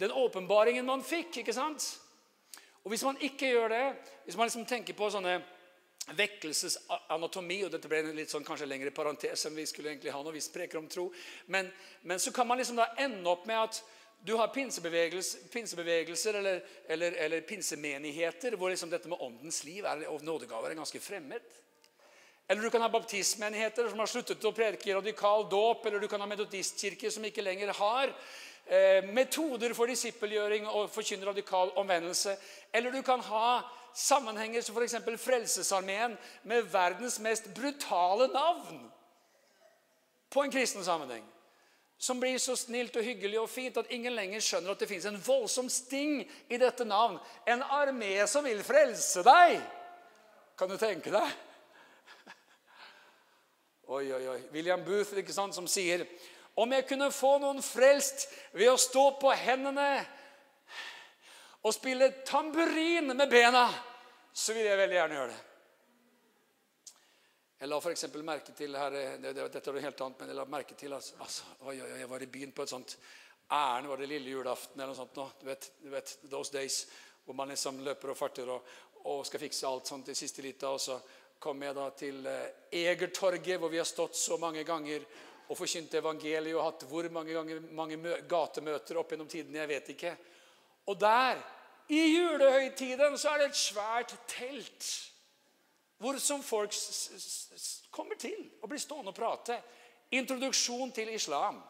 den 0.00 0.12
åpenbaringen 0.12 0.86
man 0.86 1.04
fikk. 1.04 1.36
ikke 1.42 1.52
sant? 1.52 2.00
Og 2.84 2.92
Hvis 2.92 3.04
man 3.04 3.16
ikke 3.20 3.48
gjør 3.48 3.68
det, 3.68 3.84
hvis 4.24 4.36
man 4.36 4.46
liksom 4.46 4.66
tenker 4.66 4.96
på 4.96 5.10
sånne 5.10 5.38
vekkelsesanatomi 6.12 7.62
og 7.64 7.70
Dette 7.72 7.88
ble 7.88 8.02
en 8.02 8.16
litt 8.18 8.32
sånn 8.32 8.44
kanskje 8.44 8.68
lengre 8.68 8.92
parentes 8.92 9.46
enn 9.48 9.56
vi 9.56 9.64
skulle 9.68 9.94
egentlig 9.94 10.12
ha 10.12 10.20
når 10.20 10.36
vi 10.36 10.44
spreker 10.44 10.80
om 10.80 10.88
tro. 10.90 11.06
Men, 11.46 11.70
men, 12.02 12.20
så 12.20 12.32
kan 12.34 12.48
man 12.48 12.60
liksom 12.60 12.76
da 12.76 12.90
ende 13.00 13.30
opp 13.30 13.46
med 13.48 13.62
at 13.62 13.80
du 14.24 14.34
har 14.36 14.52
pinsebevegelser, 14.52 15.48
pinsebevegelser 15.52 16.38
eller, 16.40 16.60
eller, 16.88 17.16
eller, 17.24 17.40
pinsemenigheter 17.44 18.56
hvor 18.56 18.72
liksom 18.72 18.92
dette 18.92 19.08
med 19.08 19.20
åndens 19.20 19.62
liv 19.64 19.84
er, 19.84 20.06
og 20.08 20.24
nådegaver 20.24 20.72
er 20.72 20.78
ganske 20.80 21.00
fremmed. 21.00 21.44
Eller 22.48 22.62
du 22.62 22.70
kan 22.70 22.84
ha 22.84 22.88
baptistmenigheter 22.92 23.88
som 23.88 24.00
har 24.00 24.08
sluttet 24.08 24.44
å 24.44 24.52
preke 24.52 24.96
radikal 24.96 25.46
dåp. 25.48 25.86
Eller 25.88 26.02
du 26.02 26.08
kan 26.12 26.20
ha 26.20 26.28
metodistkirker 26.28 27.12
som 27.12 27.24
ikke 27.24 27.44
lenger 27.44 27.72
har 27.78 28.12
metoder 29.12 29.74
for 29.76 29.90
disippelgjøring 29.90 30.64
og 30.70 30.90
forkynne 30.90 31.26
radikal 31.28 31.72
omvendelse. 31.76 32.36
Eller 32.72 32.92
du 32.94 33.02
kan 33.04 33.20
ha 33.20 33.60
sammenhenger 33.94 34.64
som 34.64 34.76
f.eks. 34.76 34.96
Frelsesarmeen 35.20 36.16
med 36.42 36.62
verdens 36.72 37.18
mest 37.20 37.50
brutale 37.54 38.28
navn 38.32 38.90
på 40.30 40.42
en 40.42 40.50
kristen 40.50 40.84
sammenheng. 40.84 41.24
Som 41.98 42.20
blir 42.20 42.38
så 42.38 42.56
snilt 42.58 42.96
og 42.96 43.04
hyggelig 43.06 43.38
og 43.40 43.48
fint 43.48 43.76
at 43.78 43.90
ingen 43.94 44.16
lenger 44.16 44.42
skjønner 44.42 44.74
at 44.74 44.82
det 44.82 44.88
fins 44.90 45.06
en 45.06 45.20
voldsom 45.26 45.70
sting 45.70 46.24
i 46.50 46.58
dette 46.58 46.84
navn. 46.84 47.20
En 47.46 47.62
armé 47.62 48.16
som 48.26 48.44
vil 48.44 48.64
frelse 48.66 49.22
deg. 49.24 49.60
Kan 50.58 50.70
du 50.70 50.76
tenke 50.78 51.12
deg? 51.14 51.30
Oi, 53.94 54.08
oi, 54.12 54.22
oi. 54.32 54.40
William 54.52 54.82
Booth 54.84 55.14
ikke 55.20 55.34
sant, 55.34 55.54
som 55.54 55.66
sier 55.70 56.06
om 56.54 56.72
jeg 56.72 56.86
kunne 56.86 57.10
få 57.14 57.38
noen 57.42 57.62
frelst 57.62 58.28
ved 58.52 58.70
å 58.70 58.78
stå 58.78 59.08
på 59.20 59.32
hendene 59.34 59.88
og 61.64 61.74
spille 61.74 62.10
tamburin 62.26 63.16
med 63.16 63.28
bena, 63.30 63.64
så 64.32 64.54
ville 64.54 64.70
jeg 64.70 64.80
veldig 64.82 64.98
gjerne 64.98 65.18
gjøre 65.18 65.32
det. 65.32 65.42
Jeg 67.64 67.70
la 67.70 67.78
f.eks. 67.80 68.04
merke 68.20 68.52
til 68.52 68.76
her, 68.76 68.92
det, 68.92 69.32
det, 69.32 69.46
Dette 69.48 69.70
er 69.70 69.76
noe 69.76 69.84
helt 69.86 70.00
annet, 70.04 70.18
men 70.20 70.30
jeg 70.30 70.36
la 70.36 70.44
merke 70.52 70.76
til 70.76 70.92
altså, 70.92 71.46
oi, 71.64 71.78
oi, 71.78 71.92
jeg 72.02 72.10
var 72.10 72.22
i 72.22 72.28
byen 72.28 72.52
på 72.52 72.66
et 72.66 72.72
sånt 72.74 72.96
ærend. 73.48 73.88
Var 73.88 74.02
det 74.02 74.08
lille 74.10 74.34
julaften 74.34 74.80
eller 74.80 74.92
noe 74.92 74.98
sånt? 74.98 75.16
Nå, 75.16 75.28
du 75.40 75.46
vet, 75.48 75.70
du 75.80 75.88
vet, 75.94 76.16
those 76.28 76.52
days 76.52 76.82
hvor 77.24 77.38
man 77.38 77.48
liksom 77.54 77.78
løper 77.86 78.12
og 78.12 78.18
farter 78.18 78.50
og, 78.52 78.66
og 79.08 79.22
skal 79.24 79.40
fikse 79.46 79.68
alt 79.68 79.88
sånt 79.88 80.10
i 80.12 80.18
siste 80.18 80.44
lita. 80.44 80.74
Og 80.74 80.82
så 80.82 80.98
kom 81.40 81.62
jeg 81.64 81.76
da 81.78 81.86
til 81.96 82.26
eh, 82.28 82.50
Egertorget, 82.84 83.56
hvor 83.62 83.72
vi 83.72 83.80
har 83.80 83.88
stått 83.88 84.18
så 84.20 84.36
mange 84.42 84.66
ganger 84.68 85.06
og 85.48 85.58
forkynte 85.58 86.00
evangeliet 86.00 86.56
og 86.56 86.64
hatt 86.64 86.86
hvor 86.88 87.08
mange 87.12 87.34
ganger 87.36 87.66
mange 87.76 87.98
gatemøter 88.28 89.00
opp 89.00 89.12
gjennom 89.12 89.28
tidene. 89.28 89.60
Jeg 89.62 89.70
vet 89.70 89.90
ikke. 89.94 90.14
Og 90.88 91.00
der, 91.00 91.40
i 91.88 92.00
julehøytiden, 92.14 93.18
så 93.20 93.34
er 93.34 93.42
det 93.42 93.50
et 93.52 93.60
svært 93.60 94.16
telt 94.30 94.88
hvor 96.00 96.18
som 96.20 96.42
folk 96.42 96.74
kommer 97.94 98.18
til 98.20 98.50
og 98.60 98.68
blir 98.68 98.82
stående 98.82 99.12
og 99.12 99.16
prate. 99.16 99.60
Introduksjon 100.16 100.92
til 100.92 101.14
islam. 101.14 101.62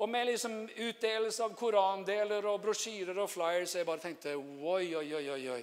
Og 0.00 0.08
med 0.08 0.26
liksom 0.30 0.54
utdelelse 0.64 1.44
av 1.44 1.54
korandeler 1.56 2.46
og 2.48 2.60
brosjyrer 2.62 3.18
og 3.20 3.28
flyers. 3.30 3.74
Jeg 3.76 3.86
bare 3.88 4.00
tenkte 4.00 4.34
oi, 4.36 4.94
oi, 4.96 5.08
oi, 5.16 5.40
oi. 5.52 5.62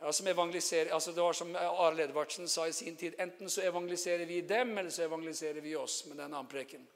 Ja, 0.00 0.12
som 0.12 0.26
altså 0.26 1.12
det 1.12 1.22
var 1.22 1.32
som 1.32 1.56
Arild 1.56 2.00
Edvardsen 2.00 2.48
sa 2.48 2.66
i 2.66 2.72
sin 2.72 2.96
tid. 2.96 3.14
Enten 3.18 3.50
så 3.50 3.62
evangeliserer 3.62 4.24
vi 4.26 4.40
dem, 4.40 4.78
eller 4.78 4.90
så 4.90 5.02
evangeliserer 5.02 5.60
vi 5.60 5.76
oss. 5.76 6.04
Men 6.06 6.16
det 6.16 6.24
er 6.24 6.42
preken. 6.50 6.86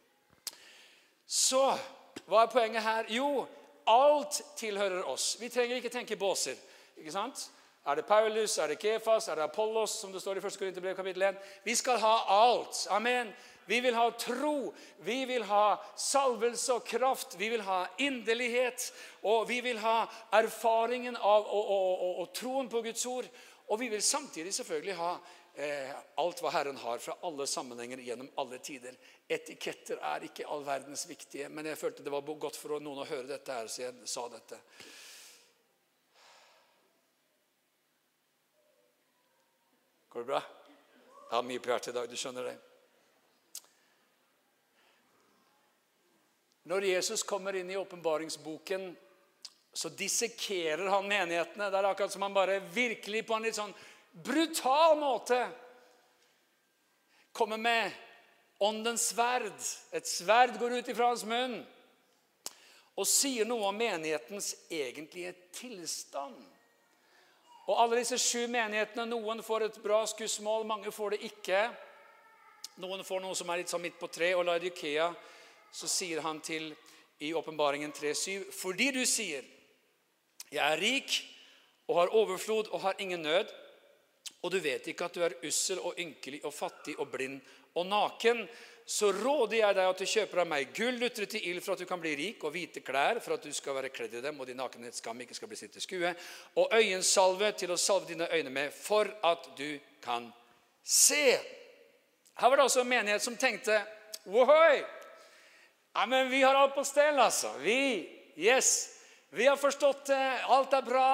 Så 1.26 1.78
hva 2.26 2.42
er 2.42 2.52
poenget 2.52 2.82
her? 2.82 3.04
Jo, 3.08 3.46
alt 3.86 4.42
tilhører 4.56 5.02
oss. 5.08 5.36
Vi 5.40 5.48
trenger 5.48 5.76
ikke 5.76 5.88
tenke 5.88 6.16
båser. 6.16 6.54
ikke 6.96 7.12
sant? 7.12 7.50
Er 7.86 7.94
det 7.94 8.06
Paulus, 8.06 8.58
er 8.58 8.66
det 8.66 8.78
Kefas, 8.78 9.28
er 9.28 9.34
det 9.34 9.42
Apollos, 9.42 9.90
som 9.90 10.12
det 10.12 10.20
står 10.20 10.38
i 10.38 10.46
1. 10.46 10.58
Korinterbrev 10.58 10.96
kapittel 10.96 11.22
1? 11.22 11.36
Vi 11.64 11.74
skal 11.74 11.98
ha 11.98 12.14
alt. 12.28 12.86
Amen. 12.90 13.32
Vi 13.66 13.80
vil 13.80 13.94
ha 13.94 14.10
tro, 14.10 14.74
vi 15.06 15.24
vil 15.24 15.44
ha 15.46 15.66
salvelse 15.96 16.78
og 16.78 16.86
kraft, 16.86 17.36
vi 17.38 17.48
vil 17.52 17.62
ha 17.66 17.84
inderlighet. 17.98 18.88
Og 19.22 19.46
vi 19.48 19.60
vil 19.64 19.78
ha 19.82 20.06
erfaringen 20.34 21.16
av 21.16 21.46
og, 21.46 21.62
og, 21.62 21.92
og, 21.92 22.18
og 22.24 22.34
troen 22.36 22.70
på 22.72 22.82
Guds 22.82 23.06
ord. 23.06 23.28
Og 23.68 23.80
vi 23.80 23.88
vil 23.92 24.02
samtidig 24.02 24.54
selvfølgelig 24.54 24.96
ha 24.98 25.12
eh, 25.54 25.92
alt 26.20 26.42
hva 26.42 26.50
Herren 26.52 26.80
har 26.82 26.98
fra 26.98 27.16
alle 27.22 27.46
sammenhenger 27.46 28.02
gjennom 28.02 28.32
alle 28.42 28.58
tider. 28.58 28.98
Etiketter 29.28 30.02
er 30.02 30.26
ikke 30.26 30.48
all 30.50 30.66
verdens 30.66 31.06
viktige, 31.08 31.48
men 31.48 31.70
jeg 31.70 31.78
følte 31.80 32.04
det 32.04 32.12
var 32.12 32.26
godt 32.26 32.58
for 32.58 32.80
noen 32.80 33.04
å 33.04 33.08
høre 33.08 33.30
dette 33.30 33.60
her, 33.60 33.70
så 33.70 33.86
jeg 33.86 34.10
sa 34.10 34.26
dette. 34.32 34.58
Går 40.12 40.20
det 40.20 40.28
bra? 40.28 40.42
Jeg 41.30 41.38
har 41.38 41.48
mye 41.48 41.64
hjertet 41.64 41.94
i 41.94 41.96
dag. 41.96 42.10
Du 42.10 42.20
skjønner 42.20 42.50
det. 42.50 42.58
Når 46.68 46.84
Jesus 46.86 47.22
kommer 47.26 47.56
inn 47.58 47.70
i 47.70 47.76
åpenbaringsboken, 47.76 48.92
så 49.72 49.88
dissekerer 49.88 50.86
han 50.92 51.08
menighetene. 51.08 51.70
Det 51.70 51.78
er 51.78 51.88
akkurat 51.88 52.12
som 52.12 52.22
han 52.22 52.34
bare 52.36 52.60
virkelig 52.60 53.24
på 53.26 53.34
en 53.34 53.46
litt 53.46 53.58
sånn 53.58 53.74
brutal 54.12 54.98
måte 55.00 55.40
kommer 57.32 57.56
med 57.56 57.90
åndens 58.62 59.08
sverd. 59.10 59.52
Et 59.90 60.06
sverd 60.06 60.58
går 60.60 60.78
ut 60.78 60.90
ifra 60.92 61.10
hans 61.10 61.24
munn 61.26 61.62
og 62.92 63.08
sier 63.08 63.48
noe 63.48 63.70
om 63.70 63.78
menighetens 63.80 64.52
egentlige 64.68 65.32
tilstand. 65.56 66.36
Og 67.70 67.78
alle 67.78 68.02
disse 68.02 68.18
sju 68.20 68.44
menighetene, 68.50 69.06
Noen 69.08 69.40
får 69.42 69.68
et 69.68 69.78
bra 69.82 70.02
skussmål, 70.10 70.66
mange 70.68 70.92
får 70.92 71.14
det 71.14 71.22
ikke. 71.30 71.62
Noen 72.82 73.04
får 73.06 73.22
noe 73.22 73.36
som 73.38 73.50
er 73.50 73.62
litt 73.62 73.72
sånn 73.72 73.84
midt 73.84 73.96
på 74.00 74.10
tre. 74.12 74.34
Og 74.36 74.44
Laudikea 74.44 75.08
så 75.72 75.88
sier 75.88 76.20
han 76.20 76.40
til 76.40 76.74
i 77.22 77.32
Åpenbaringen 77.34 77.92
3,7.: 77.92 78.52
Fordi 78.52 78.90
du 78.90 79.04
sier, 79.06 79.42
'Jeg 80.52 80.72
er 80.72 80.80
rik 80.80 81.28
og 81.88 81.96
har 82.00 82.14
overflod 82.14 82.68
og 82.68 82.80
har 82.80 82.94
ingen 82.98 83.22
nød', 83.22 83.54
og 84.42 84.50
du 84.50 84.58
vet 84.58 84.86
ikke 84.86 85.04
at 85.04 85.14
du 85.14 85.22
er 85.22 85.38
ussel 85.46 85.78
og 85.80 85.94
ynkelig 85.98 86.44
og 86.44 86.54
fattig 86.54 86.98
og 86.98 87.10
blind 87.10 87.40
og 87.74 87.86
naken, 87.86 88.48
så 88.86 89.12
råder 89.12 89.56
jeg 89.56 89.74
deg 89.74 89.88
at 89.88 89.98
du 89.98 90.04
kjøper 90.04 90.40
av 90.42 90.48
meg 90.50 90.72
gull 90.74 90.98
lutret 90.98 91.30
til 91.30 91.44
ild 91.48 91.60
for 91.62 91.72
at 91.72 91.78
du 91.78 91.86
kan 91.86 92.00
bli 92.02 92.16
rik, 92.18 92.44
og 92.44 92.50
hvite 92.50 92.82
klær 92.82 93.20
for 93.22 93.36
at 93.36 93.44
du 93.46 93.52
skal 93.54 93.76
være 93.78 93.92
kledd 93.94 94.16
i 94.18 94.22
dem, 94.24 94.40
og 94.40 94.46
din 94.46 94.58
nakenhetsskam 94.58 95.20
ikke 95.22 95.36
skal 95.38 95.48
bli 95.48 95.56
sett 95.56 95.72
til 95.72 95.84
skue, 95.84 96.14
og 96.58 96.74
øyensalve 96.74 97.52
til 97.56 97.70
å 97.70 97.78
salve 97.78 98.10
dine 98.10 98.28
øyne 98.34 98.50
med, 98.50 98.74
for 98.74 99.06
at 99.22 99.46
du 99.58 99.78
kan 100.02 100.26
se. 100.82 101.38
Her 102.34 102.48
var 102.48 102.56
det 102.56 102.66
altså 102.66 102.82
en 102.82 102.90
menighet 102.90 103.22
som 103.22 103.38
tenkte 103.38 103.78
Wohoi! 104.26 104.82
Ja, 105.92 106.06
men 106.06 106.30
vi 106.30 106.42
har 106.42 106.54
alt 106.54 106.74
på 106.74 106.84
stell, 106.84 107.18
altså. 107.20 107.52
Vi. 107.58 108.08
Yes. 108.36 108.98
Vi 109.30 109.46
har 109.46 109.56
forstått 109.56 110.06
det. 110.06 110.44
Alt 110.48 110.72
er 110.72 110.82
bra. 110.82 111.08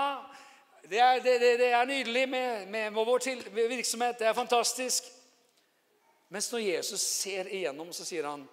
Det 0.82 0.98
er, 0.98 1.20
det, 1.20 1.38
det, 1.38 1.56
det 1.60 1.72
er 1.74 1.86
nydelig 1.86 2.28
med, 2.28 2.68
med, 2.68 2.92
vår 2.94 3.18
til, 3.18 3.42
virksomhet. 3.54 4.18
Det 4.18 4.26
er 4.26 4.34
fantastisk. 4.34 5.04
Mens 6.28 6.52
når 6.52 6.64
Jesus 6.64 7.02
ser 7.02 7.50
igjennom, 7.50 7.90
så 7.92 8.06
sier 8.06 8.28
han 8.28 8.46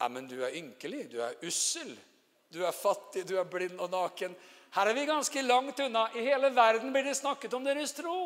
ja, 0.00 0.08
men 0.10 0.26
du 0.28 0.40
er 0.42 0.56
ynkelig, 0.58 1.06
du 1.12 1.20
er 1.22 1.36
ussel, 1.46 1.92
du 2.52 2.64
er 2.66 2.74
fattig, 2.74 3.22
du 3.28 3.36
er 3.38 3.46
blind 3.48 3.78
og 3.80 3.92
naken. 3.92 4.34
Her 4.74 4.90
er 4.90 4.96
vi 4.96 5.06
ganske 5.06 5.42
langt 5.46 5.80
unna. 5.80 6.08
I 6.18 6.24
hele 6.26 6.50
verden 6.54 6.92
blir 6.92 7.06
det 7.06 7.14
snakket 7.16 7.54
om 7.54 7.64
deres 7.64 7.94
tro. 7.94 8.18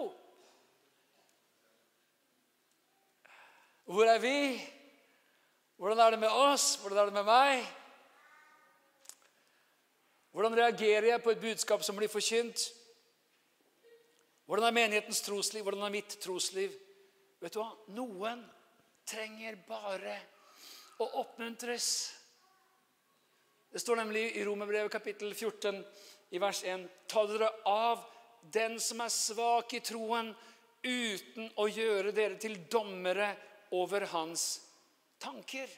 Hvor 3.88 4.08
er 4.08 4.18
vi? 4.20 4.38
Hvordan 5.78 5.98
er 5.98 6.10
det 6.10 6.18
med 6.18 6.28
oss? 6.34 6.76
Hvordan 6.82 6.98
er 6.98 7.04
det 7.06 7.14
med 7.14 7.26
meg? 7.28 7.66
Hvordan 10.34 10.56
reagerer 10.58 11.06
jeg 11.06 11.22
på 11.22 11.30
et 11.30 11.40
budskap 11.40 11.84
som 11.86 11.96
blir 11.96 12.10
forkynt? 12.10 12.64
Hvordan 14.50 14.66
er 14.66 14.74
menighetens 14.74 15.22
trosliv? 15.22 15.62
Hvordan 15.62 15.86
er 15.86 15.94
mitt 15.94 16.18
trosliv? 16.18 16.74
Vet 17.38 17.54
du 17.54 17.60
hva? 17.62 17.70
Noen 17.94 18.42
trenger 19.06 19.62
bare 19.70 20.18
å 20.98 21.10
oppmuntres. 21.22 21.88
Det 23.70 23.78
står 23.78 24.02
nemlig 24.02 24.26
i 24.34 24.44
Romerbrevet 24.50 24.90
kapittel 24.90 25.30
14 25.30 25.78
i 26.34 26.42
vers 26.42 26.64
1.: 26.66 26.88
Ta 27.06 27.22
dere 27.30 27.54
av 27.70 28.02
den 28.42 28.80
som 28.82 29.06
er 29.06 29.14
svak 29.14 29.78
i 29.78 29.84
troen, 29.86 30.34
uten 30.82 31.52
å 31.54 31.70
gjøre 31.70 32.10
dere 32.10 32.34
til 32.34 32.64
dommere 32.66 33.36
over 33.70 34.10
hans 34.10 34.56
tanker. 35.20 35.68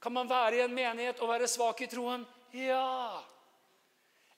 Kan 0.00 0.14
man 0.14 0.30
være 0.30 0.56
i 0.56 0.64
en 0.64 0.74
menighet 0.74 1.20
og 1.20 1.32
være 1.32 1.48
svak 1.50 1.82
i 1.82 1.90
troen? 1.90 2.26
Ja. 2.54 3.20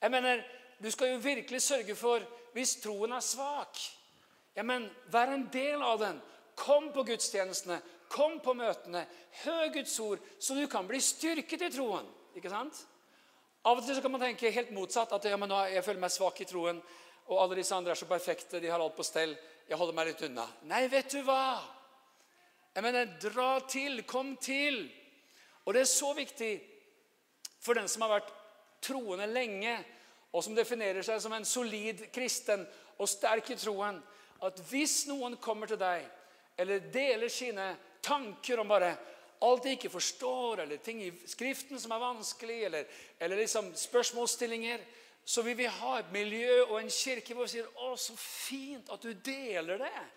Jeg 0.00 0.10
mener, 0.10 0.44
Du 0.82 0.90
skal 0.90 1.10
jo 1.12 1.16
virkelig 1.20 1.62
sørge 1.62 1.94
for, 1.94 2.22
hvis 2.52 2.76
troen 2.80 3.12
er 3.12 3.20
svak 3.20 3.76
ja, 4.54 4.62
men 4.62 4.90
Vær 5.12 5.32
en 5.32 5.48
del 5.52 5.82
av 5.82 5.98
den. 6.00 6.20
Kom 6.56 6.90
på 6.92 7.04
gudstjenestene, 7.08 7.78
kom 8.08 8.40
på 8.44 8.54
møtene. 8.54 9.06
Hør 9.44 9.68
Guds 9.72 9.94
ord, 10.00 10.18
så 10.38 10.54
du 10.54 10.66
kan 10.68 10.88
bli 10.88 11.00
styrket 11.00 11.62
i 11.62 11.70
troen. 11.72 12.08
Ikke 12.36 12.50
sant? 12.52 12.82
Av 13.64 13.78
og 13.78 13.84
til 13.84 13.96
så 13.96 14.02
kan 14.04 14.12
man 14.12 14.24
tenke 14.24 14.52
helt 14.52 14.72
motsatt. 14.72 15.12
at 15.12 15.24
ja, 15.24 15.36
men 15.36 15.48
nå, 15.48 15.56
Jeg 15.68 15.84
føler 15.84 16.00
meg 16.00 16.10
svak 16.10 16.40
i 16.40 16.44
troen, 16.44 16.82
og 17.28 17.42
alle 17.42 17.56
disse 17.56 17.74
andre 17.74 17.92
er 17.92 18.00
så 18.00 18.06
perfekte, 18.06 18.60
de 18.60 18.68
har 18.68 18.80
alt 18.80 18.96
på 18.96 19.06
stell. 19.06 19.36
Jeg 19.68 19.78
holder 19.78 19.94
meg 19.94 20.06
litt 20.06 20.22
unna. 20.22 20.48
Nei, 20.62 20.88
vet 20.88 21.10
du 21.12 21.22
hva? 21.22 21.62
Jeg 22.74 22.82
mener, 22.86 23.16
dra 23.22 23.60
til, 23.68 24.02
kom 24.06 24.36
til. 24.36 24.84
Og 25.64 25.74
det 25.74 25.82
er 25.82 25.90
så 25.90 26.12
viktig 26.14 26.52
for 27.60 27.76
den 27.76 27.88
som 27.90 28.06
har 28.06 28.14
vært 28.18 28.30
troende 28.82 29.26
lenge, 29.26 29.74
og 30.32 30.44
som 30.44 30.54
definerer 30.54 31.02
seg 31.04 31.18
som 31.20 31.34
en 31.34 31.44
solid 31.44 32.06
kristen 32.14 32.62
og 33.00 33.08
sterk 33.10 33.50
i 33.50 33.58
troen, 33.58 33.98
at 34.46 34.60
hvis 34.70 35.02
noen 35.10 35.36
kommer 35.42 35.68
til 35.68 35.80
deg 35.80 36.06
eller 36.60 36.86
deler 36.92 37.32
sine 37.32 37.66
tanker 38.04 38.60
om 38.60 38.70
bare 38.70 38.92
alt 39.40 39.64
de 39.64 39.72
ikke 39.74 39.90
forstår, 39.92 40.62
eller 40.62 40.80
ting 40.84 41.00
i 41.02 41.12
Skriften 41.28 41.80
som 41.80 41.94
er 41.96 42.02
vanskelig, 42.02 42.58
eller, 42.68 42.84
eller 43.20 43.40
liksom 43.40 43.70
spørsmålsstillinger, 43.76 44.82
så 45.24 45.42
vil 45.42 45.56
vi 45.56 45.68
ha 45.70 45.94
et 45.98 46.12
miljø 46.12 46.58
og 46.66 46.76
en 46.80 46.92
kirke 46.92 47.34
hvor 47.34 47.48
vi 47.48 47.54
sier 47.54 47.66
'Å, 47.66 47.96
så 47.96 48.16
fint 48.16 48.90
at 48.92 49.02
du 49.02 49.12
deler 49.12 49.78
det'. 49.78 50.08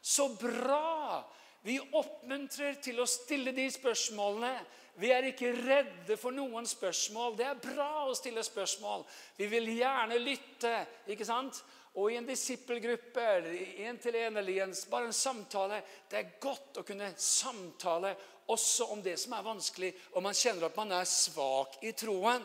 Så 0.00 0.28
bra! 0.40 1.24
Vi 1.62 1.78
oppmuntrer 1.78 2.80
til 2.82 2.98
å 2.98 3.06
stille 3.06 3.52
de 3.54 3.68
spørsmålene. 3.70 4.54
Vi 4.98 5.12
er 5.14 5.28
ikke 5.30 5.52
redde 5.56 6.16
for 6.20 6.34
noen 6.34 6.66
spørsmål. 6.68 7.36
Det 7.38 7.46
er 7.46 7.60
bra 7.62 8.08
å 8.08 8.16
stille 8.18 8.42
spørsmål. 8.44 9.06
Vi 9.38 9.46
vil 9.48 9.70
gjerne 9.78 10.18
lytte. 10.20 10.74
ikke 11.06 11.26
sant? 11.26 11.62
Og 11.94 12.10
i 12.10 12.16
en 12.18 12.26
disippelgruppe 12.26 13.24
en 13.86 13.98
til 14.00 14.16
en 14.16 14.36
eller 14.40 14.62
en, 14.64 14.74
bare 14.90 15.10
en 15.10 15.12
samtale 15.12 15.82
Det 16.08 16.18
er 16.18 16.30
godt 16.40 16.80
å 16.80 16.84
kunne 16.88 17.10
samtale 17.20 18.14
også 18.52 18.88
om 18.92 19.02
det 19.04 19.18
som 19.20 19.36
er 19.36 19.44
vanskelig, 19.44 19.92
og 20.16 20.24
man 20.24 20.34
kjenner 20.34 20.66
at 20.66 20.76
man 20.76 20.92
er 20.96 21.06
svak 21.08 21.76
i 21.86 21.92
troen. 21.96 22.42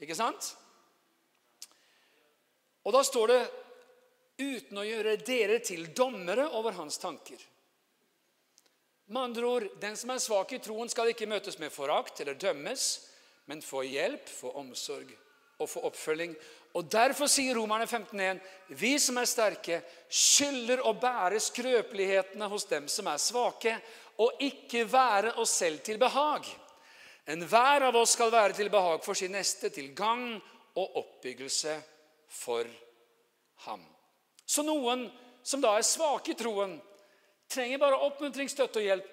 Ikke 0.00 0.16
sant? 0.16 0.54
Og 2.86 2.94
da 2.94 3.02
står 3.04 3.28
det 3.28 3.42
'uten 4.38 4.78
å 4.78 4.86
gjøre 4.86 5.16
dere 5.16 5.58
til 5.58 5.92
dommere 5.94 6.48
over 6.48 6.72
hans 6.72 6.98
tanker'. 6.98 7.55
Med 9.06 9.22
andre 9.22 9.46
ord, 9.46 9.68
Den 9.80 9.96
som 9.96 10.10
er 10.10 10.18
svak 10.18 10.52
i 10.52 10.58
troen, 10.58 10.88
skal 10.90 11.12
ikke 11.12 11.28
møtes 11.30 11.58
med 11.58 11.70
forakt 11.70 12.20
eller 12.20 12.34
dømmes, 12.34 13.06
men 13.46 13.62
få 13.62 13.84
hjelp, 13.86 14.26
få 14.28 14.50
omsorg 14.58 15.12
og 15.58 15.68
få 15.70 15.84
oppfølging. 15.86 16.34
Og 16.74 16.90
Derfor 16.90 17.30
sier 17.30 17.54
Romerne 17.54 17.86
15,1.: 17.86 18.40
Vi 18.68 18.98
som 18.98 19.16
er 19.16 19.28
sterke, 19.30 19.80
skylder 20.10 20.82
å 20.82 20.92
bære 20.98 21.40
skrøpelighetene 21.40 22.48
hos 22.50 22.66
dem 22.68 22.88
som 22.88 23.06
er 23.06 23.22
svake, 23.22 23.76
og 24.18 24.42
ikke 24.42 24.84
være 24.90 25.36
oss 25.40 25.54
selv 25.62 25.84
til 25.84 25.98
behag. 25.98 26.48
Enhver 27.26 27.88
av 27.88 27.96
oss 27.96 28.12
skal 28.14 28.30
være 28.32 28.54
til 28.58 28.70
behag 28.70 29.04
for 29.04 29.14
sin 29.14 29.32
neste, 29.34 29.70
til 29.70 29.92
gagn 29.94 30.36
og 30.76 30.98
oppbyggelse 31.02 31.78
for 32.28 32.66
ham. 33.66 33.82
Så 34.46 34.62
noen 34.62 35.08
som 35.42 35.62
da 35.62 35.76
er 35.76 35.86
svake 35.86 36.34
i 36.34 36.38
troen, 36.38 36.76
trenger 37.48 37.78
bare 37.78 38.00
oppmuntring, 38.06 38.50
støtte 38.50 38.80
og 38.80 38.88
hjelp. 38.88 39.12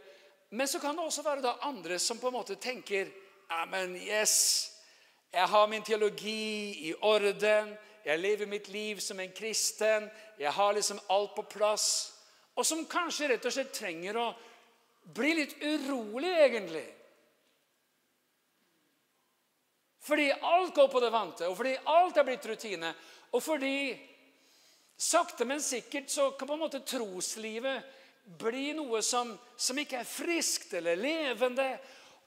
Men 0.54 0.68
så 0.68 0.80
kan 0.80 0.96
det 0.96 1.06
også 1.06 1.24
være 1.26 1.42
da 1.42 1.56
andre 1.66 2.00
som 2.00 2.20
på 2.22 2.30
en 2.30 2.38
måte 2.38 2.56
tenker 2.62 3.10
ja, 3.50 3.66
men 3.70 3.96
yes, 3.98 4.72
jeg 5.34 5.50
har 5.50 5.68
min 5.68 5.84
teologi 5.84 6.90
i 6.90 6.94
orden. 7.02 7.74
Jeg 8.06 8.20
lever 8.20 8.50
mitt 8.50 8.68
liv 8.68 9.00
som 9.00 9.20
en 9.20 9.32
kristen. 9.32 10.10
Jeg 10.40 10.52
har 10.54 10.74
liksom 10.74 11.00
alt 11.10 11.36
på 11.36 11.42
plass. 11.42 12.14
Og 12.56 12.66
som 12.66 12.86
kanskje 12.86 13.32
rett 13.32 13.46
og 13.46 13.54
slett 13.56 13.74
trenger 13.74 14.20
å 14.20 14.28
bli 15.16 15.34
litt 15.40 15.56
urolig, 15.64 16.32
egentlig. 16.46 16.86
Fordi 20.04 20.30
alt 20.32 20.76
går 20.76 20.88
på 20.92 21.00
det 21.00 21.12
vante, 21.12 21.48
og 21.48 21.58
fordi 21.58 21.74
alt 21.88 22.18
er 22.18 22.28
blitt 22.28 22.46
rutine. 22.46 22.94
Og 23.34 23.44
fordi 23.44 23.76
sakte, 25.00 25.46
men 25.50 25.62
sikkert 25.64 26.12
så 26.12 26.30
kan 26.38 26.48
på 26.48 26.58
en 26.58 26.66
måte 26.66 26.84
troslivet 26.86 28.03
bli 28.24 28.72
noe 28.78 29.02
som, 29.04 29.34
som 29.58 29.78
ikke 29.80 30.00
er 30.02 30.08
friskt 30.08 30.74
eller 30.80 31.00
levende. 31.00 31.68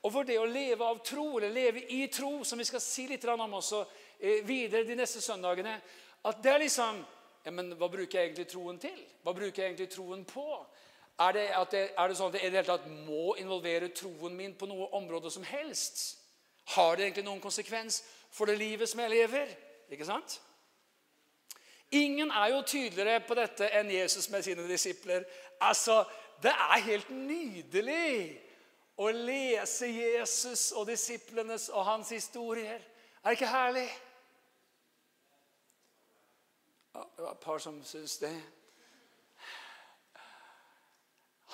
Og 0.04 0.12
for 0.12 0.28
det 0.28 0.38
å 0.38 0.46
leve 0.46 0.86
av 0.86 1.00
tro, 1.04 1.36
eller 1.38 1.54
leve 1.54 1.82
i 1.92 2.06
tro, 2.12 2.44
som 2.44 2.60
vi 2.60 2.66
skal 2.68 2.82
si 2.84 3.06
litt 3.10 3.24
om 3.32 3.58
også 3.58 3.82
eh, 4.20 4.42
videre 4.46 4.86
de 4.86 4.96
neste 4.98 5.22
søndagene, 5.24 5.78
at 6.26 6.42
det 6.42 6.52
er 6.52 6.64
liksom 6.66 7.04
ja, 7.46 7.52
men 7.54 7.76
Hva 7.78 7.86
bruker 7.86 8.18
jeg 8.18 8.32
egentlig 8.32 8.48
troen 8.50 8.78
til? 8.82 8.96
Hva 9.22 9.30
bruker 9.30 9.62
jeg 9.62 9.70
egentlig 9.70 9.92
troen 9.92 10.24
på? 10.26 10.46
Er 11.22 11.32
det, 11.32 11.44
det, 11.70 11.82
er 11.94 12.08
det 12.10 12.16
sånn 12.18 12.32
at 12.32 12.40
jeg 12.40 12.48
i 12.48 12.50
det 12.50 12.58
hele 12.58 12.72
tatt 12.72 12.88
må 13.06 13.36
involvere 13.38 13.92
troen 13.94 14.34
min 14.34 14.56
på 14.58 14.66
noe 14.66 14.88
område 14.98 15.30
som 15.30 15.46
helst? 15.46 16.18
Har 16.74 16.96
det 16.96 17.06
egentlig 17.06 17.24
noen 17.28 17.40
konsekvens 17.44 18.00
for 18.34 18.50
det 18.50 18.58
livet 18.58 18.90
som 18.90 19.00
jeg 19.04 19.14
lever? 19.14 19.54
Ikke 19.94 20.08
sant? 20.08 20.40
Ingen 21.90 22.30
er 22.30 22.46
jo 22.46 22.62
tydeligere 22.66 23.20
på 23.28 23.34
dette 23.38 23.68
enn 23.78 23.90
Jesus 23.90 24.28
med 24.30 24.42
sine 24.42 24.68
disipler. 24.68 25.24
Altså, 25.60 26.04
Det 26.42 26.50
er 26.50 26.82
helt 26.84 27.10
nydelig 27.10 28.42
å 29.00 29.08
lese 29.08 29.86
Jesus 29.88 30.72
og 30.72 30.86
disiplenes 30.86 31.68
og 31.68 31.84
hans 31.84 32.10
historier. 32.12 32.82
Er 33.22 33.30
det 33.30 33.38
ikke 33.38 33.48
herlig? 33.48 33.86
Ja, 36.94 37.00
det 37.16 37.24
var 37.24 37.32
et 37.32 37.40
par 37.40 37.58
som 37.58 37.78
syntes 37.84 38.18
det. 38.18 38.34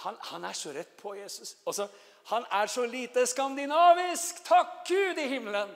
Han, 0.03 0.16
han, 0.20 0.45
er 0.45 0.53
så 0.53 0.72
rett 0.74 0.97
på 0.99 1.14
Jesus. 1.14 1.57
Også, 1.64 1.87
han 2.24 2.45
er 2.51 2.66
så 2.66 2.87
lite 2.87 3.26
skandinavisk! 3.26 4.45
Takk 4.45 4.83
Gud 4.89 5.18
i 5.18 5.28
himmelen! 5.28 5.70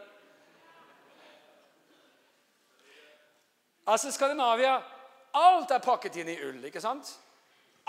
Altså 3.87 4.13
Skandinavia 4.13 4.77
Alt 5.37 5.71
er 5.71 5.85
pakket 5.85 6.17
inn 6.23 6.31
i 6.33 6.37
ull, 6.47 6.63
ikke 6.65 6.81
sant? 6.81 7.11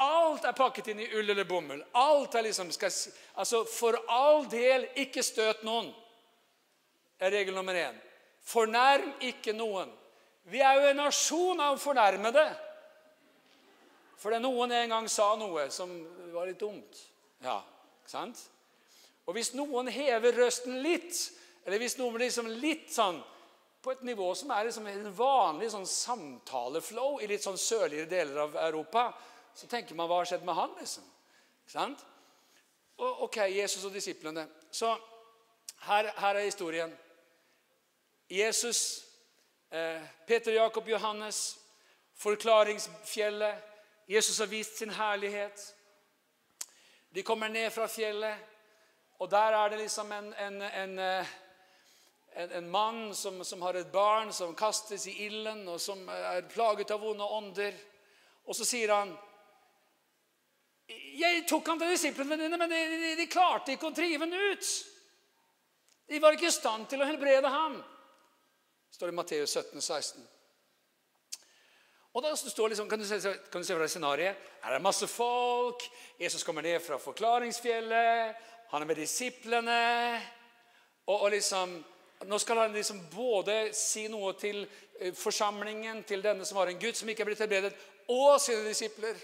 Alt 0.04 0.44
er 0.46 0.54
pakket 0.54 0.92
inn 0.92 1.00
i 1.02 1.08
ull 1.16 1.30
eller 1.32 1.48
bomull. 1.48 1.80
Alt 1.96 2.36
er 2.36 2.44
liksom 2.46 2.70
skal, 2.76 2.92
altså 3.40 3.64
For 3.66 3.98
all 4.12 4.44
del, 4.52 4.90
ikke 5.00 5.24
støt 5.24 5.64
noen, 5.66 5.88
er 7.18 7.34
regel 7.34 7.56
nummer 7.56 7.78
én. 7.78 7.96
Fornærm 8.46 9.16
ikke 9.26 9.56
noen. 9.56 9.90
Vi 10.52 10.60
er 10.64 10.78
jo 10.78 10.92
en 10.92 11.02
nasjon 11.02 11.64
av 11.64 11.80
fornærmede. 11.82 12.46
Fordi 14.22 14.42
noen 14.44 14.76
en 14.76 14.94
gang 14.94 15.10
sa 15.12 15.32
noe 15.40 15.68
som 15.74 15.92
var 16.34 16.48
litt 16.50 16.62
dumt. 16.62 17.02
Ja, 17.44 17.58
ikke 18.04 18.14
sant? 18.14 18.44
Og 19.28 19.36
hvis 19.36 19.52
noen 19.58 19.90
hever 19.92 20.38
røsten 20.40 20.80
litt, 20.84 21.18
eller 21.66 21.82
hvis 21.82 21.98
noen 22.00 22.16
blir 22.16 22.30
liksom 22.30 22.48
litt 22.62 22.94
sånn 22.94 23.20
på 23.88 23.92
et 23.92 24.02
nivå 24.04 24.36
som 24.36 24.50
er 24.52 24.66
liksom 24.68 24.88
en 24.92 25.06
vanlig 25.16 25.70
sånn 25.72 25.86
samtaleflow 25.88 27.22
i 27.24 27.28
litt 27.32 27.46
sånn 27.46 27.56
sørligere 27.56 28.10
deler 28.12 28.42
av 28.44 28.58
Europa, 28.66 29.14
så 29.56 29.70
tenker 29.72 29.96
man 29.96 30.10
hva 30.10 30.18
har 30.20 30.28
skjedd 30.28 30.44
med 30.44 30.58
han? 30.58 30.74
liksom? 30.76 31.06
Ikke 31.62 31.72
sant? 31.72 32.04
Og, 32.98 33.22
ok, 33.30 33.38
Jesus 33.48 33.86
og 33.88 33.96
disiplene. 33.96 34.44
Så 34.76 34.90
her, 35.88 36.12
her 36.20 36.36
er 36.36 36.50
historien. 36.50 36.92
Jesus, 38.28 39.06
eh, 39.72 40.04
Peter, 40.28 40.52
Jakob, 40.52 40.92
Johannes, 40.92 41.56
forklaringsfjellet. 42.20 43.64
Jesus 44.12 44.44
har 44.44 44.52
vist 44.52 44.84
sin 44.84 44.92
herlighet. 45.00 45.64
De 47.16 47.24
kommer 47.24 47.48
ned 47.48 47.72
fra 47.72 47.88
fjellet, 47.88 48.36
og 49.16 49.32
der 49.32 49.62
er 49.64 49.70
det 49.72 49.80
liksom 49.86 50.12
en, 50.12 50.34
en, 50.34 50.62
en, 50.62 51.00
eh, 52.38 52.58
en 52.60 52.70
mann 52.72 53.16
som, 53.16 53.42
som, 53.44 53.62
har 53.66 53.80
et 53.80 53.92
barn 53.92 54.34
som 54.34 54.56
kastes 54.56 55.08
i 55.12 55.16
ilden, 55.26 55.66
og 55.68 55.82
som 55.82 56.06
er 56.14 56.46
plaget 56.52 56.94
av 56.94 57.02
vonde 57.02 57.26
ånder. 57.26 57.76
Og 58.48 58.56
så 58.56 58.68
sier 58.68 58.94
han 58.94 59.16
Jeg 60.88 61.42
tok 61.50 61.68
han 61.68 61.82
til 61.82 61.90
disiplene 61.92 62.38
dine, 62.40 62.58
men 62.58 62.72
de, 62.72 62.78
de, 62.94 63.16
de 63.20 63.28
klarte 63.28 63.74
ikke 63.74 63.90
å 63.90 63.96
drive 63.96 64.24
han 64.24 64.54
ut. 64.54 64.72
De 66.08 66.20
var 66.24 66.38
ikke 66.38 66.48
i 66.48 66.56
stand 66.56 66.88
til 66.88 67.04
å 67.04 67.08
helbrede 67.10 67.50
ham. 67.52 67.82
Det 68.88 68.96
står 68.96 69.12
i 69.12 69.16
Matteus 69.18 69.58
17, 69.58 69.82
16. 69.82 70.28
Og 72.18 72.24
da 72.24 72.32
står 72.34 72.72
liksom, 72.72 72.88
kan, 72.90 73.00
du 73.00 73.06
se, 73.06 73.20
kan 73.52 73.62
du 73.62 73.68
se 73.68 73.76
fra 73.78 73.88
scenarioet 73.92 74.46
Her 74.64 74.72
er 74.72 74.80
det 74.80 74.86
masse 74.88 75.08
folk. 75.12 75.84
Jesus 76.18 76.44
kommer 76.44 76.66
ned 76.66 76.80
fra 76.82 76.98
forklaringsfjellet. 76.98 78.48
Han 78.72 78.82
er 78.82 78.90
med 78.90 78.98
disiplene. 78.98 79.82
Og, 81.06 81.22
og 81.22 81.30
liksom, 81.36 81.76
Nå 82.26 82.40
skal 82.40 82.58
han 82.58 82.74
liksom 82.74 83.04
både 83.14 83.74
si 83.78 84.08
noe 84.10 84.34
til 84.40 84.64
eh, 85.00 85.14
forsamlingen, 85.14 86.02
til 86.04 86.24
denne 86.26 86.46
som 86.46 86.58
har 86.58 86.72
en 86.72 86.80
gutt 86.82 86.98
som 86.98 87.10
ikke 87.10 87.22
er 87.26 87.30
blitt 87.30 87.44
helbredet, 87.46 87.74
og 88.10 88.40
sine 88.42 88.64
disipler. 88.66 89.20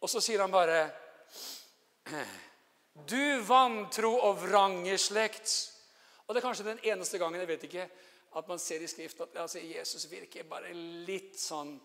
Og 0.00 0.10
så 0.10 0.22
sier 0.22 0.40
han 0.40 0.54
bare 0.54 0.86
Du 3.08 3.40
vantro 3.46 4.14
og 4.26 4.40
vrange 4.42 4.96
slekt. 4.98 5.52
Og 6.26 6.34
Det 6.34 6.40
er 6.40 6.46
kanskje 6.46 6.66
den 6.66 6.80
eneste 6.82 7.18
gangen 7.18 7.40
jeg 7.40 7.48
vet 7.48 7.68
ikke, 7.68 7.84
at 8.36 8.48
man 8.48 8.58
ser 8.58 8.82
i 8.84 8.88
Skrift 8.90 9.20
at 9.24 9.36
altså, 9.40 9.60
Jesus 9.62 10.10
virker 10.10 10.48
bare 10.48 10.72
litt 10.74 11.38
sånn 11.40 11.78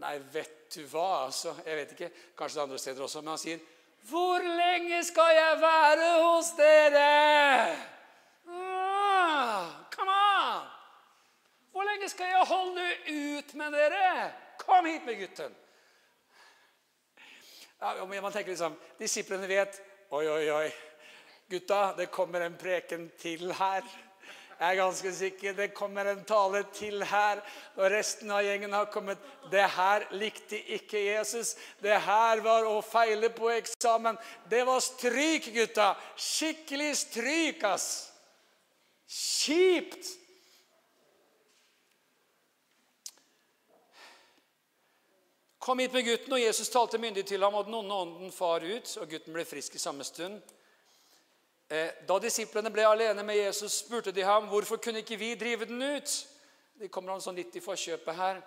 Nei, 0.00 0.14
vet 0.32 0.70
du 0.72 0.86
hva? 0.88 1.26
altså, 1.26 1.52
Jeg 1.66 1.76
vet 1.76 1.92
ikke. 1.92 2.08
Kanskje 2.38 2.56
det 2.56 2.60
er 2.60 2.68
andre 2.68 2.78
steder 2.80 3.04
også. 3.04 3.20
Men 3.20 3.34
han 3.34 3.38
sier, 3.38 3.58
'Hvor 4.08 4.38
lenge 4.38 5.04
skal 5.04 5.34
jeg 5.36 5.60
være 5.60 6.10
hos 6.22 6.50
dere?' 6.56 7.76
Ah, 8.48 9.66
come 9.90 10.10
on! 10.10 10.66
Hvor 11.72 11.84
lenge 11.84 12.08
skal 12.08 12.26
jeg 12.26 12.46
holde 12.46 12.86
ut 13.06 13.54
med 13.54 13.72
dere? 13.72 14.32
Kom 14.80 14.86
hit 14.86 15.04
med 15.04 15.18
gutten. 15.18 15.54
Ja, 17.78 18.06
man 18.06 18.32
tenker 18.32 18.48
liksom, 18.48 18.76
Disiplene 18.98 19.44
vet 19.46 19.74
Oi, 20.08 20.22
oi, 20.24 20.46
oi. 20.50 20.70
Gutta, 21.52 21.92
det 21.98 22.06
kommer 22.06 22.40
en 22.40 22.56
preken 22.56 23.10
til 23.20 23.52
her. 23.58 23.84
Jeg 24.56 24.70
er 24.70 24.78
ganske 24.78 25.12
sikker 25.18 25.58
det 25.58 25.66
kommer 25.76 26.08
en 26.08 26.22
tale 26.24 26.62
til 26.72 27.04
her. 27.04 27.42
Og 27.76 27.90
resten 27.92 28.32
av 28.32 28.40
gjengen 28.46 28.72
har 28.72 28.88
kommet. 28.88 29.20
Det 29.52 29.66
her 29.76 30.06
likte 30.16 30.62
ikke 30.78 31.04
Jesus. 31.10 31.52
Det 31.84 32.00
her 32.06 32.40
var 32.40 32.64
å 32.64 32.80
feile 32.80 33.28
på 33.36 33.52
eksamen. 33.58 34.16
Det 34.48 34.64
var 34.64 34.80
stryk, 34.80 35.52
gutta. 35.58 35.90
Skikkelig 36.16 36.94
stryk, 37.04 37.68
ass. 37.68 37.90
Kjipt. 39.04 40.16
Kom 45.60 45.78
hit 45.78 45.92
med 45.92 46.06
gutten, 46.06 46.32
og 46.32 46.40
Jesus 46.40 46.70
talte 46.72 46.98
myndig 46.98 47.26
til 47.28 47.42
ham, 47.44 47.54
og 47.54 47.66
den 47.66 47.74
onde 47.76 47.94
ånden 47.94 48.30
far 48.32 48.64
ut, 48.64 48.94
og 48.96 49.10
gutten 49.10 49.34
ble 49.36 49.42
frisk 49.44 49.74
i 49.76 49.82
samme 49.82 50.06
stund. 50.08 50.38
Eh, 51.68 51.90
da 52.08 52.16
disiplene 52.18 52.72
ble 52.72 52.86
alene 52.88 53.22
med 53.28 53.36
Jesus, 53.36 53.82
spurte 53.82 54.14
de 54.16 54.24
ham 54.24 54.48
hvorfor 54.48 54.80
kunne 54.80 55.02
ikke 55.04 55.18
vi 55.20 55.34
drive 55.36 55.68
den 55.68 55.82
ut. 55.84 56.14
De 56.80 56.88
kommer 56.88 57.12
han 57.12 57.20
sånn 57.20 57.36
litt 57.36 57.58
i 57.60 57.62
forkjøpet 57.62 58.16
her. 58.16 58.40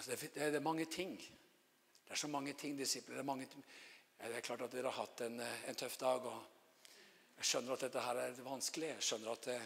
Altså, 0.00 0.16
det, 0.16 0.46
er, 0.46 0.56
mange 0.64 0.88
ting. 0.88 1.12
Det 1.20 2.16
er 2.16 2.22
så 2.22 2.32
mange 2.32 2.56
ting, 2.56 2.72
disipler. 2.78 3.18
Det 3.18 3.20
er, 3.20 3.28
mange, 3.28 3.50
det 3.52 4.32
er 4.32 4.48
klart 4.48 4.64
at 4.64 4.72
dere 4.72 4.88
har 4.88 5.04
hatt 5.04 5.26
en, 5.28 5.36
eh, 5.44 5.68
en, 5.68 5.76
tøff 5.76 6.00
dag. 6.00 6.24
og 6.24 7.36
Jeg 7.36 7.50
skjønner 7.52 7.76
at 7.76 7.84
dette 7.84 8.06
her 8.08 8.22
er 8.24 8.42
vanskelig. 8.48 8.94
Jeg 8.94 9.08
skjønner 9.10 9.36
at, 9.36 9.50
det, 9.52 9.60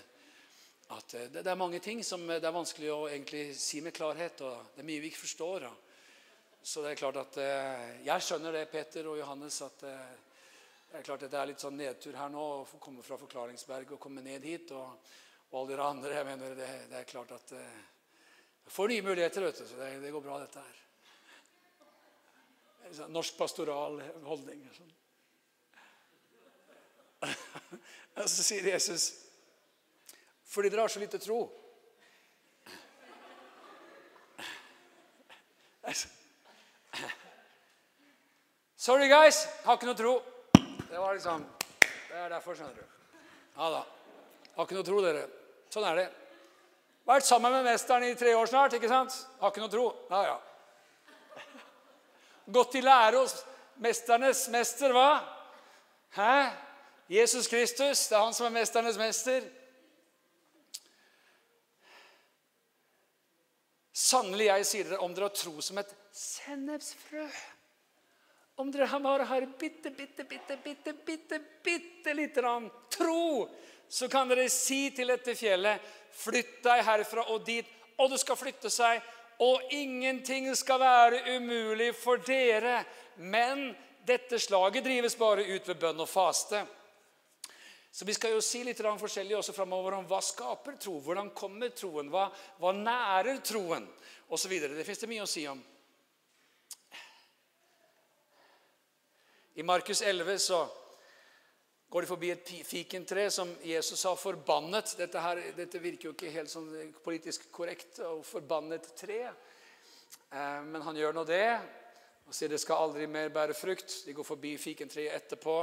at 0.93 1.09
det, 1.09 1.29
det, 1.43 1.51
er 1.51 1.57
mange 1.57 1.79
ting 1.81 2.03
som 2.05 2.27
det 2.29 2.45
er 2.45 2.53
vanskelig 2.53 2.91
å 2.93 3.07
egentlig 3.09 3.55
si 3.57 3.81
med 3.81 3.95
klarhet. 3.97 4.41
og 4.45 4.75
Det 4.75 4.83
er 4.83 4.89
mye 4.89 5.01
vi 5.01 5.09
ikke 5.09 5.25
forstår. 5.25 5.67
så 6.63 6.83
det 6.83 6.91
er 6.91 7.01
klart 7.01 7.17
at 7.17 7.37
eh, 7.41 8.05
Jeg 8.05 8.23
skjønner 8.23 8.53
det, 8.53 8.71
Peter 8.71 9.09
og 9.09 9.19
Johannes, 9.19 9.63
at 9.63 9.83
eh, 9.83 10.13
det 10.91 10.99
er 11.01 11.07
klart 11.09 11.23
at 11.23 11.31
det 11.31 11.41
er 11.41 11.47
litt 11.51 11.65
sånn 11.65 11.77
nedtur 11.77 12.15
her 12.15 12.29
nå 12.31 12.45
å 12.45 12.79
komme 12.79 13.03
fra 13.03 13.19
Forklaringsberg 13.19 13.97
og 13.97 14.01
komme 14.01 14.23
ned 14.23 14.45
hit. 14.45 14.71
Og, 14.77 15.11
og 15.51 15.59
alle 15.61 15.73
dere 15.73 15.89
andre. 15.89 16.15
jeg 16.15 16.29
mener 16.29 16.55
Det, 16.55 16.71
det 16.91 17.01
er 17.01 17.11
klart 17.11 17.33
at 17.33 17.57
eh, 17.57 17.83
får 18.69 18.93
nye 18.93 19.09
muligheter, 19.09 19.49
vet 19.49 19.59
du. 19.59 19.67
Så 19.67 19.81
det, 19.81 19.99
det 20.05 20.13
går 20.13 20.23
bra, 20.29 20.39
dette 20.45 20.61
her. 20.61 20.81
Sånn 22.93 23.13
norsk 23.17 23.41
pastoral 23.41 23.97
holdning. 24.29 24.61
Sånn. 24.77 24.93
så 28.29 28.45
sier 28.45 28.67
Jesus 28.69 29.24
fordi 30.55 30.71
dere 30.71 30.87
har 30.87 30.93
så 30.93 31.03
lite 31.03 31.19
tro. 31.19 31.41
Sorry, 38.77 39.09
guys. 39.09 39.47
Har 39.65 39.79
ikke 39.79 39.89
noe 39.89 39.99
tro. 39.99 40.15
Det 40.55 40.99
var 41.01 41.17
liksom 41.17 41.45
Det 41.89 42.21
er 42.21 42.29
derfor, 42.31 42.55
skjønner 42.55 42.77
du. 42.79 42.85
Ja 43.57 43.71
da. 43.73 43.81
Har 44.55 44.67
ikke 44.69 44.77
noe 44.77 44.87
tro, 44.87 45.01
dere. 45.03 45.25
Sånn 45.75 45.87
er 45.89 45.99
det. 45.99 46.05
Vært 47.05 47.27
sammen 47.27 47.53
med 47.53 47.67
mesteren 47.67 48.07
i 48.07 48.15
tre 48.17 48.35
år 48.39 48.47
snart, 48.49 48.77
ikke 48.77 48.89
sant? 48.89 49.17
Har 49.41 49.51
ikke 49.51 49.65
noe 49.65 49.73
tro. 49.73 49.89
Ja, 50.13 50.21
ja. 50.31 51.43
Gått 52.55 52.77
i 52.79 52.85
lære 52.85 53.19
hos 53.19 53.35
mesternes 53.83 54.47
mester, 54.53 54.95
hva? 54.95 55.09
Hæ? 56.15 56.37
Jesus 57.11 57.49
Kristus, 57.51 58.07
det 58.09 58.17
er 58.17 58.23
han 58.25 58.37
som 58.37 58.47
er 58.47 58.55
mesternes 58.61 59.01
mester. 59.01 59.45
Sannelig, 63.95 64.49
jeg 64.49 64.67
sier 64.67 64.89
dere, 64.89 65.03
om 65.07 65.13
dere 65.15 65.29
har 65.29 65.37
tro 65.39 65.61
som 65.63 65.79
et 65.79 65.93
sennepsfrø 66.19 67.29
Om 68.59 68.73
dere 68.75 68.99
bare 69.03 69.27
har 69.31 69.47
bitte, 69.59 69.93
bitte, 69.95 70.27
bitte, 70.27 70.57
bitte, 70.65 70.95
bitte, 71.07 71.39
bitte 71.63 72.15
lite 72.15 72.41
grann 72.43 72.67
tro, 72.91 73.49
så 73.89 74.09
kan 74.11 74.31
dere 74.31 74.49
si 74.51 74.91
til 74.95 75.11
dette 75.11 75.35
fjellet, 75.39 75.83
flytt 76.15 76.61
deg 76.63 76.85
herfra 76.87 77.27
og 77.35 77.43
dit, 77.47 77.67
og 77.99 78.11
det 78.11 78.21
skal 78.23 78.39
flytte 78.39 78.71
seg. 78.71 79.03
Og 79.43 79.75
ingenting 79.75 80.47
skal 80.55 80.79
være 80.79 81.37
umulig 81.37 81.91
for 81.99 82.23
dere. 82.23 82.85
Men 83.19 83.73
dette 84.07 84.39
slaget 84.39 84.87
drives 84.87 85.19
bare 85.19 85.47
ut 85.51 85.69
ved 85.69 85.81
bønn 85.83 86.03
og 86.03 86.11
faste. 86.11 86.63
Så 87.95 88.05
Vi 88.05 88.15
skal 88.15 88.33
jo 88.35 88.41
si 88.43 88.65
litt 88.67 88.81
forskjellig 88.83 89.37
også 89.39 89.53
fremover 89.55 89.95
om 89.95 90.07
hva 90.11 90.19
skaper 90.19 90.75
tro, 90.83 90.97
hvordan 90.99 91.29
kommer 91.31 91.71
troen, 91.71 92.09
hva, 92.11 92.25
hva 92.59 92.73
nærer 92.75 93.39
troen, 93.47 93.87
osv. 94.35 94.51
Det 94.51 94.87
fins 94.87 94.99
det 95.05 95.09
mye 95.13 95.23
å 95.23 95.31
si 95.31 95.45
om. 95.47 95.61
I 99.55 99.63
Markus 99.63 100.03
11 100.03 100.41
så 100.43 100.59
går 101.87 102.03
de 102.03 102.11
forbi 102.11 102.33
et 102.35 102.53
fikentre 102.67 103.29
som 103.31 103.55
Jesus 103.63 104.03
har 104.11 104.19
forbannet. 104.19 104.97
Dette, 104.99 105.23
her, 105.23 105.45
dette 105.55 105.79
virker 105.79 106.09
jo 106.09 106.17
ikke 106.17 106.35
helt 106.35 106.51
sånn 106.51 106.67
politisk 107.07 107.47
korrekt 107.55 108.03
å 108.03 108.17
forbanne 108.27 108.81
et 108.81 108.91
tre. 108.99 109.21
Eh, 109.31 110.61
men 110.67 110.83
han 110.83 110.99
gjør 110.99 111.15
nå 111.15 111.27
det 111.31 111.47
og 112.25 112.35
sier 112.35 112.51
det 112.51 112.59
skal 112.59 112.89
aldri 112.89 113.07
mer 113.07 113.31
bære 113.31 113.55
frukt. 113.55 114.01
De 114.03 114.19
går 114.19 114.27
forbi 114.27 114.57
fikentreet 114.59 115.15
etterpå. 115.15 115.61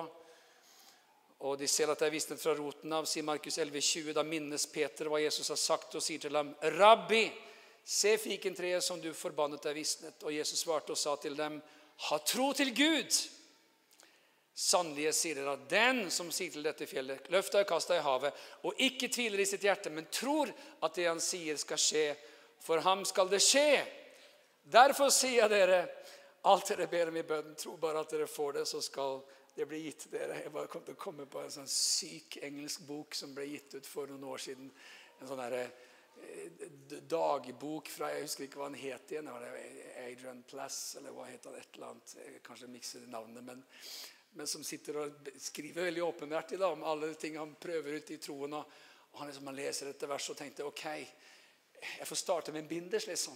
Og 1.41 1.57
de 1.57 1.67
ser 1.67 1.89
at 1.89 1.97
det 1.97 2.05
er 2.05 2.13
visnet 2.13 2.41
fra 2.41 2.53
roten 2.53 2.91
av, 2.93 3.07
sier 3.09 3.25
Markus 3.25 3.57
11,20. 3.57 4.13
Da 4.13 4.21
minnes 4.25 4.67
Peter 4.69 5.09
hva 5.09 5.17
Jesus 5.23 5.49
har 5.49 5.57
sagt, 5.57 5.95
og 5.97 6.03
sier 6.05 6.21
til 6.21 6.37
ham, 6.37 6.53
'Rabbi, 6.61 7.23
se 7.83 8.13
fikentreet 8.21 8.83
som 8.85 9.01
du 9.01 9.09
forbannet 9.17 9.65
er 9.65 9.73
visnet.' 9.73 10.21
Og 10.23 10.35
Jesus 10.35 10.61
svarte 10.61 10.93
og 10.93 10.97
sa 10.97 11.15
til 11.15 11.37
dem, 11.37 11.61
'Ha 11.97 12.17
tro 12.17 12.53
til 12.53 12.75
Gud.' 12.75 13.21
Sannelig, 14.53 15.13
sier 15.15 15.35
dere 15.35 15.55
at 15.55 15.69
den 15.69 16.11
som 16.11 16.29
sier 16.31 16.51
til 16.51 16.63
dette 16.63 16.85
fjellet, 16.85 17.29
løft 17.31 17.53
deg 17.53 17.63
og 17.63 17.69
kast 17.71 17.87
deg 17.89 17.97
i 17.97 18.05
havet, 18.05 18.33
og 18.67 18.77
ikke 18.77 19.07
tviler 19.09 19.39
i 19.39 19.45
sitt 19.45 19.63
hjerte, 19.63 19.89
men 19.89 20.05
tror 20.11 20.51
at 20.83 20.93
det 20.93 21.07
han 21.07 21.21
sier, 21.23 21.57
skal 21.57 21.79
skje, 21.79 22.15
for 22.59 22.77
ham 22.77 23.05
skal 23.05 23.31
det 23.31 23.39
skje. 23.41 23.81
Derfor 24.61 25.09
sier 25.09 25.47
jeg 25.47 25.49
dere, 25.49 25.87
alt 26.43 26.67
dere 26.67 26.87
ber 26.91 27.09
om 27.09 27.17
i 27.17 27.23
bønnen, 27.23 27.55
tro 27.55 27.77
bare 27.77 28.03
at 28.03 28.11
dere 28.11 28.27
får 28.27 28.59
det, 28.59 28.67
så 28.67 28.81
skal 28.81 29.23
det 29.23 29.40
det 29.55 29.67
ble 29.67 29.79
gitt 29.83 30.07
dere. 30.11 30.39
Jeg 30.45 30.53
bare 30.53 30.69
kom 30.71 30.83
til 30.87 30.95
å 30.95 31.01
komme 31.01 31.27
på 31.29 31.41
en 31.41 31.51
sånn 31.51 31.69
syk 31.69 32.39
engelsk 32.45 32.85
bok 32.87 33.15
som 33.17 33.33
ble 33.35 33.49
gitt 33.49 33.75
ut 33.75 33.87
for 33.87 34.11
noen 34.11 34.29
år 34.31 34.43
siden. 34.45 34.69
En 35.19 35.27
sånn 35.27 35.41
der, 35.41 35.57
eh, 35.57 36.67
dagbok 37.09 37.89
fra 37.91 38.11
Jeg 38.13 38.23
husker 38.23 38.45
ikke 38.45 38.61
hva 38.61 38.69
han 38.69 38.79
het 38.79 39.11
igjen. 39.11 39.31
Var 39.31 39.41
det 39.41 40.05
Adrian 40.05 40.43
Plass, 40.43 40.95
eller 40.95 41.11
hva 41.11 41.27
het 41.27 41.45
han? 41.45 41.55
Et 41.55 41.75
eller 41.75 41.87
annet. 41.87 42.15
Kanskje 42.43 42.71
mikser 42.71 43.07
navnet. 43.07 43.43
Men, 43.43 43.63
men, 44.33 44.47
som 44.47 44.63
sitter 44.63 44.97
og 44.97 45.29
skriver 45.37 45.89
veldig 45.89 46.03
åpenhjertig 46.03 46.61
om 46.61 46.83
alle 46.83 47.13
ting 47.15 47.37
han 47.37 47.55
prøver 47.55 47.99
ut 47.99 48.11
i 48.11 48.17
troen. 48.17 48.53
Og, 48.53 48.65
han, 49.19 49.27
liksom, 49.27 49.47
han 49.47 49.55
leser 49.55 49.91
dette 49.91 50.07
verset 50.07 50.31
og 50.31 50.37
tenkte 50.37 50.63
ok, 50.63 50.85
jeg 51.81 52.07
får 52.07 52.15
starte 52.15 52.51
med 52.51 52.63
en 52.63 52.67
binders, 52.67 53.07
liksom 53.07 53.35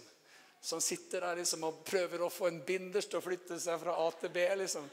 som 0.65 0.81
sitter 0.81 1.21
der 1.21 1.37
liksom 1.37 1.63
og 1.67 1.83
prøver 1.85 2.23
å 2.25 2.31
få 2.33 2.47
en 2.49 2.63
binders 2.65 3.05
til 3.05 3.19
å 3.19 3.21
flytte 3.21 3.59
seg 3.61 3.77
fra 3.83 3.93
A 4.01 4.05
til 4.17 4.31
B. 4.33 4.45
liksom. 4.57 4.87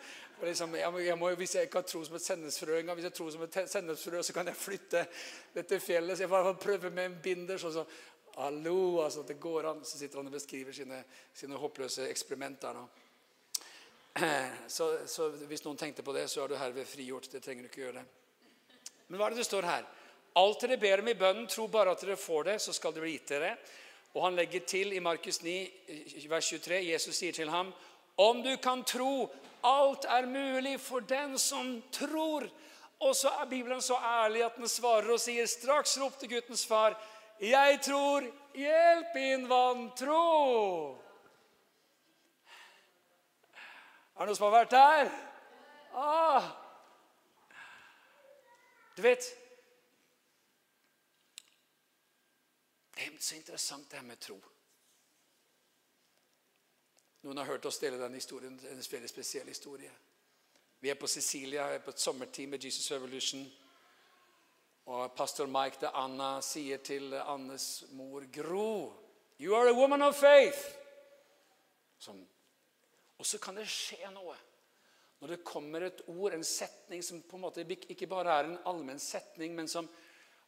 liksom 0.44 0.74
jeg 0.76 1.16
må, 1.16 1.30
hvis 1.40 1.54
jeg 1.56 1.68
ikke 1.68 1.80
har 1.80 1.86
tro 1.88 2.02
som 2.04 2.16
et 2.18 2.24
sennepsfrø 2.26 2.74
engang, 2.76 2.98
hvis 2.98 3.06
jeg 3.08 3.14
tror 3.16 3.30
som 3.32 3.44
et 3.46 3.56
sennepsfrø, 3.72 4.20
så 4.20 4.34
kan 4.36 4.50
jeg 4.50 4.58
flytte 4.60 5.06
dette 5.54 5.78
fjellet. 5.80 6.18
Så 6.18 6.26
jeg 6.26 6.32
får 6.34 6.50
prøve 6.60 6.90
med 6.90 7.08
en 7.08 7.14
binders. 7.24 7.64
og 7.64 7.72
så, 7.72 7.84
Hallo, 8.36 9.00
altså, 9.00 9.22
det 9.22 9.38
går 9.40 9.70
an. 9.70 9.80
Så 9.84 9.98
sitter 9.98 10.20
han 10.20 10.28
og 10.28 10.36
beskriver 10.36 10.76
sine, 10.76 10.98
sine 11.32 11.56
håpløse 11.56 12.04
eksperimenter. 12.10 12.76
nå. 12.76 12.88
Så, 14.68 14.90
så, 15.08 15.30
hvis 15.48 15.64
noen 15.64 15.78
tenkte 15.80 16.04
på 16.04 16.12
det, 16.12 16.26
så 16.28 16.42
er 16.42 16.52
du 16.52 16.58
herved 16.60 16.84
frigjort. 16.84 17.30
Det 17.32 17.40
trenger 17.40 17.64
du 17.64 17.70
ikke 17.70 17.86
gjøre. 17.86 18.02
Men 19.06 19.16
hva 19.16 19.24
er 19.30 19.32
det 19.32 19.40
det 19.40 19.48
står 19.48 19.64
her? 19.64 19.88
Alt 20.36 20.66
dere 20.66 20.76
ber 20.80 21.00
om 21.00 21.08
i 21.08 21.16
bønnen, 21.16 21.48
tro 21.48 21.64
bare 21.72 21.96
at 21.96 22.04
dere 22.04 22.18
får 22.20 22.44
det, 22.50 22.58
så 22.60 22.76
skal 22.76 22.92
det 22.92 23.00
bli 23.06 23.14
gitt 23.14 23.32
dere. 23.32 23.54
Og 24.14 24.24
han 24.26 24.36
legger 24.36 24.60
til 24.68 24.92
i 24.92 25.00
Markus 25.00 25.42
9, 25.42 25.54
vers 26.28 26.48
23, 26.48 26.80
Jesus 26.92 27.16
sier 27.16 27.32
til 27.32 27.50
ham, 27.50 27.72
om 28.20 28.42
du 28.44 28.52
kan 28.60 28.84
tro, 28.84 29.30
alt 29.64 30.04
er 30.04 30.28
mulig 30.28 30.76
for 30.80 31.00
den 31.00 31.38
som 31.38 31.78
tror. 31.92 32.44
Og 33.00 33.16
så 33.16 33.32
er 33.40 33.48
Bibelen 33.48 33.80
så 33.82 33.96
ærlig 33.96 34.44
at 34.44 34.56
den 34.56 34.68
svarer 34.68 35.14
og 35.14 35.20
sier, 35.20 35.46
straks 35.48 35.96
ropte 36.00 36.28
guttens 36.28 36.66
far, 36.66 36.98
jeg 37.40 37.80
tror, 37.82 38.26
hjelp 38.54 39.14
min 39.16 39.48
vantro. 39.50 40.98
Er 44.12 44.20
det 44.20 44.28
noen 44.28 44.38
som 44.38 44.46
har 44.46 44.58
vært 44.60 44.74
der? 44.76 45.08
Ah. 45.98 46.50
Du 48.96 49.02
vet, 49.02 49.24
Det 52.94 53.06
er 53.06 53.18
så 53.18 53.36
interessant 53.36 53.90
det 53.90 54.00
her 54.00 54.06
med 54.06 54.20
tro. 54.20 54.38
Noen 57.22 57.38
har 57.38 57.52
hørt 57.52 57.66
oss 57.66 57.78
dele 57.78 58.00
den 58.00 58.18
historien, 58.18 58.58
en 58.58 58.82
veldig 58.82 59.08
spesiell 59.08 59.48
historie. 59.48 59.90
Vi 60.82 60.90
er 60.90 60.98
på 60.98 61.06
Sicilia, 61.06 61.68
er 61.70 61.78
på 61.78 61.92
et 61.94 62.00
sommerteam 62.02 62.50
med 62.50 62.64
Jesus 62.64 62.90
Revolution. 62.90 63.44
Og 64.90 65.14
pastor 65.14 65.46
Mike 65.46 65.78
de 65.80 65.92
Anna 65.94 66.40
sier 66.42 66.82
til 66.82 67.14
Annes 67.14 67.84
mor 67.94 68.26
Gro 68.34 69.02
You 69.42 69.54
are 69.54 69.70
a 69.70 69.74
woman 69.74 70.02
of 70.02 70.16
faith. 70.18 70.58
Som, 71.98 72.18
og 73.18 73.26
så 73.26 73.38
kan 73.38 73.56
det 73.58 73.68
skje 73.70 74.10
noe. 74.14 74.34
Når 75.22 75.32
det 75.32 75.44
kommer 75.46 75.86
et 75.86 76.02
ord, 76.10 76.34
en 76.34 76.44
setning 76.44 77.02
som 77.02 77.22
på 77.22 77.38
en 77.38 77.44
måte 77.44 77.62
ikke 77.62 78.10
bare 78.10 78.36
er 78.40 78.48
en 78.48 78.58
allmenn 78.66 78.98
setning, 79.02 79.54
men 79.54 79.70
som 79.70 79.86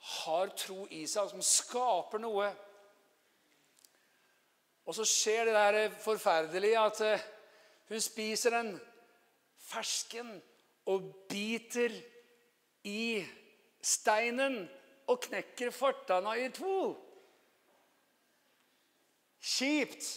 har 0.05 0.53
tro 0.59 0.85
i 0.93 1.05
seg, 1.09 1.31
som 1.31 1.43
skaper 1.45 2.21
noe. 2.21 2.49
Og 4.85 4.97
så 4.97 5.07
skjer 5.09 5.49
det 5.49 5.55
der 5.57 5.95
forferdelige 6.05 6.81
at 6.81 7.01
eh, 7.07 7.23
hun 7.89 8.03
spiser 8.05 8.53
den 8.53 8.75
fersken 9.65 10.35
og 10.93 11.07
biter 11.31 11.95
i 12.85 13.25
steinen 13.81 14.59
og 15.09 15.23
knekker 15.25 15.73
fortanna 15.73 16.37
i 16.41 16.51
to. 16.53 16.77
Kjipt. 19.45 20.11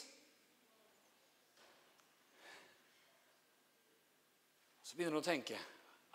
Så 4.83 4.95
begynner 4.95 5.19
hun 5.19 5.23
å 5.23 5.31
tenke 5.31 5.63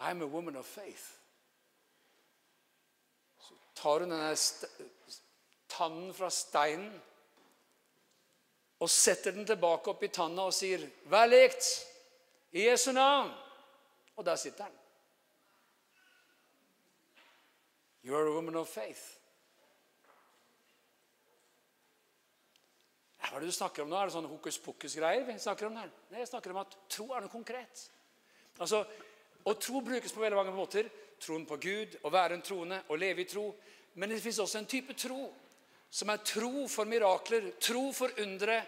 I'm 0.02 0.24
a 0.24 0.28
woman 0.28 0.56
of 0.60 0.68
faith 0.68 1.21
tar 3.82 4.04
hun 4.04 4.12
denne 4.14 4.34
tannen 5.72 6.12
fra 6.14 6.30
steinen 6.30 6.92
og 8.82 8.90
setter 8.90 9.34
den 9.34 9.46
tilbake 9.46 9.92
opp 9.92 10.02
i 10.02 10.10
tanna 10.10 10.48
og 10.50 10.54
sier, 10.54 10.82
'Vær 11.06 11.26
lekt 11.26 11.66
i 12.52 12.66
Jesu 12.66 12.92
navn.' 12.92 13.34
Og 14.16 14.24
der 14.24 14.36
sitter 14.36 14.64
den. 14.64 14.78
You 18.04 18.16
are 18.16 18.26
a 18.26 18.34
woman 18.34 18.56
of 18.56 18.68
faith. 18.68 19.18
Hva 23.20 23.36
er 23.36 23.40
det 23.40 23.48
du 23.48 23.52
snakker 23.52 23.82
om 23.82 23.88
nå? 23.88 23.96
Er 23.96 24.10
det 24.10 24.12
sånn 24.12 24.28
hokus 24.28 24.58
pokus-greier 24.58 25.24
vi 25.24 25.38
snakker 25.38 25.66
om 25.66 25.76
her? 25.76 25.88
Nei, 26.10 26.18
jeg 26.18 26.28
snakker 26.28 26.50
om 26.50 26.56
at 26.56 26.74
tro 26.88 27.06
er 27.12 27.20
noe 27.20 27.32
konkret. 27.32 27.90
Altså, 28.58 28.84
Og 29.44 29.58
tro 29.60 29.80
brukes 29.80 30.12
på 30.12 30.20
veldig 30.20 30.36
mange 30.36 30.52
måter 30.54 30.90
troen 31.22 31.46
på 31.46 31.56
Gud, 31.62 31.96
å 32.02 32.10
være 32.12 32.36
en 32.36 32.44
troende, 32.44 32.82
å 32.90 32.98
leve 32.98 33.22
i 33.22 33.28
tro. 33.30 33.46
Men 33.94 34.10
det 34.10 34.22
fins 34.24 34.40
også 34.42 34.60
en 34.60 34.68
type 34.70 34.96
tro 34.98 35.28
som 35.92 36.08
er 36.08 36.22
tro 36.24 36.66
for 36.72 36.88
mirakler, 36.88 37.50
tro 37.60 37.90
for 37.92 38.12
undre, 38.24 38.62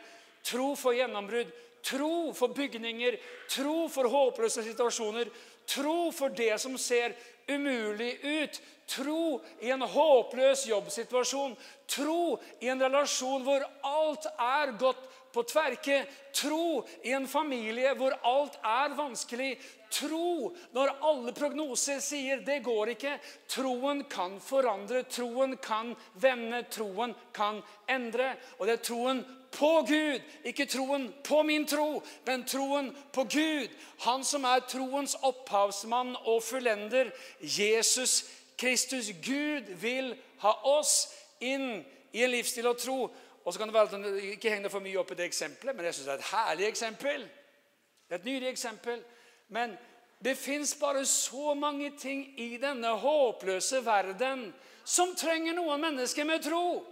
tro 0.45 0.75
for 0.77 0.97
gjennombrudd, 0.97 1.53
tro 1.85 2.33
for 2.37 2.53
bygninger, 2.57 3.17
tro 3.49 3.87
for 3.93 4.09
håpløse 4.13 4.65
situasjoner, 4.65 5.31
tro 5.69 6.11
for 6.13 6.33
det 6.37 6.53
som 6.61 6.77
ser 6.81 7.17
umulig 7.49 8.19
ut. 8.23 8.61
Tro 8.87 9.41
i 9.65 9.71
en 9.73 9.81
håpløs 9.81 10.67
jobbsituasjon. 10.69 11.57
Tro 11.89 12.37
i 12.61 12.69
en 12.69 12.83
relasjon 12.85 13.45
hvor 13.47 13.65
alt 13.89 14.29
er 14.37 14.75
gått 14.81 15.05
på 15.35 15.45
tverke. 15.51 16.05
Tro 16.35 16.85
i 17.05 17.13
en 17.15 17.27
familie 17.29 17.95
hvor 17.99 18.15
alt 18.27 18.59
er 18.65 18.95
vanskelig. 18.99 19.53
Tro 19.95 20.51
når 20.75 20.97
alle 21.03 21.33
prognoser 21.33 22.01
sier 22.01 22.41
'det 22.41 22.63
går 22.65 22.95
ikke'. 22.95 23.19
Troen 23.49 24.05
kan 24.05 24.41
forandre, 24.41 25.03
troen 25.03 25.57
kan 25.57 25.95
vende, 26.15 26.63
troen 26.71 27.15
kan 27.33 27.63
endre. 27.89 28.37
Og 28.59 28.67
det 28.67 28.73
er 28.73 28.85
troen 28.85 29.25
på 29.51 29.85
Gud, 29.87 30.21
ikke 30.45 30.67
troen 30.67 31.13
på 31.25 31.43
min 31.43 31.67
tro, 31.67 32.03
men 32.27 32.45
troen 32.45 32.97
på 33.13 33.25
Gud. 33.25 33.69
Han 33.99 34.25
som 34.25 34.45
er 34.45 34.67
troens 34.69 35.17
opphavsmann 35.23 36.17
og 36.25 36.43
fullender, 36.43 37.11
Jesus 37.41 38.25
Kristus. 38.59 39.13
Gud 39.23 39.71
vil 39.81 40.15
ha 40.39 40.53
oss 40.65 41.15
inn 41.41 41.85
i 42.15 42.23
en 42.23 42.31
livsstil 42.31 42.67
og 42.71 42.79
tro. 42.79 42.99
Og 43.45 43.53
så 43.53 43.59
kan 43.59 43.69
det 43.69 43.75
være 43.75 43.97
at 43.97 44.05
du 44.05 44.15
Ikke 44.33 44.51
heng 44.51 44.65
deg 44.65 44.73
for 44.73 44.85
mye 44.85 44.99
opp 45.01 45.13
i 45.13 45.19
det 45.19 45.27
eksempelet, 45.29 45.77
men 45.77 45.85
jeg 45.85 45.95
synes 45.95 46.07
det 46.07 46.15
er 46.15 46.23
et 46.23 46.31
herlig 46.33 46.67
eksempel. 46.69 47.27
Det 48.09 48.17
er 48.17 48.23
et 48.23 48.29
nydelig 48.31 48.49
eksempel. 48.49 49.03
Men 49.49 49.77
det 50.25 50.39
fins 50.39 50.75
bare 50.81 51.05
så 51.07 51.55
mange 51.55 51.91
ting 51.99 52.41
i 52.41 52.57
denne 52.57 52.89
håpløse 52.89 53.85
verden 53.85 54.47
som 54.85 55.15
trenger 55.17 55.57
noen 55.57 55.81
mennesker 55.81 56.25
med 56.25 56.45
tro. 56.45 56.85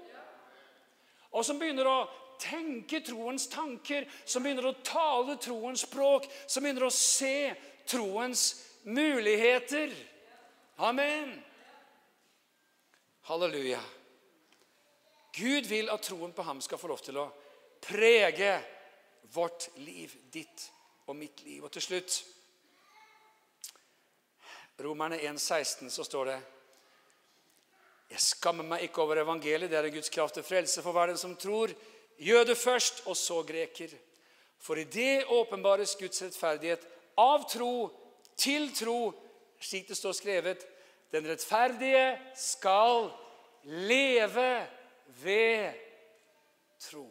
Og 1.33 1.45
som 1.45 1.61
begynner 1.61 1.89
å 1.89 2.01
tenke 2.43 3.01
troens 3.01 3.47
tanker, 3.49 4.05
som 4.25 4.45
begynner 4.45 4.69
å 4.69 4.77
tale 4.85 5.39
troens 5.41 5.87
språk, 5.87 6.29
som 6.47 6.65
begynner 6.65 6.89
å 6.89 6.93
se 6.93 7.55
troens 7.89 8.45
muligheter. 8.85 9.95
Amen. 10.83 11.37
Halleluja. 13.29 13.81
Gud 15.33 15.67
vil 15.67 15.89
at 15.91 16.05
troen 16.05 16.33
på 16.37 16.45
ham 16.45 16.61
skal 16.61 16.81
få 16.81 16.91
lov 16.91 17.01
til 17.05 17.19
å 17.21 17.31
prege 17.83 18.53
vårt 19.33 19.71
liv, 19.81 20.13
ditt 20.33 20.67
og 21.09 21.17
mitt 21.17 21.41
liv. 21.47 21.63
Og 21.65 21.73
til 21.73 21.85
slutt 21.85 22.19
Romerne 24.83 25.19
1,16 25.21 25.91
så 25.93 26.05
står 26.05 26.31
det 26.31 26.39
Jeg 28.13 28.25
skammer 28.25 28.67
meg 28.67 28.87
ikke 28.87 29.03
over 29.05 29.23
evangeliet, 29.23 29.71
det 29.71 29.79
er 29.79 29.89
en 29.89 29.95
Guds 29.95 30.13
kraft 30.13 30.37
til 30.37 30.47
frelse 30.47 30.83
for 30.85 30.93
hver 30.97 31.13
den 31.13 31.21
som 31.21 31.37
tror. 31.37 31.73
Jøde 32.19 32.57
først, 32.57 33.03
og 33.07 33.17
så 33.17 33.41
greker. 33.43 33.93
For 34.63 34.79
i 34.79 34.85
det 34.85 35.25
åpenbares 35.33 35.97
Guds 35.99 36.23
rettferdighet 36.23 36.85
av 37.19 37.47
tro 37.51 37.89
til 38.39 38.69
tro, 38.75 39.13
slik 39.61 39.89
det 39.89 39.97
står 39.97 40.15
skrevet. 40.19 40.67
Den 41.13 41.27
rettferdige 41.29 42.19
skal 42.39 43.11
leve 43.65 44.49
ved 45.23 45.75
tro. 46.79 47.11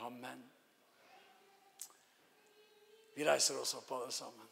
Amen. 0.00 0.50
Vi 3.14 3.24
reiser 3.24 3.60
oss 3.60 3.74
opp, 3.74 3.92
alle 3.92 4.12
sammen. 4.12 4.46